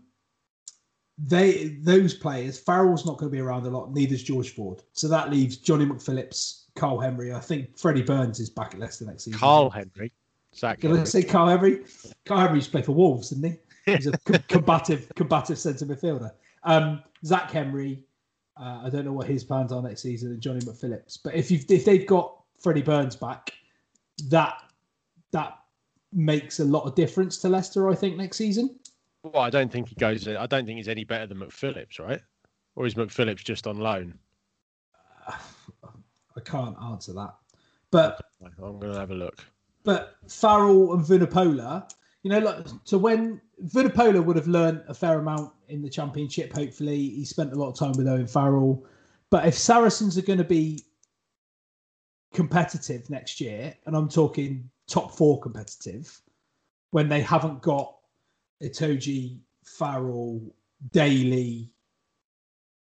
they 1.18 1.76
those 1.80 2.14
players, 2.14 2.58
Farrell's 2.58 3.06
not 3.06 3.18
going 3.18 3.30
to 3.30 3.32
be 3.34 3.40
around 3.40 3.66
a 3.66 3.70
lot. 3.70 3.92
Neither's 3.92 4.22
George 4.22 4.54
Ford. 4.54 4.82
So 4.92 5.08
that 5.08 5.30
leaves 5.30 5.56
Johnny 5.56 5.86
McPhillips, 5.86 6.64
Carl 6.74 6.98
Henry. 6.98 7.32
I 7.32 7.40
think 7.40 7.78
Freddie 7.78 8.02
Burns 8.02 8.40
is 8.40 8.50
back 8.50 8.74
at 8.74 8.80
Leicester 8.80 9.04
next 9.04 9.24
season. 9.24 9.38
Carl 9.38 9.70
Henry. 9.70 10.12
Did 10.52 10.64
I 10.64 10.76
Henry. 10.80 11.06
say 11.06 11.22
Carl 11.22 11.48
Henry? 11.48 11.84
Carl 12.24 12.40
Henry 12.40 12.56
used 12.56 12.66
to 12.68 12.72
play 12.72 12.82
for 12.82 12.92
Wolves, 12.92 13.30
didn't 13.30 13.58
he? 13.84 13.92
He's 13.92 14.06
a 14.06 14.12
co- 14.24 14.38
combative, 14.48 15.10
combative 15.14 15.58
centre 15.58 15.84
midfielder. 15.86 16.30
Um, 16.62 17.02
Zach 17.24 17.50
Henry. 17.50 18.04
Uh, 18.56 18.82
I 18.84 18.88
don't 18.88 19.04
know 19.04 19.12
what 19.12 19.26
his 19.26 19.42
plans 19.42 19.72
are 19.72 19.82
next 19.82 20.02
season, 20.02 20.30
and 20.30 20.40
Johnny 20.40 20.60
McPhillips. 20.60 21.18
But 21.22 21.34
if 21.34 21.50
you 21.50 21.58
if 21.68 21.84
they've 21.84 22.06
got 22.06 22.40
Freddie 22.60 22.82
Burns 22.82 23.16
back, 23.16 23.52
that 24.28 24.62
that 25.32 25.58
makes 26.12 26.60
a 26.60 26.64
lot 26.64 26.84
of 26.84 26.94
difference 26.94 27.38
to 27.38 27.48
Leicester. 27.48 27.90
I 27.90 27.94
think 27.96 28.16
next 28.16 28.36
season. 28.36 28.78
Well, 29.24 29.42
I 29.42 29.48
don't 29.50 29.72
think 29.72 29.88
he 29.88 29.94
goes. 29.94 30.28
I 30.28 30.46
don't 30.46 30.66
think 30.66 30.76
he's 30.76 30.86
any 30.86 31.04
better 31.04 31.26
than 31.26 31.38
McPhillips, 31.38 31.98
right? 31.98 32.20
Or 32.76 32.84
is 32.84 32.94
McPhillips 32.94 33.42
just 33.42 33.66
on 33.66 33.78
loan? 33.78 34.18
I 35.26 36.40
can't 36.44 36.76
answer 36.82 37.14
that. 37.14 37.34
But 37.90 38.20
I'm 38.42 38.78
going 38.78 38.92
to 38.92 39.00
have 39.00 39.10
a 39.10 39.14
look. 39.14 39.42
but 39.82 40.16
Farrell 40.28 40.92
and 40.92 41.04
Vunipola, 41.04 41.88
you 42.22 42.30
know, 42.30 42.38
like 42.38 42.66
so 42.84 42.98
when 42.98 43.40
Vunipola 43.66 44.22
would 44.22 44.36
have 44.36 44.48
learned 44.48 44.82
a 44.88 44.94
fair 44.94 45.18
amount 45.18 45.52
in 45.68 45.80
the 45.80 45.88
championship. 45.88 46.52
Hopefully, 46.52 46.96
he 47.10 47.24
spent 47.24 47.52
a 47.52 47.56
lot 47.56 47.68
of 47.68 47.78
time 47.78 47.92
with 47.92 48.08
Owen 48.08 48.26
Farrell. 48.26 48.84
But 49.30 49.46
if 49.46 49.54
Saracens 49.54 50.18
are 50.18 50.22
going 50.22 50.38
to 50.38 50.44
be 50.44 50.84
competitive 52.34 53.08
next 53.08 53.40
year, 53.40 53.74
and 53.86 53.96
I'm 53.96 54.08
talking 54.08 54.68
top 54.86 55.16
four 55.16 55.40
competitive, 55.40 56.20
when 56.90 57.08
they 57.08 57.20
haven't 57.20 57.62
got 57.62 57.96
Itoje, 58.64 59.38
Farrell, 59.64 60.40
Daly, 60.92 61.70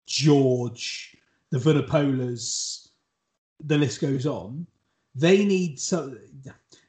George, 0.07 1.17
the 1.51 1.59
Vunipolas, 1.59 2.89
the 3.65 3.79
list 3.79 4.01
goes 4.01 4.27
on. 4.27 4.67
They 5.15 5.45
need 5.45 5.79
so 5.79 6.17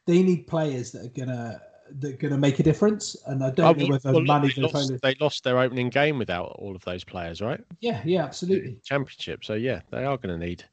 they 0.05 0.23
need 0.23 0.47
players 0.47 0.91
that 0.91 1.05
are 1.05 1.25
gonna 1.25 1.61
that 1.99 2.13
are 2.13 2.17
gonna 2.17 2.38
make 2.38 2.59
a 2.59 2.63
difference. 2.63 3.15
And 3.27 3.43
I 3.43 3.51
don't 3.51 3.65
oh, 3.65 3.79
know 3.79 3.86
Oh, 3.86 3.91
whether 3.91 4.11
well, 4.13 4.21
Manny 4.21 4.53
they, 4.53 4.61
lost, 4.61 5.01
they 5.01 5.15
lost 5.19 5.43
their 5.43 5.59
opening 5.59 5.89
game 5.89 6.17
without 6.17 6.55
all 6.57 6.75
of 6.75 6.84
those 6.86 7.03
players, 7.03 7.41
right? 7.41 7.61
Yeah, 7.81 8.01
yeah, 8.05 8.23
absolutely. 8.23 8.79
Championship. 8.84 9.43
So 9.43 9.53
yeah, 9.53 9.81
they 9.91 10.05
are 10.05 10.17
going 10.17 10.39
to 10.39 10.45
need. 10.45 10.63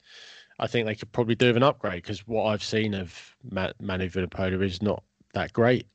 I 0.58 0.66
think 0.66 0.86
they 0.86 0.94
could 0.94 1.10
probably 1.12 1.34
do 1.34 1.48
with 1.48 1.56
an 1.56 1.62
upgrade 1.62 2.02
because 2.02 2.26
what 2.26 2.44
I've 2.44 2.62
seen 2.62 2.94
of 2.94 3.36
Ma- 3.50 3.72
Manu 3.80 4.08
Vunipola 4.08 4.62
is 4.62 4.82
not 4.82 5.02
that 5.32 5.52
great, 5.52 5.86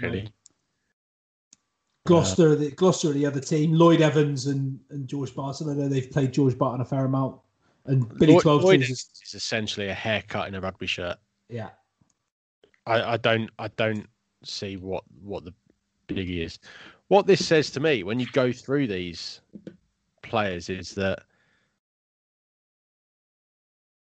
really. 0.00 0.28
Gloucester, 2.06 2.56
the 2.56 2.70
Gloucester 2.70 3.12
the 3.12 3.26
other 3.26 3.40
team. 3.40 3.72
Lloyd 3.72 4.00
Evans 4.00 4.46
and, 4.46 4.78
and 4.90 5.06
George 5.06 5.34
Barton. 5.34 5.68
I 5.68 5.74
know 5.74 5.88
they've 5.88 6.10
played 6.10 6.32
George 6.32 6.56
Barton 6.56 6.80
a 6.80 6.84
fair 6.84 7.04
amount. 7.04 7.40
And 7.86 8.08
Billy 8.18 8.34
Lloyd- 8.34 8.42
Twelve 8.42 8.64
Lloyd 8.64 8.82
is 8.82 8.90
is 8.90 9.10
is 9.24 9.34
essentially 9.34 9.88
a 9.88 9.94
haircut 9.94 10.48
in 10.48 10.54
a 10.54 10.60
rugby 10.60 10.86
shirt. 10.86 11.18
yeah. 11.48 11.70
I, 12.88 13.14
I 13.14 13.16
don't 13.16 13.50
I 13.58 13.66
don't 13.68 14.06
see 14.44 14.76
what 14.76 15.02
what 15.22 15.44
the 15.44 15.52
biggie 16.08 16.44
is. 16.44 16.60
What 17.08 17.26
this 17.26 17.44
says 17.44 17.70
to 17.72 17.80
me 17.80 18.04
when 18.04 18.20
you 18.20 18.26
go 18.32 18.52
through 18.52 18.86
these 18.86 19.40
players 20.22 20.68
is 20.68 20.94
that 20.94 21.20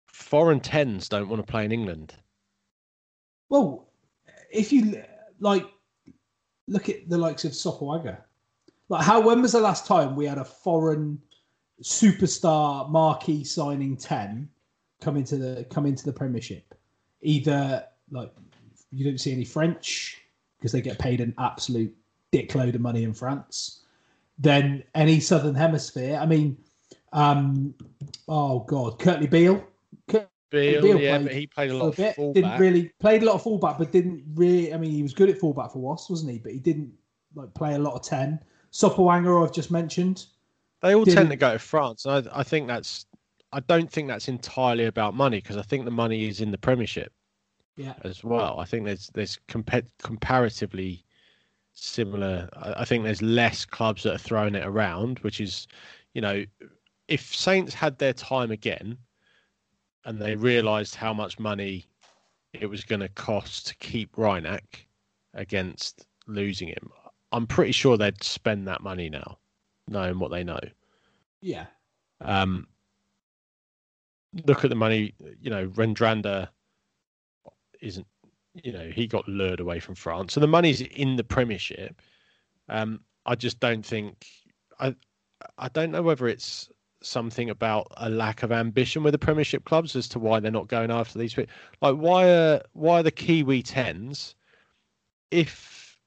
foreign 0.07 0.59
tens 0.59 1.09
don't 1.09 1.29
want 1.29 1.45
to 1.45 1.51
play 1.51 1.65
in 1.65 1.71
England. 1.71 2.13
Well, 3.49 3.87
if 4.51 4.71
you 4.71 5.03
like, 5.39 5.65
look 6.67 6.89
at 6.89 7.07
the 7.09 7.17
likes 7.17 7.45
of 7.45 7.51
Sopoaga. 7.51 8.17
Like, 8.89 9.03
how 9.03 9.19
when 9.19 9.41
was 9.41 9.53
the 9.53 9.59
last 9.59 9.85
time 9.85 10.15
we 10.15 10.25
had 10.25 10.37
a 10.37 10.45
foreign 10.45 11.19
superstar 11.81 12.89
marquee 12.89 13.43
signing 13.43 13.97
ten 13.97 14.49
come 15.01 15.17
into 15.17 15.37
the 15.37 15.65
come 15.69 15.85
into 15.85 16.05
the 16.05 16.13
Premiership? 16.13 16.75
Either 17.21 17.85
like 18.11 18.31
you 18.91 19.03
don't 19.03 19.19
see 19.19 19.31
any 19.31 19.45
French 19.45 20.21
because 20.57 20.71
they 20.71 20.81
get 20.81 20.99
paid 20.99 21.21
an 21.21 21.33
absolute 21.37 21.93
dickload 22.31 22.75
of 22.75 22.81
money 22.81 23.03
in 23.03 23.13
France. 23.13 23.81
Then 24.37 24.83
any 24.93 25.19
Southern 25.19 25.55
Hemisphere. 25.55 26.19
I 26.21 26.25
mean, 26.25 26.57
um, 27.13 27.73
oh 28.27 28.59
god, 28.59 28.99
Kurtley 28.99 29.29
Beale. 29.29 29.65
Beale, 30.51 30.81
Beale 30.81 30.99
yeah, 31.01 31.17
but 31.17 31.31
he 31.33 31.47
played 31.47 31.71
a 31.71 31.77
lot 31.77 31.87
of 31.89 31.95
bit. 31.97 32.15
fullback. 32.15 32.43
Didn't 32.43 32.59
really 32.59 32.91
played 32.99 33.23
a 33.23 33.25
lot 33.25 33.35
of 33.35 33.43
fullback, 33.43 33.77
but 33.77 33.91
didn't 33.91 34.23
really. 34.35 34.73
I 34.73 34.77
mean, 34.77 34.91
he 34.91 35.03
was 35.03 35.13
good 35.13 35.29
at 35.29 35.37
fullback 35.39 35.71
for 35.71 35.79
Wasps, 35.79 36.09
wasn't 36.09 36.31
he? 36.31 36.39
But 36.39 36.51
he 36.53 36.59
didn't 36.59 36.91
like 37.33 37.53
play 37.53 37.73
a 37.75 37.79
lot 37.79 37.93
of 37.95 38.03
ten. 38.03 38.39
Sopoaga, 38.71 39.43
I've 39.43 39.53
just 39.53 39.71
mentioned. 39.71 40.25
They 40.81 40.93
all 40.93 41.03
didn't- 41.05 41.17
tend 41.17 41.29
to 41.31 41.35
go 41.35 41.53
to 41.53 41.59
France. 41.59 42.05
and 42.05 42.27
I, 42.29 42.39
I 42.39 42.43
think 42.43 42.67
that's. 42.67 43.05
I 43.53 43.59
don't 43.61 43.89
think 43.91 44.07
that's 44.07 44.27
entirely 44.27 44.85
about 44.85 45.13
money 45.15 45.37
because 45.37 45.55
I 45.57 45.61
think 45.61 45.85
the 45.85 45.91
money 45.91 46.27
is 46.27 46.41
in 46.41 46.51
the 46.51 46.57
Premiership 46.57 47.11
Yeah, 47.77 47.93
as 48.03 48.23
well. 48.23 48.59
I 48.59 48.65
think 48.65 48.85
there's 48.85 49.09
there's 49.13 49.39
compa- 49.47 49.87
comparatively 50.03 51.05
similar. 51.73 52.49
I, 52.53 52.81
I 52.81 52.85
think 52.85 53.03
there's 53.03 53.21
less 53.21 53.65
clubs 53.65 54.03
that 54.03 54.13
are 54.15 54.17
throwing 54.19 54.55
it 54.55 54.65
around, 54.65 55.19
which 55.19 55.39
is, 55.41 55.67
you 56.13 56.21
know, 56.21 56.43
if 57.07 57.33
Saints 57.33 57.73
had 57.73 57.97
their 57.97 58.13
time 58.13 58.51
again, 58.51 58.97
and 60.05 60.19
they 60.19 60.35
realised 60.35 60.95
how 60.95 61.13
much 61.13 61.39
money 61.39 61.85
it 62.53 62.67
was 62.67 62.83
going 62.83 63.01
to 63.01 63.09
cost 63.09 63.67
to 63.67 63.75
keep 63.77 64.15
Rhinak 64.15 64.85
against 65.33 66.05
losing 66.27 66.69
him, 66.69 66.91
I'm 67.31 67.47
pretty 67.47 67.73
sure 67.73 67.97
they'd 67.97 68.23
spend 68.23 68.67
that 68.67 68.81
money 68.81 69.09
now, 69.09 69.39
knowing 69.87 70.19
what 70.19 70.31
they 70.31 70.43
know. 70.43 70.59
yeah, 71.41 71.65
Um, 72.21 72.67
look 74.45 74.63
at 74.63 74.69
the 74.69 74.75
money. 74.75 75.13
You 75.41 75.49
know, 75.49 75.67
Rendranda 75.67 76.49
isn't. 77.81 78.07
You 78.63 78.71
know, 78.71 78.89
he 78.89 79.05
got 79.05 79.27
lured 79.27 79.59
away 79.59 79.81
from 79.81 79.95
France, 79.95 80.33
so 80.33 80.39
the 80.39 80.47
money's 80.47 80.79
in 80.79 81.17
the 81.17 81.25
Premiership. 81.25 82.01
Um, 82.69 83.01
I 83.25 83.35
just 83.35 83.59
don't 83.59 83.85
think. 83.85 84.25
I 84.79 84.95
I 85.57 85.67
don't 85.69 85.91
know 85.91 86.01
whether 86.01 86.27
it's 86.27 86.69
something 87.05 87.49
about 87.49 87.87
a 87.97 88.09
lack 88.09 88.43
of 88.43 88.51
ambition 88.51 89.03
with 89.03 89.13
the 89.13 89.19
Premiership 89.19 89.65
clubs 89.65 89.95
as 89.95 90.07
to 90.09 90.19
why 90.19 90.39
they're 90.39 90.51
not 90.51 90.67
going 90.67 90.91
after 90.91 91.19
these. 91.19 91.37
Like, 91.37 91.47
why 91.95 92.29
are 92.29 92.61
why 92.73 92.99
are 92.99 93.03
the 93.03 93.11
Kiwi 93.11 93.63
tens? 93.63 94.35
If 95.31 95.97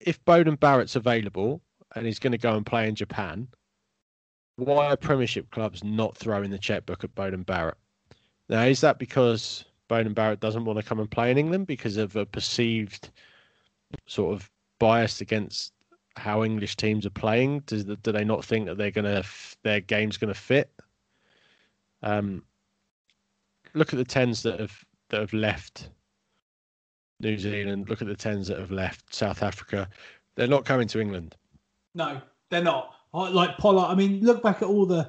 if 0.00 0.24
Beauden 0.24 0.58
Barrett's 0.58 0.96
available 0.96 1.60
and 1.94 2.06
he's 2.06 2.18
going 2.18 2.32
to 2.32 2.38
go 2.38 2.56
and 2.56 2.66
play 2.66 2.88
in 2.88 2.94
Japan, 2.94 3.48
why 4.56 4.86
are 4.86 4.96
Premiership 4.96 5.50
clubs 5.50 5.82
not 5.82 6.16
throwing 6.16 6.50
the 6.50 6.58
checkbook 6.58 7.04
at 7.04 7.14
Beauden 7.14 7.44
Barrett? 7.44 7.78
Now, 8.48 8.62
is 8.62 8.80
that 8.82 8.98
because 8.98 9.64
Beauden 9.88 10.14
Barrett 10.14 10.40
doesn't 10.40 10.64
want 10.64 10.78
to 10.78 10.84
come 10.84 11.00
and 11.00 11.10
play 11.10 11.30
in 11.30 11.38
England 11.38 11.66
because 11.66 11.96
of 11.96 12.16
a 12.16 12.26
perceived 12.26 13.10
sort 14.06 14.34
of 14.34 14.50
bias 14.78 15.20
against 15.20 15.72
how 16.16 16.44
English 16.44 16.76
teams 16.76 17.06
are 17.06 17.10
playing? 17.10 17.60
Do 17.66 17.82
they 17.82 18.24
not 18.24 18.44
think 18.44 18.66
that 18.66 18.78
they're 18.78 18.90
gonna 18.90 19.24
their 19.62 19.80
game's 19.80 20.16
gonna 20.16 20.34
fit? 20.34 20.70
Um, 22.02 22.42
look 23.74 23.92
at 23.92 23.98
the 23.98 24.04
tens 24.04 24.42
that 24.42 24.60
have 24.60 24.84
that 25.10 25.20
have 25.20 25.32
left 25.32 25.90
New 27.20 27.38
Zealand. 27.38 27.88
Look 27.88 28.02
at 28.02 28.08
the 28.08 28.16
tens 28.16 28.48
that 28.48 28.58
have 28.58 28.70
left 28.70 29.14
South 29.14 29.42
Africa. 29.42 29.88
They're 30.36 30.46
not 30.46 30.64
coming 30.64 30.88
to 30.88 31.00
England. 31.00 31.36
no, 31.94 32.20
they're 32.50 32.62
not. 32.62 32.94
Like 33.12 33.56
Pollard. 33.58 33.86
I 33.90 33.94
mean, 33.94 34.20
look 34.24 34.42
back 34.42 34.62
at 34.62 34.68
all 34.68 34.86
the. 34.86 35.08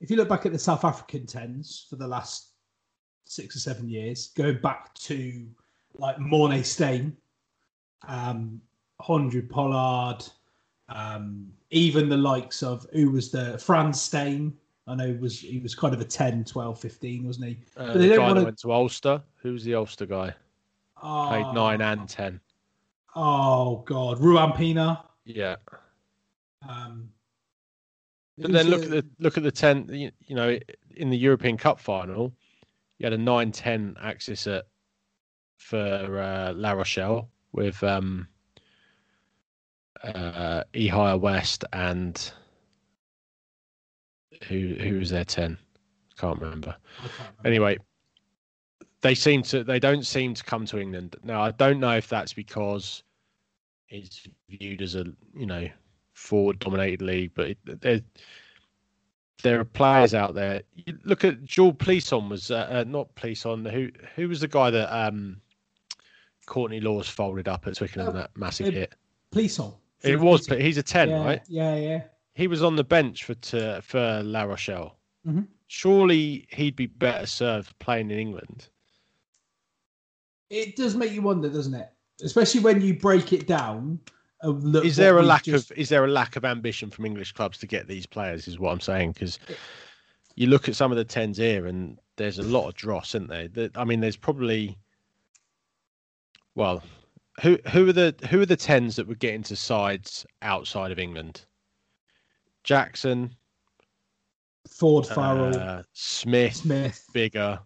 If 0.00 0.10
you 0.10 0.16
look 0.16 0.28
back 0.28 0.44
at 0.44 0.52
the 0.52 0.58
South 0.58 0.84
African 0.84 1.26
tens 1.26 1.86
for 1.88 1.96
the 1.96 2.06
last 2.06 2.50
six 3.24 3.56
or 3.56 3.60
seven 3.60 3.88
years, 3.88 4.28
going 4.28 4.60
back 4.60 4.92
to 4.94 5.46
like 5.94 6.18
Morné 6.18 6.62
Steyn, 6.62 7.16
um, 8.06 8.60
Handré 9.00 9.48
Pollard, 9.48 10.22
um, 10.88 11.52
even 11.70 12.08
the 12.08 12.16
likes 12.16 12.62
of 12.62 12.86
who 12.92 13.10
was 13.10 13.30
the 13.30 13.58
Frans 13.58 14.00
Steyn. 14.00 14.52
I 14.88 14.94
know 14.94 15.18
was 15.20 15.40
he 15.40 15.58
was 15.58 15.74
kind 15.74 15.92
of 15.92 16.00
a 16.00 16.04
10, 16.04 16.44
12, 16.44 16.78
15, 16.80 17.26
wasn't 17.26 17.46
he? 17.46 17.58
Uh, 17.76 17.86
But 17.88 17.92
the 17.94 17.98
they 17.98 18.08
don't 18.10 18.18
guy 18.18 18.28
wanna- 18.28 18.44
went 18.44 18.58
to 18.60 18.72
Ulster. 18.72 19.22
Who's 19.36 19.64
the 19.64 19.74
Ulster 19.74 20.06
guy? 20.06 20.34
Played 21.00 21.44
Oh, 21.46 21.52
nine 21.52 21.80
and 21.82 22.08
ten. 22.08 22.40
Oh 23.14 23.78
God, 23.86 24.18
Ruan 24.20 24.52
Pienaar. 24.52 25.02
Yeah. 25.24 25.56
Um, 26.68 27.10
But 28.38 28.52
then 28.52 28.68
look 28.68 28.82
at 28.84 28.90
the 28.90 29.04
look 29.18 29.36
at 29.36 29.42
the 29.42 29.50
ten. 29.50 29.88
You, 29.92 30.10
you 30.26 30.36
know, 30.36 30.58
in 30.96 31.10
the 31.10 31.16
European 31.18 31.56
Cup 31.56 31.80
final, 31.80 32.32
you 32.98 33.04
had 33.04 33.12
a 33.12 33.18
9-10 33.18 33.96
axis 34.00 34.46
at 34.46 34.66
for 35.58 36.18
uh, 36.20 36.52
La 36.54 36.72
Rochelle 36.72 37.28
with 37.52 37.82
um, 37.82 38.28
uh, 40.04 40.64
Ihaia 40.74 41.20
West 41.20 41.64
and 41.72 42.32
who 44.48 44.74
who 44.80 44.98
was 44.98 45.10
their 45.10 45.24
ten? 45.24 45.58
Can't 46.18 46.40
remember. 46.40 46.76
Can't 46.98 47.12
remember. 47.18 47.48
Anyway, 47.48 47.78
they 49.02 49.14
seem 49.14 49.42
to 49.44 49.64
they 49.64 49.78
don't 49.78 50.04
seem 50.04 50.34
to 50.34 50.44
come 50.44 50.66
to 50.66 50.78
England 50.78 51.16
now. 51.22 51.42
I 51.42 51.50
don't 51.52 51.80
know 51.80 51.96
if 51.96 52.08
that's 52.08 52.32
because 52.32 53.02
it's 53.88 54.26
viewed 54.48 54.82
as 54.82 54.94
a 54.94 55.04
you 55.34 55.46
know 55.46 55.68
forward 56.14 56.58
dominated 56.58 57.02
league, 57.02 57.32
but 57.34 57.50
it, 57.50 57.58
there 57.80 58.00
there 59.42 59.60
are 59.60 59.64
players 59.64 60.14
out 60.14 60.34
there. 60.34 60.62
You 60.74 60.98
look 61.04 61.24
at 61.24 61.44
Jules 61.44 61.74
Plisson 61.74 62.28
was 62.28 62.50
uh, 62.50 62.68
uh, 62.70 62.84
not 62.86 63.14
Plisson. 63.14 63.70
Who 63.70 63.90
who 64.14 64.28
was 64.28 64.40
the 64.40 64.48
guy 64.48 64.70
that 64.70 64.92
um, 64.92 65.40
Courtney 66.46 66.80
Lawes 66.80 67.08
folded 67.08 67.48
up 67.48 67.66
at 67.66 67.76
Twickenham 67.76 68.08
Oh, 68.08 68.12
that 68.12 68.30
massive 68.36 68.68
uh, 68.68 68.70
hit? 68.70 68.94
Plisson. 69.32 69.74
It 70.06 70.20
was. 70.20 70.46
He's 70.46 70.78
a 70.78 70.82
ten, 70.82 71.10
yeah, 71.10 71.24
right? 71.24 71.42
Yeah, 71.48 71.76
yeah. 71.76 72.02
He 72.34 72.46
was 72.48 72.62
on 72.62 72.76
the 72.76 72.84
bench 72.84 73.24
for 73.24 73.34
to, 73.34 73.80
for 73.82 74.22
La 74.24 74.42
Rochelle. 74.42 74.96
Mhm. 75.26 75.46
Surely 75.68 76.46
he'd 76.50 76.76
be 76.76 76.86
better 76.86 77.26
served 77.26 77.76
playing 77.78 78.10
in 78.10 78.18
England. 78.18 78.68
It 80.50 80.76
does 80.76 80.94
make 80.94 81.12
you 81.12 81.22
wonder, 81.22 81.48
doesn't 81.48 81.74
it? 81.74 81.88
Especially 82.22 82.60
when 82.60 82.80
you 82.80 82.94
break 82.94 83.32
it 83.32 83.46
down. 83.46 83.98
Is 84.42 84.96
there 84.96 85.18
a 85.18 85.22
lack 85.22 85.44
just- 85.44 85.70
of 85.72 85.78
is 85.78 85.88
there 85.88 86.04
a 86.04 86.08
lack 86.08 86.36
of 86.36 86.44
ambition 86.44 86.90
from 86.90 87.04
English 87.06 87.32
clubs 87.32 87.58
to 87.58 87.66
get 87.66 87.88
these 87.88 88.06
players? 88.06 88.46
Is 88.46 88.58
what 88.58 88.70
I'm 88.70 88.80
saying 88.80 89.12
because 89.12 89.38
you 90.36 90.46
look 90.46 90.68
at 90.68 90.76
some 90.76 90.92
of 90.92 90.98
the 90.98 91.04
tens 91.04 91.38
here, 91.38 91.66
and 91.66 91.98
there's 92.16 92.38
a 92.38 92.42
lot 92.42 92.68
of 92.68 92.74
dross, 92.74 93.10
isn't 93.14 93.28
there? 93.28 93.48
That- 93.48 93.76
I 93.76 93.84
mean, 93.84 94.00
there's 94.00 94.16
probably 94.16 94.76
well, 96.54 96.82
who 97.42 97.58
who 97.68 97.88
are 97.88 97.92
the 97.92 98.14
who 98.30 98.40
are 98.40 98.46
the 98.46 98.56
tens 98.56 98.96
that 98.96 99.06
would 99.06 99.18
get 99.18 99.34
into 99.34 99.56
sides 99.56 100.24
outside 100.42 100.90
of 100.90 100.98
England? 100.98 101.44
Jackson, 102.64 103.34
Ford, 104.68 105.06
Farrell, 105.06 105.56
uh, 105.56 105.82
Smith, 105.92 106.56
Smith. 106.56 107.04
Biggar, 107.14 107.60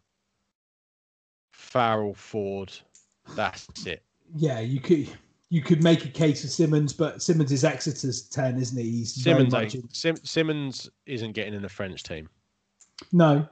Farrell, 1.52 2.14
Ford. 2.14 2.72
That's 3.34 3.66
it. 3.86 4.02
Yeah, 4.36 4.60
you 4.60 4.80
could 4.80 5.08
you 5.50 5.62
could 5.62 5.82
make 5.82 6.04
a 6.04 6.08
case 6.08 6.42
for 6.42 6.48
Simmonds, 6.48 6.92
but 6.92 7.22
Simmonds 7.22 7.50
is 7.52 7.64
Exeter's 7.64 8.22
ten, 8.28 8.58
isn't 8.58 8.76
he? 8.78 8.90
He's 8.90 9.14
Simmonds, 9.22 9.54
in- 9.74 9.88
Sim, 9.90 10.16
Simmonds 10.22 10.88
isn't 11.06 11.32
getting 11.32 11.54
in 11.54 11.62
the 11.62 11.68
French 11.68 12.02
team. 12.02 12.28
no. 13.12 13.48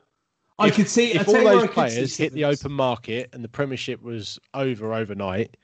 I 0.61 0.67
If- 0.69 0.75
could 0.75 0.89
see 0.89 1.13
if 1.15 1.29
all 1.29 1.39
you 1.39 1.45
where 1.45 1.57
I 1.57 1.61
those 1.61 1.71
players 1.71 2.17
hit 2.17 2.33
the 2.33 2.45
open 2.45 2.73
market 2.73 3.31
and 3.33 3.45
the 3.45 3.49
Premiership 3.49 4.03
was 4.03 4.41
over 4.55 4.93
overnight. 4.93 5.57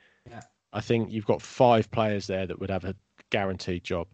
I 0.74 0.80
think 0.80 1.10
you've 1.10 1.24
got 1.24 1.40
five 1.40 1.90
players 1.90 2.26
there 2.26 2.46
that 2.46 2.58
would 2.60 2.68
have 2.68 2.84
a 2.84 2.94
guaranteed 3.30 3.84
job. 3.84 4.08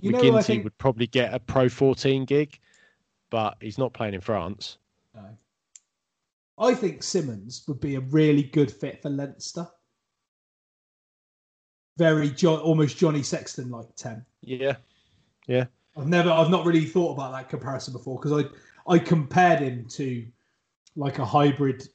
You 0.00 0.12
know 0.12 0.20
MacGinty 0.20 0.44
think- 0.44 0.64
would 0.64 0.78
probably 0.78 1.08
get 1.08 1.34
a 1.34 1.40
Pro 1.40 1.68
14 1.68 2.24
gig, 2.24 2.58
but 3.30 3.56
he's 3.60 3.78
not 3.78 3.92
playing 3.92 4.14
in 4.14 4.20
France. 4.20 4.78
No. 5.14 5.36
I 6.56 6.74
think 6.74 7.02
Simmonds 7.02 7.64
would 7.66 7.80
be 7.80 7.96
a 7.96 8.00
really 8.00 8.44
good 8.44 8.70
fit 8.70 9.02
for 9.02 9.10
Leinster. 9.10 9.68
Very 11.96 12.30
jo- 12.30 12.58
almost 12.58 12.96
Johnny 12.96 13.22
Sexton 13.22 13.70
like 13.70 13.86
ten. 13.96 14.24
Yeah, 14.40 14.76
yeah. 15.46 15.66
I've 15.96 16.08
never, 16.08 16.30
I've 16.30 16.50
not 16.50 16.64
really 16.64 16.84
thought 16.84 17.12
about 17.12 17.32
that 17.32 17.48
comparison 17.48 17.92
before 17.92 18.18
because 18.18 18.44
I, 18.44 18.92
I 18.92 18.98
compared 18.98 19.60
him 19.60 19.86
to 19.90 20.26
like 20.96 21.18
a 21.18 21.24
hybrid 21.24 21.88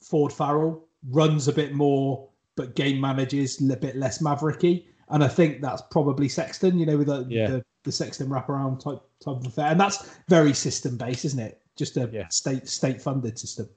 Ford 0.00 0.32
Farrell, 0.32 0.84
runs 1.08 1.46
a 1.46 1.52
bit 1.52 1.74
more, 1.74 2.28
but 2.56 2.74
game 2.74 3.00
manages 3.00 3.60
a 3.70 3.76
bit 3.76 3.96
less 3.96 4.22
mavericky, 4.22 4.86
and 5.08 5.22
I 5.24 5.28
think 5.28 5.60
that's 5.60 5.82
probably 5.90 6.28
Sexton. 6.28 6.78
You 6.78 6.86
know, 6.86 6.98
with 6.98 7.06
the 7.08 7.26
Yeah. 7.28 7.48
the, 7.48 7.64
the 7.84 7.92
Sexton 7.92 8.28
wraparound 8.28 8.80
type 8.80 9.00
type 9.20 9.36
of 9.36 9.46
affair, 9.46 9.66
and 9.66 9.80
that's 9.80 10.18
very 10.28 10.52
system 10.52 10.96
based, 10.96 11.24
isn't 11.24 11.38
it? 11.40 11.62
Just 11.76 11.96
a 11.96 12.08
Yeah. 12.12 12.28
state 12.28 12.68
state 12.68 13.00
funded 13.00 13.38
system. 13.38 13.68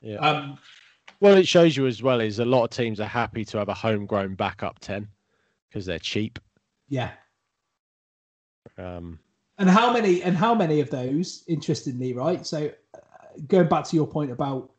Yeah. 0.00 0.16
Um, 0.16 0.58
Well, 1.20 1.36
it 1.36 1.46
shows 1.46 1.76
you 1.76 1.86
as 1.86 2.02
well 2.02 2.20
is 2.20 2.38
a 2.38 2.44
lot 2.44 2.64
of 2.64 2.70
teams 2.70 2.98
are 3.00 3.04
happy 3.06 3.44
to 3.46 3.58
have 3.58 3.68
a 3.68 3.74
homegrown 3.74 4.36
backup 4.36 4.78
10 4.78 5.06
because 5.68 5.84
they're 5.84 5.98
cheap. 5.98 6.38
yeah. 6.88 7.12
Um, 8.78 9.18
And 9.58 9.68
how 9.68 9.92
many 9.92 10.22
and 10.22 10.36
how 10.36 10.54
many 10.54 10.80
of 10.80 10.88
those, 10.90 11.44
interestingly, 11.46 12.14
right? 12.14 12.46
So 12.46 12.70
uh, 12.94 12.98
going 13.46 13.68
back 13.68 13.84
to 13.88 13.96
your 13.96 14.06
point 14.06 14.30
about 14.30 14.72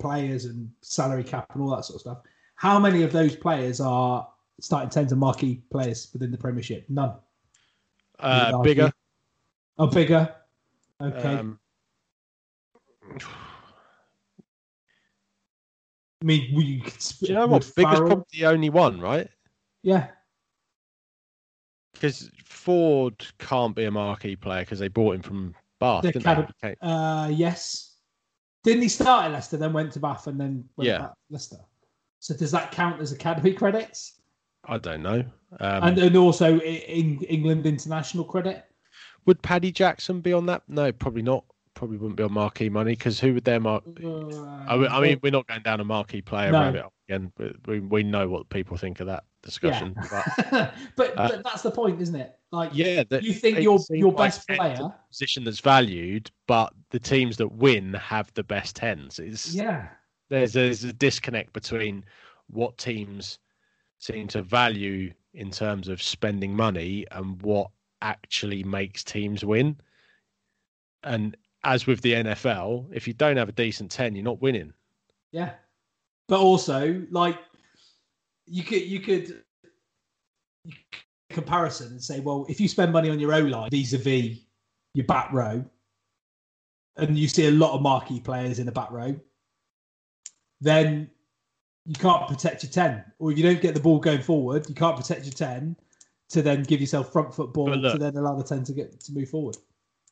players 0.00 0.46
and 0.46 0.70
salary 0.80 1.22
cap 1.22 1.46
and 1.54 1.62
all 1.62 1.70
that 1.76 1.84
sort 1.84 1.96
of 1.96 2.00
stuff, 2.00 2.18
how 2.62 2.78
many 2.78 3.02
of 3.02 3.10
those 3.10 3.34
players 3.34 3.80
are 3.80 4.28
starting 4.60 4.88
tens 4.88 5.10
and 5.10 5.20
marquee 5.20 5.60
players 5.72 6.10
within 6.12 6.30
the 6.30 6.38
Premiership? 6.38 6.84
None. 6.88 7.12
uh, 8.20 8.52
Biggar. 8.58 8.92
Oh, 9.78 9.88
Biggar. 9.88 10.32
Okay. 11.00 11.34
Um, 11.34 11.58
I 16.22 16.24
mean, 16.24 16.54
we 16.54 16.80
could. 16.82 16.94
do 17.00 17.26
you 17.26 17.34
know 17.34 17.48
what? 17.48 17.62
Biggar's 17.62 17.98
probably 17.98 18.24
the 18.32 18.46
only 18.46 18.70
one, 18.70 19.00
right? 19.00 19.28
Yeah. 19.82 20.10
Because 21.94 22.30
Ford 22.44 23.26
can't 23.40 23.74
be 23.74 23.86
a 23.86 23.90
marquee 23.90 24.36
player 24.36 24.60
because 24.62 24.78
they 24.78 24.86
bought 24.86 25.16
him 25.16 25.22
from 25.22 25.54
Bath, 25.80 26.02
The 26.04 26.12
didn't 26.12 26.48
they? 26.62 26.76
Uh, 26.80 27.26
yes. 27.26 27.96
Didn't 28.62 28.82
he 28.82 28.88
start 28.88 29.24
at 29.24 29.32
Leicester, 29.32 29.56
then 29.56 29.72
went 29.72 29.90
to 29.94 29.98
Bath, 29.98 30.28
and 30.28 30.40
then 30.40 30.68
went 30.76 30.86
Yeah. 30.86 30.98
back 30.98 31.10
to 31.10 31.16
Leicester? 31.30 31.56
So 32.22 32.34
does 32.36 32.52
that 32.52 32.70
count 32.70 33.00
as 33.00 33.10
academy 33.10 33.52
credits? 33.62 34.20
I 34.64 34.78
don't 34.78 35.02
know. 35.02 35.24
Um, 35.58 35.82
and 35.82 35.98
and 35.98 36.16
also 36.16 36.60
in 36.60 37.20
England 37.22 37.66
international 37.66 38.24
credit? 38.24 38.64
would 39.26 39.42
Paddy 39.42 39.72
Jackson 39.72 40.20
be 40.20 40.32
on 40.32 40.46
that? 40.46 40.62
No, 40.68 40.92
probably 40.92 41.22
not. 41.22 41.44
Probably 41.74 41.96
wouldn't 41.96 42.16
be 42.16 42.22
on 42.22 42.32
marquee 42.32 42.68
money 42.68 42.92
because 42.92 43.18
who 43.18 43.34
would 43.34 43.44
their 43.44 43.58
mark? 43.58 43.82
I, 43.86 44.76
mean- 44.76 44.88
I 44.88 45.00
mean, 45.00 45.18
we're 45.22 45.32
not 45.32 45.48
going 45.48 45.62
down 45.62 45.80
a 45.80 45.84
marquee 45.84 46.22
player 46.22 46.52
No. 46.52 46.60
rabbit 46.60 46.84
again. 47.08 47.32
but 47.36 47.56
We, 47.66 47.80
we 47.80 48.02
know 48.04 48.28
what 48.28 48.48
people 48.50 48.76
think 48.76 49.00
of 49.00 49.06
that 49.08 49.24
discussion. 49.42 49.96
But 50.10 50.74
but, 50.96 51.18
Uh, 51.18 51.28
but 51.28 51.42
that's 51.44 51.62
the 51.62 51.70
point, 51.72 52.00
isn't 52.00 52.14
it? 52.14 52.36
Like, 52.52 52.70
yeah, 52.72 53.02
that- 53.08 53.24
you 53.24 53.32
think 53.32 53.58
your 53.58 53.80
your 53.90 54.12
best 54.12 54.46
10's 54.46 54.58
player? 54.58 54.94
position 55.08 55.42
that's 55.42 55.58
valued, 55.60 56.30
but 56.46 56.72
the 56.90 57.00
teams 57.00 57.36
that 57.38 57.48
win 57.50 57.94
have 57.94 58.32
the 58.34 58.44
best 58.44 58.76
tens. 58.76 59.18
It's, 59.18 59.52
Yeah, 59.54 59.88
there's 60.32 60.54
there's 60.54 60.84
a 60.84 60.92
disconnect 60.94 61.52
between 61.52 62.04
what 62.48 62.78
teams 62.78 63.38
seem 63.98 64.26
to 64.28 64.42
value 64.42 65.12
in 65.34 65.50
terms 65.50 65.88
of 65.88 66.02
spending 66.02 66.56
money 66.56 67.06
and 67.12 67.40
what 67.42 67.70
actually 68.00 68.64
makes 68.64 69.04
teams 69.04 69.44
win. 69.44 69.76
And 71.04 71.36
as 71.64 71.86
with 71.86 72.00
the 72.00 72.14
NFL, 72.14 72.86
if 72.92 73.06
you 73.06 73.12
don't 73.14 73.36
have 73.36 73.48
a 73.48 73.52
decent 73.52 73.90
10, 73.90 74.14
you're 74.14 74.24
not 74.24 74.40
winning. 74.40 74.72
yeah. 75.30 75.52
But 76.28 76.40
also, 76.40 77.04
like, 77.10 77.38
you 78.46 78.62
could 78.62 78.82
you 78.82 79.00
could 79.00 79.42
you 80.64 80.72
could 80.90 81.02
comparison 81.30 81.88
and 81.88 82.02
say, 82.02 82.20
well, 82.20 82.46
if 82.48 82.58
you 82.60 82.68
spend 82.68 82.92
money 82.92 83.10
on 83.10 83.18
your 83.18 83.34
O 83.34 83.40
line 83.40 83.68
vis-a-vis 83.70 84.38
your 84.94 85.06
back 85.06 85.30
row, 85.32 85.62
and 86.96 87.18
you 87.18 87.28
see 87.28 87.48
a 87.48 87.50
lot 87.50 87.74
of 87.74 87.82
marquee 87.82 88.20
players 88.20 88.58
in 88.58 88.66
the 88.66 88.72
back 88.72 88.90
row, 88.90 89.14
then 90.62 91.10
you 91.84 91.94
can't 91.94 92.28
protect 92.28 92.62
your 92.62 92.70
10. 92.70 93.04
Or 93.18 93.32
if 93.32 93.36
you 93.38 93.42
don't 93.44 93.60
get 93.60 93.74
the 93.74 93.80
ball 93.80 93.98
going 93.98 94.22
forward, 94.22 94.68
you 94.68 94.74
can't 94.74 94.96
protect 94.96 95.24
your 95.24 95.32
10 95.34 95.76
to 96.30 96.40
then 96.42 96.62
give 96.62 96.80
yourself 96.80 97.12
front 97.12 97.34
foot 97.34 97.52
ball 97.52 97.68
look- 97.70 97.92
to 97.92 97.98
then 97.98 98.16
allow 98.16 98.36
the 98.36 98.44
10 98.44 98.62
to 98.64 98.72
get 98.72 99.00
to 99.00 99.12
move 99.12 99.28
forward. 99.28 99.56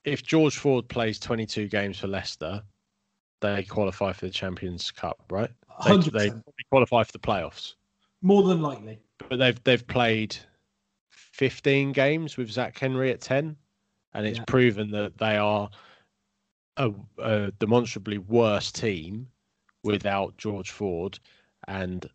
If 0.05 0.23
George 0.25 0.57
Ford 0.57 0.89
plays 0.89 1.19
22 1.21 1.69
games 1.69 1.99
for 1.99 2.09
Leicester, 2.09 2.63
they 3.41 3.63
qualify 3.63 4.13
for 4.13 4.27
the 4.27 4.33
Champions 4.33 4.91
Cup, 4.91 5.23
right? 5.31 5.51
They, 5.85 5.91
100%. 5.91 6.13
they 6.13 6.43
qualify 6.71 7.05
for 7.05 7.13
the 7.13 7.19
playoffs. 7.21 7.75
More 8.23 8.43
than 8.43 8.61
likely. 8.61 8.99
but 9.29 9.39
they've 9.39 9.63
they've 9.65 9.87
played 9.87 10.37
15 11.11 11.93
games 11.93 12.37
with 12.37 12.51
Zach 12.51 12.79
Henry 12.79 13.11
at 13.13 13.21
10 13.21 13.57
and 14.15 14.27
it's 14.27 14.39
Yeah. 14.39 14.45
proven 14.47 14.91
that 14.91 15.17
they 15.19 15.37
are 15.37 15.71
a, 16.77 16.91
a 17.19 17.51
demonstrably 17.53 18.19
worse 18.19 18.73
team 18.73 19.29
without 19.83 20.37
George 20.37 20.71
Ford 20.71 21.19
and 21.69 22.09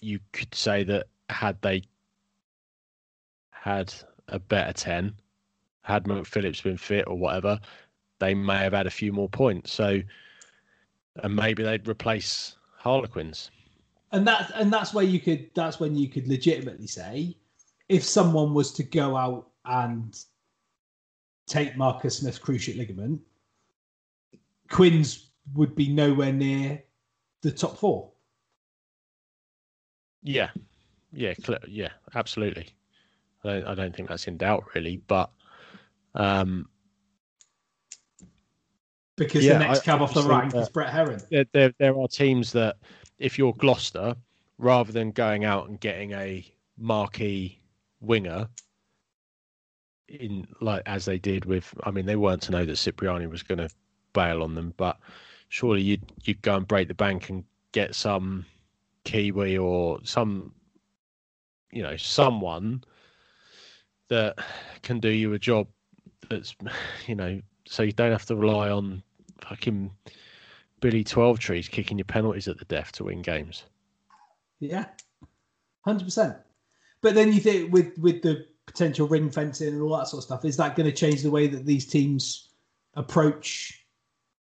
you 0.00 0.20
could 0.32 0.54
say 0.54 0.84
that 0.84 1.06
had 1.30 1.60
they 1.62 1.82
had 3.50 3.92
a 4.28 4.38
better 4.38 4.72
10 4.72 5.14
had 5.82 6.06
Mark 6.06 6.26
Phillips 6.26 6.60
been 6.60 6.76
fit 6.76 7.06
or 7.06 7.16
whatever 7.16 7.58
they 8.18 8.34
may 8.34 8.58
have 8.58 8.72
had 8.72 8.86
a 8.86 8.90
few 8.90 9.12
more 9.12 9.28
points. 9.28 9.72
So 9.72 10.00
and 11.16 11.36
maybe 11.36 11.62
they'd 11.62 11.86
replace 11.86 12.56
Harlequins. 12.76 13.50
And 14.12 14.26
that 14.26 14.52
and 14.54 14.72
that's 14.72 14.94
where 14.94 15.04
you 15.04 15.20
could 15.20 15.50
that's 15.54 15.80
when 15.80 15.96
you 15.96 16.08
could 16.08 16.28
legitimately 16.28 16.86
say 16.86 17.36
if 17.88 18.04
someone 18.04 18.54
was 18.54 18.72
to 18.74 18.82
go 18.82 19.16
out 19.16 19.48
and 19.64 20.18
take 21.46 21.76
Marcus 21.76 22.18
Smith's 22.18 22.38
cruciate 22.38 22.78
ligament, 22.78 23.20
Quinn's 24.70 25.30
would 25.52 25.74
be 25.74 25.88
nowhere 25.92 26.32
near 26.32 26.82
the 27.42 27.50
top 27.50 27.78
four. 27.78 28.10
Yeah, 30.22 30.50
yeah, 31.12 31.34
cl- 31.34 31.58
yeah, 31.68 31.90
absolutely. 32.14 32.68
I 33.44 33.48
don't, 33.48 33.66
I 33.66 33.74
don't 33.74 33.94
think 33.94 34.08
that's 34.08 34.26
in 34.26 34.38
doubt 34.38 34.64
really, 34.74 34.96
but 35.06 35.30
um, 36.14 36.68
because 39.16 39.44
Yeah, 39.44 39.54
the 39.58 39.66
next 39.66 39.80
I- 39.80 39.84
cab 39.84 40.00
off 40.02 40.14
the 40.14 40.22
rank 40.22 40.54
uh, 40.54 40.58
is 40.58 40.68
Brett 40.70 40.90
Herron. 40.90 41.20
There, 41.30 41.44
there, 41.52 41.74
there 41.78 41.98
are 41.98 42.08
teams 42.08 42.52
that, 42.52 42.76
if 43.18 43.38
you're 43.38 43.52
Gloucester, 43.52 44.16
rather 44.58 44.92
than 44.92 45.10
going 45.10 45.44
out 45.44 45.68
and 45.68 45.78
getting 45.78 46.12
a 46.12 46.44
marquee 46.78 47.60
winger, 48.00 48.48
in 50.08 50.46
like 50.60 50.82
as 50.86 51.04
they 51.04 51.18
did 51.18 51.44
with, 51.44 51.72
I 51.84 51.90
mean, 51.90 52.06
they 52.06 52.16
weren't 52.16 52.42
to 52.42 52.52
know 52.52 52.64
that 52.64 52.76
Cipriani 52.76 53.26
was 53.26 53.42
going 53.42 53.58
to 53.58 53.68
bail 54.12 54.42
on 54.42 54.54
them, 54.54 54.72
but 54.76 54.98
surely 55.54 55.82
you'd 55.82 56.02
you'd 56.24 56.42
go 56.42 56.56
and 56.56 56.66
break 56.66 56.88
the 56.88 56.94
bank 56.94 57.30
and 57.30 57.44
get 57.70 57.94
some 57.94 58.44
Kiwi 59.04 59.56
or 59.56 60.00
some, 60.02 60.52
you 61.70 61.80
know, 61.80 61.96
someone 61.96 62.82
that 64.08 64.36
can 64.82 64.98
do 64.98 65.10
you 65.10 65.32
a 65.32 65.38
job 65.38 65.68
that's, 66.28 66.56
you 67.06 67.14
know, 67.14 67.40
so 67.66 67.84
you 67.84 67.92
don't 67.92 68.10
have 68.10 68.26
to 68.26 68.34
rely 68.34 68.68
on 68.68 69.00
fucking 69.42 69.92
Billy 70.80 71.04
Twelvetrees 71.04 71.70
kicking 71.70 71.98
your 71.98 72.04
penalties 72.04 72.48
at 72.48 72.58
the 72.58 72.64
death 72.64 72.90
to 72.92 73.04
win 73.04 73.22
games. 73.22 73.62
Yeah, 74.58 74.86
hundred 75.82 76.06
percent. 76.06 76.36
But 77.00 77.14
then 77.14 77.32
you 77.32 77.38
think 77.38 77.72
with 77.72 77.96
with 77.98 78.22
the 78.22 78.44
potential 78.66 79.06
ring 79.06 79.30
fencing 79.30 79.68
and 79.68 79.82
all 79.82 79.96
that 79.98 80.08
sort 80.08 80.18
of 80.18 80.24
stuff, 80.24 80.44
is 80.44 80.56
that 80.56 80.74
going 80.74 80.90
to 80.90 80.96
change 80.96 81.22
the 81.22 81.30
way 81.30 81.46
that 81.46 81.64
these 81.64 81.86
teams 81.86 82.48
approach 82.94 83.86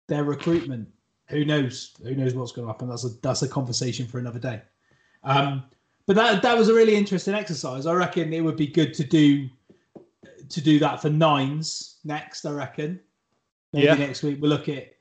their 0.07 0.23
recruitment? 0.23 0.87
Who 1.31 1.45
knows? 1.45 1.93
Who 2.03 2.13
knows 2.13 2.33
what's 2.33 2.51
going 2.51 2.67
to 2.67 2.71
happen? 2.71 2.89
That's 2.89 3.05
a 3.05 3.09
that's 3.21 3.41
a 3.41 3.47
conversation 3.47 4.05
for 4.05 4.19
another 4.19 4.39
day. 4.39 4.61
Um, 5.23 5.63
but 6.05 6.15
that 6.15 6.41
that 6.41 6.57
was 6.57 6.69
a 6.69 6.73
really 6.73 6.95
interesting 6.95 7.33
exercise. 7.33 7.85
I 7.85 7.93
reckon 7.93 8.33
it 8.33 8.41
would 8.41 8.57
be 8.57 8.67
good 8.67 8.93
to 8.95 9.03
do 9.03 9.49
to 10.49 10.61
do 10.61 10.77
that 10.79 11.01
for 11.01 11.09
nines 11.09 11.99
next. 12.03 12.45
I 12.45 12.51
reckon 12.51 12.99
maybe 13.71 13.85
Yeah. 13.85 13.95
next 13.95 14.23
week 14.23 14.39
we'll 14.41 14.49
look 14.49 14.67
at 14.67 14.93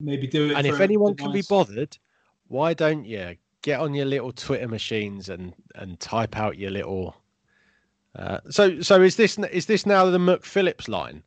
maybe 0.00 0.26
do 0.26 0.50
it. 0.50 0.56
And 0.56 0.66
if 0.66 0.80
anyone 0.80 1.14
can 1.14 1.32
be 1.32 1.42
bothered, 1.48 1.96
why 2.48 2.74
don't 2.74 3.04
you 3.04 3.36
get 3.62 3.80
on 3.80 3.94
your 3.94 4.06
little 4.06 4.32
Twitter 4.32 4.68
machines 4.68 5.28
and 5.28 5.54
and 5.76 5.98
type 6.00 6.36
out 6.36 6.58
your 6.58 6.70
little. 6.70 7.16
Uh, 8.16 8.40
so 8.50 8.80
so 8.80 9.00
is 9.00 9.16
this 9.16 9.38
is 9.38 9.66
this 9.66 9.86
now 9.86 10.04
the 10.04 10.18
McPhillips 10.18 10.88
line 10.88 11.22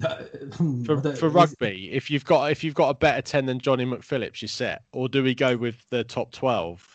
for, 0.00 0.96
The- 1.00 1.16
for 1.18 1.28
rugby? 1.28 1.90
If 1.92 2.10
you've 2.10 2.24
got 2.24 2.50
if 2.50 2.64
you've 2.64 2.74
got 2.74 2.88
a 2.90 2.94
better 2.94 3.22
ten 3.22 3.46
than 3.46 3.58
Johnny 3.58 3.84
McPhillips, 3.84 4.40
you're 4.42 4.48
set. 4.48 4.82
Or 4.92 5.08
do 5.08 5.22
we 5.22 5.34
go 5.34 5.56
with 5.56 5.84
the 5.90 6.04
top 6.04 6.32
twelve? 6.32 6.86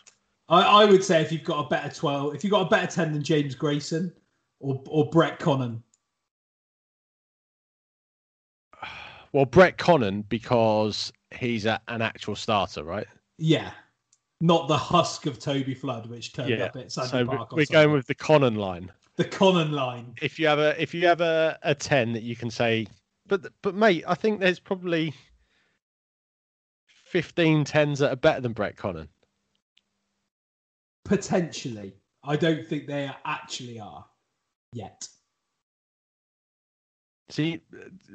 I, 0.49 0.61
I 0.61 0.85
would 0.85 1.03
say 1.03 1.21
if 1.21 1.31
you've 1.31 1.43
got 1.43 1.65
a 1.65 1.69
better 1.69 1.93
twelve, 1.93 2.33
if 2.35 2.43
you've 2.43 2.51
got 2.51 2.67
a 2.67 2.69
better 2.69 2.87
ten 2.87 3.11
than 3.13 3.23
James 3.23 3.55
Grayson 3.55 4.11
or 4.59 4.81
or 4.87 5.09
Brett 5.09 5.39
Connon, 5.39 5.81
Well, 9.33 9.45
Brett 9.45 9.77
Connon 9.77 10.23
because 10.29 11.11
he's 11.37 11.65
a, 11.65 11.79
an 11.87 12.01
actual 12.01 12.35
starter, 12.35 12.83
right? 12.83 13.07
yeah, 13.37 13.71
not 14.41 14.67
the 14.67 14.77
husk 14.77 15.25
of 15.27 15.37
Toby 15.37 15.73
Flood, 15.75 16.09
which 16.09 16.33
turned 16.33 16.59
up 16.61 16.75
at 16.75 16.91
Sandy 16.91 17.09
so 17.09 17.19
we- 17.19 17.25
Park. 17.37 17.53
on 17.53 17.57
we're 17.57 17.65
going 17.71 17.91
with 17.91 18.07
the 18.07 18.15
Connon 18.15 18.55
line. 18.55 18.91
The 19.17 19.25
Connon 19.25 19.71
line. 19.71 20.13
If 20.21 20.39
you 20.39 20.47
have 20.47 20.59
a 20.59 20.81
if 20.81 20.93
you 20.93 21.07
have 21.07 21.21
a, 21.21 21.57
a 21.63 21.75
ten 21.75 22.13
that 22.13 22.23
you 22.23 22.35
can 22.35 22.49
say, 22.49 22.87
but 23.27 23.47
but 23.61 23.75
mate, 23.75 24.03
I 24.07 24.15
think 24.15 24.39
there's 24.39 24.59
probably 24.59 25.13
15 26.87 27.63
tens 27.65 27.99
that 27.99 28.11
are 28.11 28.17
better 28.17 28.41
than 28.41 28.53
Brett 28.53 28.75
Connon. 28.75 29.07
Potentially, 31.05 31.93
I 32.23 32.35
don't 32.35 32.65
think 32.65 32.85
they 32.85 33.09
actually 33.25 33.79
are 33.79 34.05
yet. 34.73 35.07
See, 37.29 37.61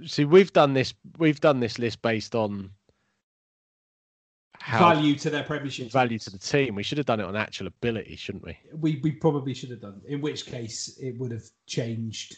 see, 0.07 0.24
we've 0.24 0.53
done 0.53 0.72
this. 0.72 0.94
We've 1.18 1.40
done 1.40 1.61
this 1.61 1.78
list 1.78 2.00
based 2.00 2.34
on 2.34 2.70
how 4.62 4.94
Value 4.94 5.16
to 5.16 5.28
their 5.28 5.42
Premiership. 5.42 5.90
value 5.90 6.20
to 6.20 6.30
the 6.30 6.38
team. 6.38 6.76
We 6.76 6.84
should 6.84 6.96
have 6.96 7.06
done 7.06 7.18
it 7.18 7.24
on 7.24 7.34
actual 7.34 7.66
ability, 7.66 8.14
shouldn't 8.14 8.44
we? 8.44 8.56
We 8.72 9.00
we 9.02 9.10
probably 9.10 9.54
should 9.54 9.70
have 9.70 9.80
done. 9.80 10.00
In 10.06 10.20
which 10.20 10.46
case, 10.46 10.96
it 11.02 11.18
would 11.18 11.32
have 11.32 11.42
changed. 11.66 12.36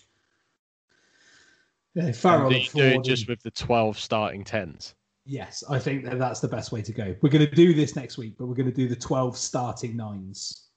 Yeah, 1.95 2.13
Farrell 2.13 2.49
do, 2.49 2.61
do 2.75 2.83
it 2.83 3.05
just 3.05 3.29
with 3.29 3.43
the 3.43 3.51
12 3.51 3.99
starting 3.99 4.43
tens. 4.43 4.95
Yes, 5.27 5.63
I 5.69 5.79
think 5.79 6.05
that 6.07 6.19
that's 6.19 6.41
the 6.41 6.49
best 6.49 6.73
way 6.73 6.81
to 6.81 6.93
go. 6.93 7.15
We're 7.21 7.29
going 7.29 7.47
to 7.47 7.55
do 7.55 7.75
this 7.75 7.95
next 7.95 8.17
week, 8.17 8.35
but 8.39 8.47
we're 8.47 8.55
going 8.55 8.71
to 8.71 8.75
do 8.75 8.89
the 8.89 8.97
12 8.97 9.37
starting 9.37 9.95
nines. 9.95 10.69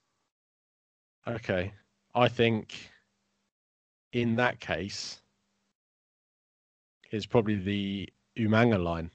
Okay, 1.26 1.72
I 2.14 2.28
think 2.28 2.90
in 4.12 4.36
that 4.36 4.60
case, 4.60 5.22
it's 7.10 7.26
probably 7.26 7.56
the 7.56 8.08
Umaga 8.38 8.82
line. 8.82 9.10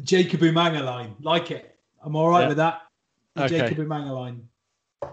The 0.00 0.06
Jacob 0.06 0.40
Umaga 0.40 0.82
line. 0.82 1.14
Like 1.20 1.50
it. 1.50 1.76
I'm 2.02 2.16
all 2.16 2.30
right 2.30 2.42
Yeah. 2.42 2.48
with 2.48 2.56
that. 2.56 2.82
The 3.34 3.44
Okay. 3.44 3.58
Jacob 3.58 3.86
Umaga 3.86 4.10
line. 4.14 4.48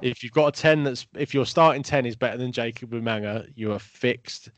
If 0.02 0.24
you've 0.24 0.32
got 0.32 0.48
a 0.48 0.52
10 0.62 0.84
that's 0.86 1.06
if 1.16 1.34
your 1.34 1.46
starting 1.46 1.84
10 1.84 2.06
is 2.06 2.16
better 2.16 2.38
than 2.38 2.52
Jacob 2.54 2.92
Umaga, 2.92 3.52
you 3.56 3.74
are 3.74 3.80
fixed. 3.80 4.50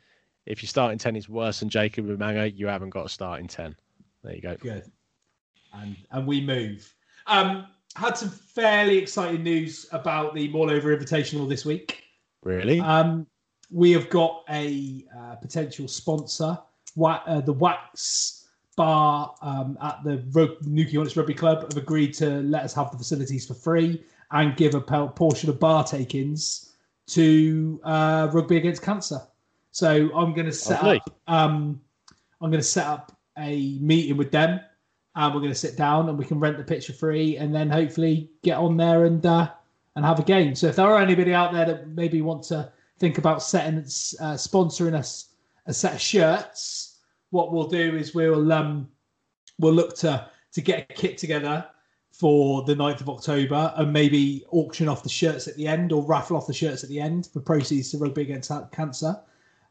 If 0.45 0.61
your 0.61 0.67
starting 0.67 0.99
10 0.99 1.15
is 1.15 1.27
worse 1.29 1.59
than 1.61 1.69
Jacob 1.69 2.05
Umaga, 2.05 2.55
you 2.55 2.67
haven't 2.67 2.91
got 2.91 3.05
a 3.07 3.09
starting 3.09 3.47
10. 3.47 3.75
There 4.23 4.35
you 4.35 4.41
go. 4.41 4.55
Good. 4.57 4.83
And 5.73 5.95
and 6.11 6.27
we 6.27 6.41
move. 6.41 6.93
Um, 7.25 7.65
had 7.95 8.15
some 8.17 8.29
fairly 8.29 8.97
exciting 8.97 9.41
news 9.43 9.87
about 9.91 10.35
the 10.35 10.47
Mall 10.49 10.69
Over 10.69 10.95
Invitational 10.95 11.49
this 11.49 11.65
week. 11.65 12.03
Really? 12.43 12.79
Um, 12.79 13.25
we 13.71 13.91
have 13.93 14.09
got 14.11 14.43
a 14.49 15.05
uh, 15.15 15.35
potential 15.35 15.87
sponsor, 15.87 16.57
Wa- 16.95 17.21
uh, 17.25 17.41
the 17.41 17.53
Wax 17.53 18.38
Bar 18.79 19.35
um, 19.41 19.77
at 19.81 20.01
the 20.05 20.23
Rug- 20.31 20.57
Nuki 20.63 20.93
Hornets 20.93 21.17
Rugby 21.17 21.33
Club 21.33 21.63
have 21.63 21.75
agreed 21.75 22.13
to 22.13 22.41
let 22.43 22.63
us 22.63 22.73
have 22.75 22.91
the 22.91 22.97
facilities 22.97 23.45
for 23.45 23.53
free 23.53 24.01
and 24.31 24.55
give 24.55 24.73
a 24.73 24.79
portion 24.79 25.49
of 25.49 25.59
bar 25.59 25.83
take-ins 25.83 26.71
to 27.07 27.81
uh, 27.83 28.29
Rugby 28.31 28.55
Against 28.55 28.81
Cancer. 28.81 29.19
So 29.71 30.09
I'm 30.15 30.33
going 30.33 30.45
to 30.45 30.53
set 30.53 30.81
Lovely. 30.81 31.01
up. 31.05 31.19
Um, 31.27 31.81
I'm 32.39 32.51
going 32.51 32.61
to 32.61 32.67
set 32.67 32.87
up 32.87 33.11
a 33.37 33.77
meeting 33.81 34.15
with 34.15 34.31
them, 34.31 34.61
and 35.13 35.33
we're 35.33 35.41
going 35.41 35.51
to 35.51 35.59
sit 35.59 35.75
down 35.75 36.07
and 36.07 36.17
we 36.17 36.23
can 36.23 36.39
rent 36.39 36.57
the 36.57 36.63
pitch 36.63 36.87
for 36.87 36.93
free, 36.93 37.35
and 37.35 37.53
then 37.53 37.69
hopefully 37.69 38.31
get 38.43 38.57
on 38.59 38.77
there 38.77 39.03
and 39.03 39.25
uh, 39.25 39.51
and 39.97 40.05
have 40.05 40.19
a 40.19 40.23
game. 40.23 40.55
So 40.55 40.67
if 40.67 40.77
there 40.77 40.87
are 40.87 41.01
anybody 41.01 41.33
out 41.33 41.51
there 41.51 41.65
that 41.65 41.89
maybe 41.89 42.21
want 42.21 42.43
to 42.43 42.71
think 42.97 43.17
about 43.17 43.43
setting 43.43 43.79
uh, 43.79 44.37
sponsoring 44.37 44.93
us 44.93 45.33
a 45.65 45.73
set 45.73 45.95
of 45.95 45.99
shirts, 45.99 46.88
what 47.31 47.51
we'll 47.51 47.67
do 47.67 47.95
is 47.95 48.13
we'll 48.13 48.51
um 48.51 48.89
we'll 49.59 49.73
look 49.73 49.95
to 49.97 50.27
to 50.53 50.61
get 50.61 50.87
a 50.89 50.93
kit 50.93 51.17
together 51.17 51.65
for 52.11 52.63
the 52.63 52.75
9th 52.75 53.01
of 53.01 53.09
October 53.09 53.73
and 53.77 53.93
maybe 53.93 54.43
auction 54.49 54.87
off 54.89 55.03
the 55.03 55.09
shirts 55.09 55.47
at 55.47 55.55
the 55.55 55.67
end 55.67 55.91
or 55.91 56.03
raffle 56.03 56.35
off 56.35 56.47
the 56.47 56.53
shirts 56.53 56.83
at 56.83 56.89
the 56.89 56.99
end 56.99 57.29
for 57.31 57.39
proceeds 57.39 57.91
to 57.91 57.97
Rugby 57.97 58.23
Against 58.23 58.51
Cancer. 58.71 59.17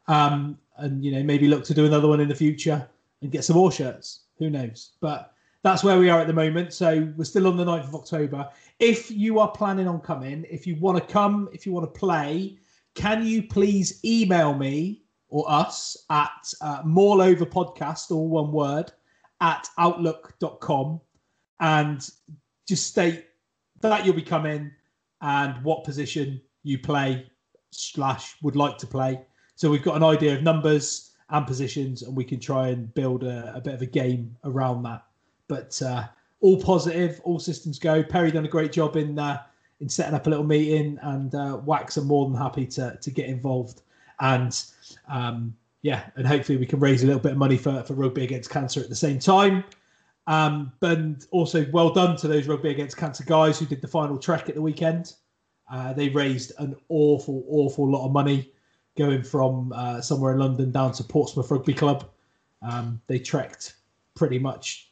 Um, 0.07 0.57
and 0.77 1.03
you 1.03 1.11
know 1.11 1.21
maybe 1.21 1.47
look 1.47 1.63
to 1.65 1.73
do 1.73 1.85
another 1.85 2.07
one 2.07 2.19
in 2.19 2.29
the 2.29 2.35
future 2.35 2.87
and 3.21 3.31
get 3.31 3.43
some 3.43 3.55
more 3.55 3.71
shirts. 3.71 4.21
Who 4.37 4.49
knows? 4.49 4.93
But 5.01 5.33
that's 5.61 5.83
where 5.83 5.99
we 5.99 6.09
are 6.09 6.21
at 6.21 6.27
the 6.27 6.33
moment. 6.33 6.73
So 6.73 7.11
we're 7.17 7.25
still 7.25 7.47
on 7.47 7.57
the 7.57 7.65
9th 7.65 7.89
of 7.89 7.95
October. 7.95 8.49
If 8.79 9.11
you 9.11 9.39
are 9.39 9.51
planning 9.51 9.87
on 9.87 9.99
coming, 9.99 10.45
if 10.49 10.65
you 10.65 10.77
want 10.77 10.97
to 10.97 11.13
come, 11.13 11.49
if 11.51 11.65
you 11.65 11.73
want 11.73 11.93
to 11.93 11.99
play, 11.99 12.57
can 12.95 13.25
you 13.25 13.43
please 13.43 13.99
email 14.05 14.53
me 14.53 15.03
or 15.29 15.49
us 15.49 15.95
at 16.09 16.53
uh, 16.61 16.81
Podcast, 16.83 18.11
all 18.11 18.27
one 18.27 18.51
word, 18.51 18.91
at 19.41 19.67
outlook.com 19.77 20.99
and 21.59 22.09
just 22.67 22.87
state 22.87 23.25
that 23.81 24.05
you'll 24.05 24.15
be 24.15 24.21
coming 24.21 24.71
and 25.21 25.63
what 25.63 25.83
position 25.83 26.41
you 26.63 26.77
play 26.77 27.25
slash 27.71 28.35
would 28.41 28.55
like 28.55 28.77
to 28.77 28.87
play. 28.87 29.21
So 29.55 29.69
we've 29.69 29.83
got 29.83 29.95
an 29.95 30.03
idea 30.03 30.35
of 30.35 30.43
numbers 30.43 31.11
and 31.29 31.45
positions, 31.45 32.01
and 32.01 32.15
we 32.15 32.23
can 32.23 32.39
try 32.39 32.69
and 32.69 32.93
build 32.93 33.23
a, 33.23 33.53
a 33.55 33.61
bit 33.61 33.73
of 33.73 33.81
a 33.81 33.85
game 33.85 34.35
around 34.43 34.83
that. 34.83 35.03
But 35.47 35.79
uh, 35.81 36.05
all 36.41 36.61
positive, 36.61 37.21
all 37.23 37.39
systems 37.39 37.77
go. 37.77 38.01
Perry 38.03 38.31
done 38.31 38.45
a 38.45 38.49
great 38.49 38.71
job 38.71 38.95
in 38.95 39.19
uh, 39.19 39.41
in 39.79 39.89
setting 39.89 40.15
up 40.15 40.27
a 40.27 40.29
little 40.29 40.45
meeting, 40.45 40.97
and 41.01 41.33
uh, 41.35 41.59
Wax 41.63 41.97
are 41.97 42.03
more 42.03 42.27
than 42.27 42.37
happy 42.37 42.65
to 42.67 42.97
to 43.01 43.11
get 43.11 43.27
involved. 43.27 43.81
And 44.19 44.61
um, 45.07 45.55
yeah, 45.81 46.09
and 46.15 46.27
hopefully 46.27 46.57
we 46.57 46.65
can 46.65 46.79
raise 46.79 47.03
a 47.03 47.05
little 47.05 47.21
bit 47.21 47.33
of 47.33 47.37
money 47.37 47.57
for 47.57 47.83
for 47.83 47.93
Rugby 47.93 48.23
Against 48.23 48.49
Cancer 48.49 48.81
at 48.81 48.89
the 48.89 48.95
same 48.95 49.19
time. 49.19 49.63
Um, 50.27 50.71
but 50.79 50.99
also 51.31 51.65
well 51.71 51.91
done 51.91 52.15
to 52.17 52.27
those 52.27 52.47
Rugby 52.47 52.69
Against 52.69 52.97
Cancer 52.97 53.23
guys 53.23 53.57
who 53.57 53.65
did 53.65 53.81
the 53.81 53.87
final 53.87 54.17
trek 54.17 54.49
at 54.49 54.55
the 54.55 54.61
weekend. 54.61 55.13
Uh, 55.71 55.93
they 55.93 56.09
raised 56.09 56.51
an 56.59 56.75
awful, 56.89 57.43
awful 57.47 57.89
lot 57.89 58.05
of 58.05 58.11
money 58.11 58.51
going 58.97 59.23
from 59.23 59.71
uh, 59.73 60.01
somewhere 60.01 60.33
in 60.33 60.39
London 60.39 60.71
down 60.71 60.91
to 60.93 61.03
Portsmouth 61.03 61.49
Rugby 61.49 61.73
Club. 61.73 62.09
Um, 62.61 63.01
they 63.07 63.19
trekked 63.19 63.75
pretty 64.15 64.39
much 64.39 64.91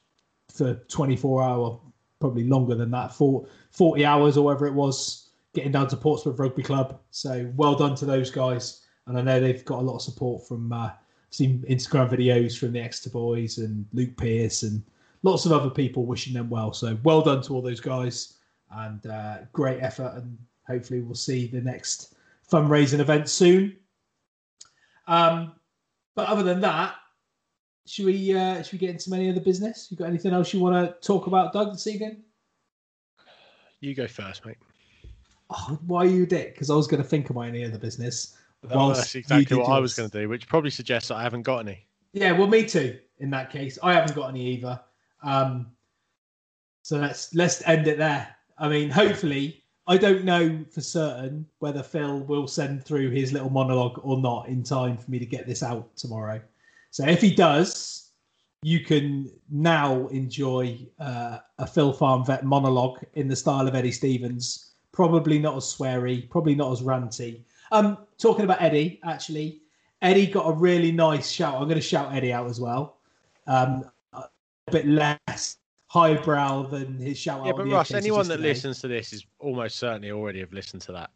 for 0.52 0.76
24 0.88 1.44
hour, 1.44 1.80
probably 2.20 2.46
longer 2.46 2.76
than 2.76 2.92
that, 2.92 3.14
for 3.14 3.48
40 3.72 4.06
hours 4.06 4.38
or 4.38 4.46
whatever 4.46 4.68
it 4.68 4.74
was, 4.74 5.30
getting 5.54 5.72
down 5.72 5.88
to 5.90 5.98
Portsmouth 5.98 6.40
Rugby 6.40 6.64
Club. 6.64 7.00
So 7.12 7.52
well 7.56 7.76
done 7.76 7.96
to 7.96 8.06
those 8.06 8.32
guys. 8.32 8.86
And 9.08 9.18
I 9.18 9.22
know 9.22 9.40
they've 9.40 9.66
got 9.66 9.80
a 9.80 9.82
lot 9.82 9.96
of 9.96 10.02
support 10.02 10.48
from 10.48 10.72
uh, 10.72 10.92
seen 11.30 11.64
Instagram 11.70 12.10
videos 12.10 12.58
from 12.58 12.74
the 12.74 12.82
Exeter 12.82 13.10
boys 13.10 13.58
and 13.58 13.86
Luke 13.94 14.16
Pearce 14.18 14.64
and 14.64 14.84
lots 15.24 15.46
of 15.46 15.52
other 15.52 15.70
people 15.70 16.06
wishing 16.06 16.34
them 16.34 16.50
well. 16.50 16.74
So 16.74 16.98
well 17.04 17.22
done 17.22 17.42
to 17.44 17.54
all 17.54 17.62
those 17.62 17.80
guys 17.80 18.38
and 18.72 19.06
uh, 19.08 19.38
great 19.54 19.82
effort. 19.82 20.14
And 20.16 20.38
hopefully 20.68 21.02
we'll 21.02 21.16
see 21.16 21.48
the 21.48 21.62
next 21.62 22.16
fundraising 22.52 23.00
event 23.00 23.30
soon. 23.30 23.78
Um, 25.08 25.54
but 26.16 26.28
other 26.28 26.44
than 26.44 26.60
that, 26.62 26.96
should 27.86 28.06
we 28.06 28.36
uh, 28.36 28.62
should 28.62 28.74
we 28.74 28.80
get 28.80 28.90
into 28.90 29.14
any 29.16 29.30
other 29.30 29.40
business? 29.40 29.88
You 29.90 29.96
got 29.96 30.10
anything 30.10 30.34
else 30.34 30.54
you 30.54 30.60
want 30.60 30.76
to 30.76 31.08
talk 31.08 31.28
about, 31.28 31.54
Doug, 31.54 31.72
this 31.72 31.88
evening? 31.88 32.24
You 33.80 33.96
go 33.96 34.08
first, 34.08 34.46
mate. 34.46 34.58
Oh, 35.50 35.80
why 35.86 36.04
are 36.04 36.10
you 36.10 36.24
a 36.24 36.26
dick? 36.26 36.54
Because 36.54 36.70
I 36.70 36.76
was 36.76 36.88
going 36.88 37.02
to 37.02 37.08
think 37.08 37.30
about 37.30 37.42
any 37.42 37.64
other 37.64 37.78
business. 37.78 38.36
Well, 38.64 38.90
that's 38.90 39.16
exactly 39.16 39.58
what 39.58 39.70
I 39.70 39.80
was 39.80 39.94
going 39.94 40.10
to 40.10 40.22
do, 40.22 40.30
which 40.30 40.48
probably 40.48 40.72
suggests 40.72 41.10
that 41.10 41.16
I 41.16 41.24
haven't 41.24 41.44
got 41.44 41.60
any. 41.60 41.86
Yeah, 42.14 42.32
well, 42.32 42.48
me 42.48 42.66
too. 42.66 42.98
In 43.20 43.30
that 43.32 43.52
case, 43.52 43.78
I 43.82 43.94
haven't 43.94 44.16
got 44.16 44.30
any 44.30 44.46
either. 44.48 44.80
Um, 45.24 45.68
so 46.82 46.98
let's 46.98 47.34
let's 47.36 47.62
end 47.68 47.88
it 47.88 47.98
there. 47.98 48.36
I 48.58 48.68
mean, 48.70 48.90
hopefully, 48.90 49.64
I 49.88 49.98
don't 49.98 50.24
know 50.24 50.66
for 50.72 50.82
certain 50.82 51.46
whether 51.60 51.84
Phil 51.84 52.22
will 52.22 52.48
send 52.48 52.84
through 52.84 53.12
his 53.12 53.32
little 53.32 53.50
monologue 53.50 54.00
or 54.04 54.20
not 54.20 54.48
in 54.48 54.64
time 54.64 54.98
for 54.98 55.10
me 55.10 55.20
to 55.20 55.26
get 55.26 55.48
this 55.48 55.64
out 55.64 55.96
tomorrow. 55.96 56.42
So 56.92 57.06
if 57.06 57.22
he 57.22 57.34
does, 57.34 58.12
you 58.64 58.84
can 58.84 59.32
now 59.50 60.08
enjoy 60.08 60.80
uh, 61.00 61.40
a 61.60 61.68
Phil 61.68 61.94
Farm 61.94 62.26
vet 62.26 62.44
monologue 62.44 63.00
in 63.14 63.28
the 63.28 63.36
style 63.36 63.68
of 63.68 63.76
Eddie 63.76 63.92
Stevens. 63.92 64.72
Probably 64.92 65.40
not 65.40 65.58
as 65.58 65.64
sweary, 65.64 66.30
probably 66.30 66.56
not 66.56 66.72
as 66.72 66.82
ranty. 66.82 67.44
Um, 67.72 67.98
talking 68.18 68.46
about 68.46 68.62
Eddie, 68.62 69.00
actually, 69.04 69.62
Eddie 70.02 70.28
got 70.28 70.48
a 70.48 70.54
really 70.54 70.92
nice 70.92 71.30
shout. 71.30 71.56
I'm 71.56 71.64
going 71.64 71.76
to 71.76 71.82
shout 71.82 72.14
Eddie 72.14 72.34
out 72.34 72.48
as 72.50 72.60
well. 72.60 72.98
Um, 73.48 73.90
a 74.14 74.24
bit 74.72 74.86
less 74.88 75.58
highbrow 75.88 76.64
than 76.64 76.98
his 77.00 77.18
shout 77.18 77.44
yeah, 77.44 77.52
out. 77.52 77.58
but 77.58 77.68
Ross, 77.68 77.92
anyone 77.92 78.28
that 78.28 78.40
listens 78.42 78.82
to 78.82 78.88
this 78.88 79.14
is 79.14 79.26
almost 79.40 79.78
certainly 79.78 80.12
already 80.12 80.40
have 80.40 80.52
listened 80.52 80.82
to 80.84 80.92
that. 80.92 81.10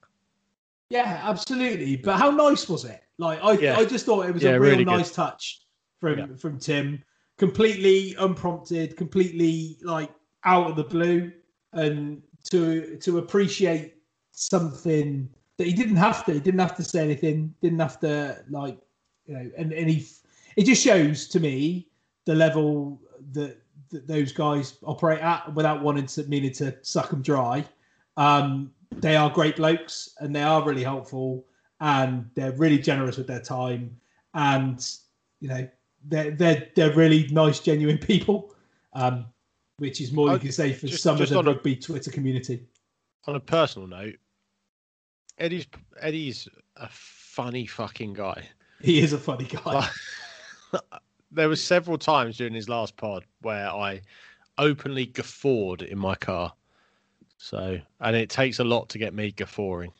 Yeah, 0.89 1.21
absolutely. 1.23 1.95
But 1.97 2.17
how 2.17 2.31
nice 2.31 2.67
was 2.67 2.85
it? 2.85 3.01
Like 3.17 3.39
I, 3.43 3.53
Yeah. 3.53 3.77
I 3.77 3.85
just 3.85 4.05
thought 4.05 4.27
it 4.27 4.33
was 4.33 4.43
Yeah, 4.43 4.51
a 4.51 4.59
real 4.59 4.71
really 4.71 4.83
good. 4.85 4.91
nice 4.97 5.11
touch 5.13 5.61
from 5.99 6.19
Yeah. 6.19 6.25
from 6.37 6.57
Tim. 6.59 7.03
Completely 7.37 8.15
unprompted, 8.19 8.97
completely 8.97 9.77
like 9.83 10.09
out 10.43 10.69
of 10.69 10.75
the 10.75 10.83
blue, 10.83 11.31
and 11.73 12.21
to 12.51 12.97
to 12.97 13.17
appreciate 13.19 13.95
something 14.31 15.29
that 15.61 15.67
he 15.67 15.73
didn't 15.73 15.97
have 15.97 16.25
to. 16.25 16.33
He 16.33 16.39
didn't 16.39 16.59
have 16.59 16.75
to 16.77 16.83
say 16.83 17.03
anything. 17.03 17.53
Didn't 17.61 17.79
have 17.79 17.99
to 17.99 18.43
like 18.49 18.77
you 19.27 19.35
know. 19.35 19.51
And 19.57 19.71
and 19.71 19.87
he, 19.89 20.07
it 20.55 20.65
just 20.65 20.81
shows 20.83 21.27
to 21.27 21.39
me 21.39 21.87
the 22.25 22.33
level 22.33 22.99
that, 23.33 23.57
that 23.89 24.07
those 24.07 24.31
guys 24.31 24.77
operate 24.83 25.19
at 25.19 25.53
without 25.53 25.83
wanting 25.83 26.07
to 26.07 26.23
meaning 26.23 26.51
to 26.53 26.75
suck 26.81 27.09
them 27.11 27.21
dry. 27.21 27.63
Um, 28.17 28.71
they 28.97 29.15
are 29.15 29.29
great 29.29 29.55
blokes 29.55 30.15
and 30.19 30.35
they 30.35 30.41
are 30.43 30.63
really 30.63 30.83
helpful 30.83 31.45
and 31.79 32.27
they're 32.35 32.51
really 32.53 32.77
generous 32.79 33.17
with 33.17 33.27
their 33.27 33.39
time 33.41 33.95
and 34.33 34.85
you 35.39 35.47
know 35.47 35.67
they're 36.09 36.31
they're 36.31 36.67
they're 36.75 36.93
really 36.93 37.27
nice 37.29 37.59
genuine 37.61 37.97
people 38.11 38.53
um 38.93 39.25
which 39.77 40.01
is 40.01 40.11
more 40.11 40.33
you 40.33 40.39
can 40.39 40.51
say 40.51 40.73
for 40.73 40.87
just- 40.87 41.01
some 41.03 41.19
of 41.19 41.29
the 41.29 41.37
on 41.37 41.47
a- 41.47 41.51
rugby 41.53 41.75
twitter 41.75 42.11
community 42.11 42.61
On 43.27 43.35
a 43.35 43.39
personal 43.39 43.87
note, 43.87 44.15
Eddie's 45.37 45.67
Eddie's 45.99 46.47
a 46.75 46.87
funny 46.89 47.65
fucking 47.65 48.13
guy. 48.13 48.47
he 48.81 48.99
is 48.99 49.13
a 49.13 49.17
funny 49.17 49.45
guy 49.45 49.87
there 51.31 51.47
were 51.49 51.55
several 51.55 51.97
times 51.97 52.37
during 52.37 52.53
his 52.53 52.69
last 52.69 52.95
pod 52.97 53.23
where 53.41 53.69
I 53.69 54.01
openly 54.57 55.05
guffawed 55.05 55.81
in 55.81 55.97
my 55.97 56.15
car. 56.15 56.53
So, 57.37 57.79
and 58.01 58.15
it 58.15 58.29
takes 58.29 58.59
a 58.59 58.63
lot 58.63 58.89
to 58.89 58.97
get 58.97 59.13
me 59.13 59.31
guffawing. 59.31 59.91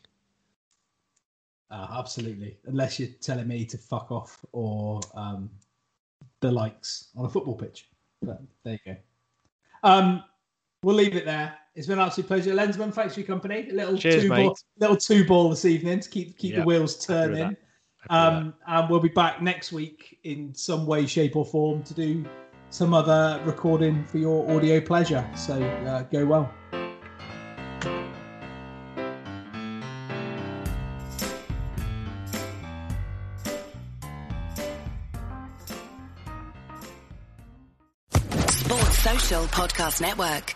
uh, 1.72 1.88
absolutely 1.98 2.58
unless 2.66 3.00
you're 3.00 3.10
telling 3.22 3.48
me 3.48 3.66
to 3.66 3.78
fuck 3.78 4.12
off 4.12 4.46
or 4.52 5.00
um 5.16 5.50
the 6.42 6.52
likes 6.52 7.10
on 7.16 7.26
a 7.26 7.30
football 7.30 7.56
pitch 7.56 7.88
but 8.22 8.42
there 8.64 8.78
you 8.86 8.94
go 8.94 8.98
um 9.84 10.24
we'll 10.84 10.96
leave 10.96 11.16
it 11.16 11.26
there 11.26 11.56
it's 11.76 11.88
been 11.88 12.00
an 12.00 12.06
absolute 12.06 12.28
pleasure 12.28 12.54
lensman 12.54 12.94
thanks 12.94 13.14
for 13.14 13.20
your 13.20 13.28
company 13.28 13.70
a 13.70 13.74
little 13.74 13.98
Cheers, 13.98 14.24
two 14.24 14.30
ball 14.30 14.58
little 14.80 14.98
two 14.98 15.26
ball 15.26 15.50
this 15.50 15.66
evening 15.66 16.00
to 16.00 16.10
keep 16.10 16.38
keep 16.38 16.54
Yeah, 16.54 16.60
the 16.62 16.66
wheels 16.66 17.06
turning 17.06 17.38
that. 17.38 17.58
Happy 18.10 18.36
with 18.36 18.38
Um, 18.38 18.54
and 18.68 18.90
we'll 18.90 19.00
be 19.00 19.10
back 19.10 19.44
next 19.44 19.72
week 19.72 20.18
in 20.24 20.56
some 20.56 20.88
way, 20.88 21.06
shape, 21.06 21.36
or 21.36 21.46
form 21.46 21.84
to 21.84 21.94
do 21.94 22.26
some 22.72 22.96
other 22.96 23.40
recording 23.46 24.04
for 24.06 24.18
your 24.18 24.50
audio 24.50 24.82
pleasure. 24.82 25.30
So 25.36 25.62
uh, 25.62 26.04
go 26.04 26.26
well. 26.26 26.52
Sports 38.50 38.98
Social 38.98 39.44
Podcast 39.46 40.02
Network. 40.02 40.56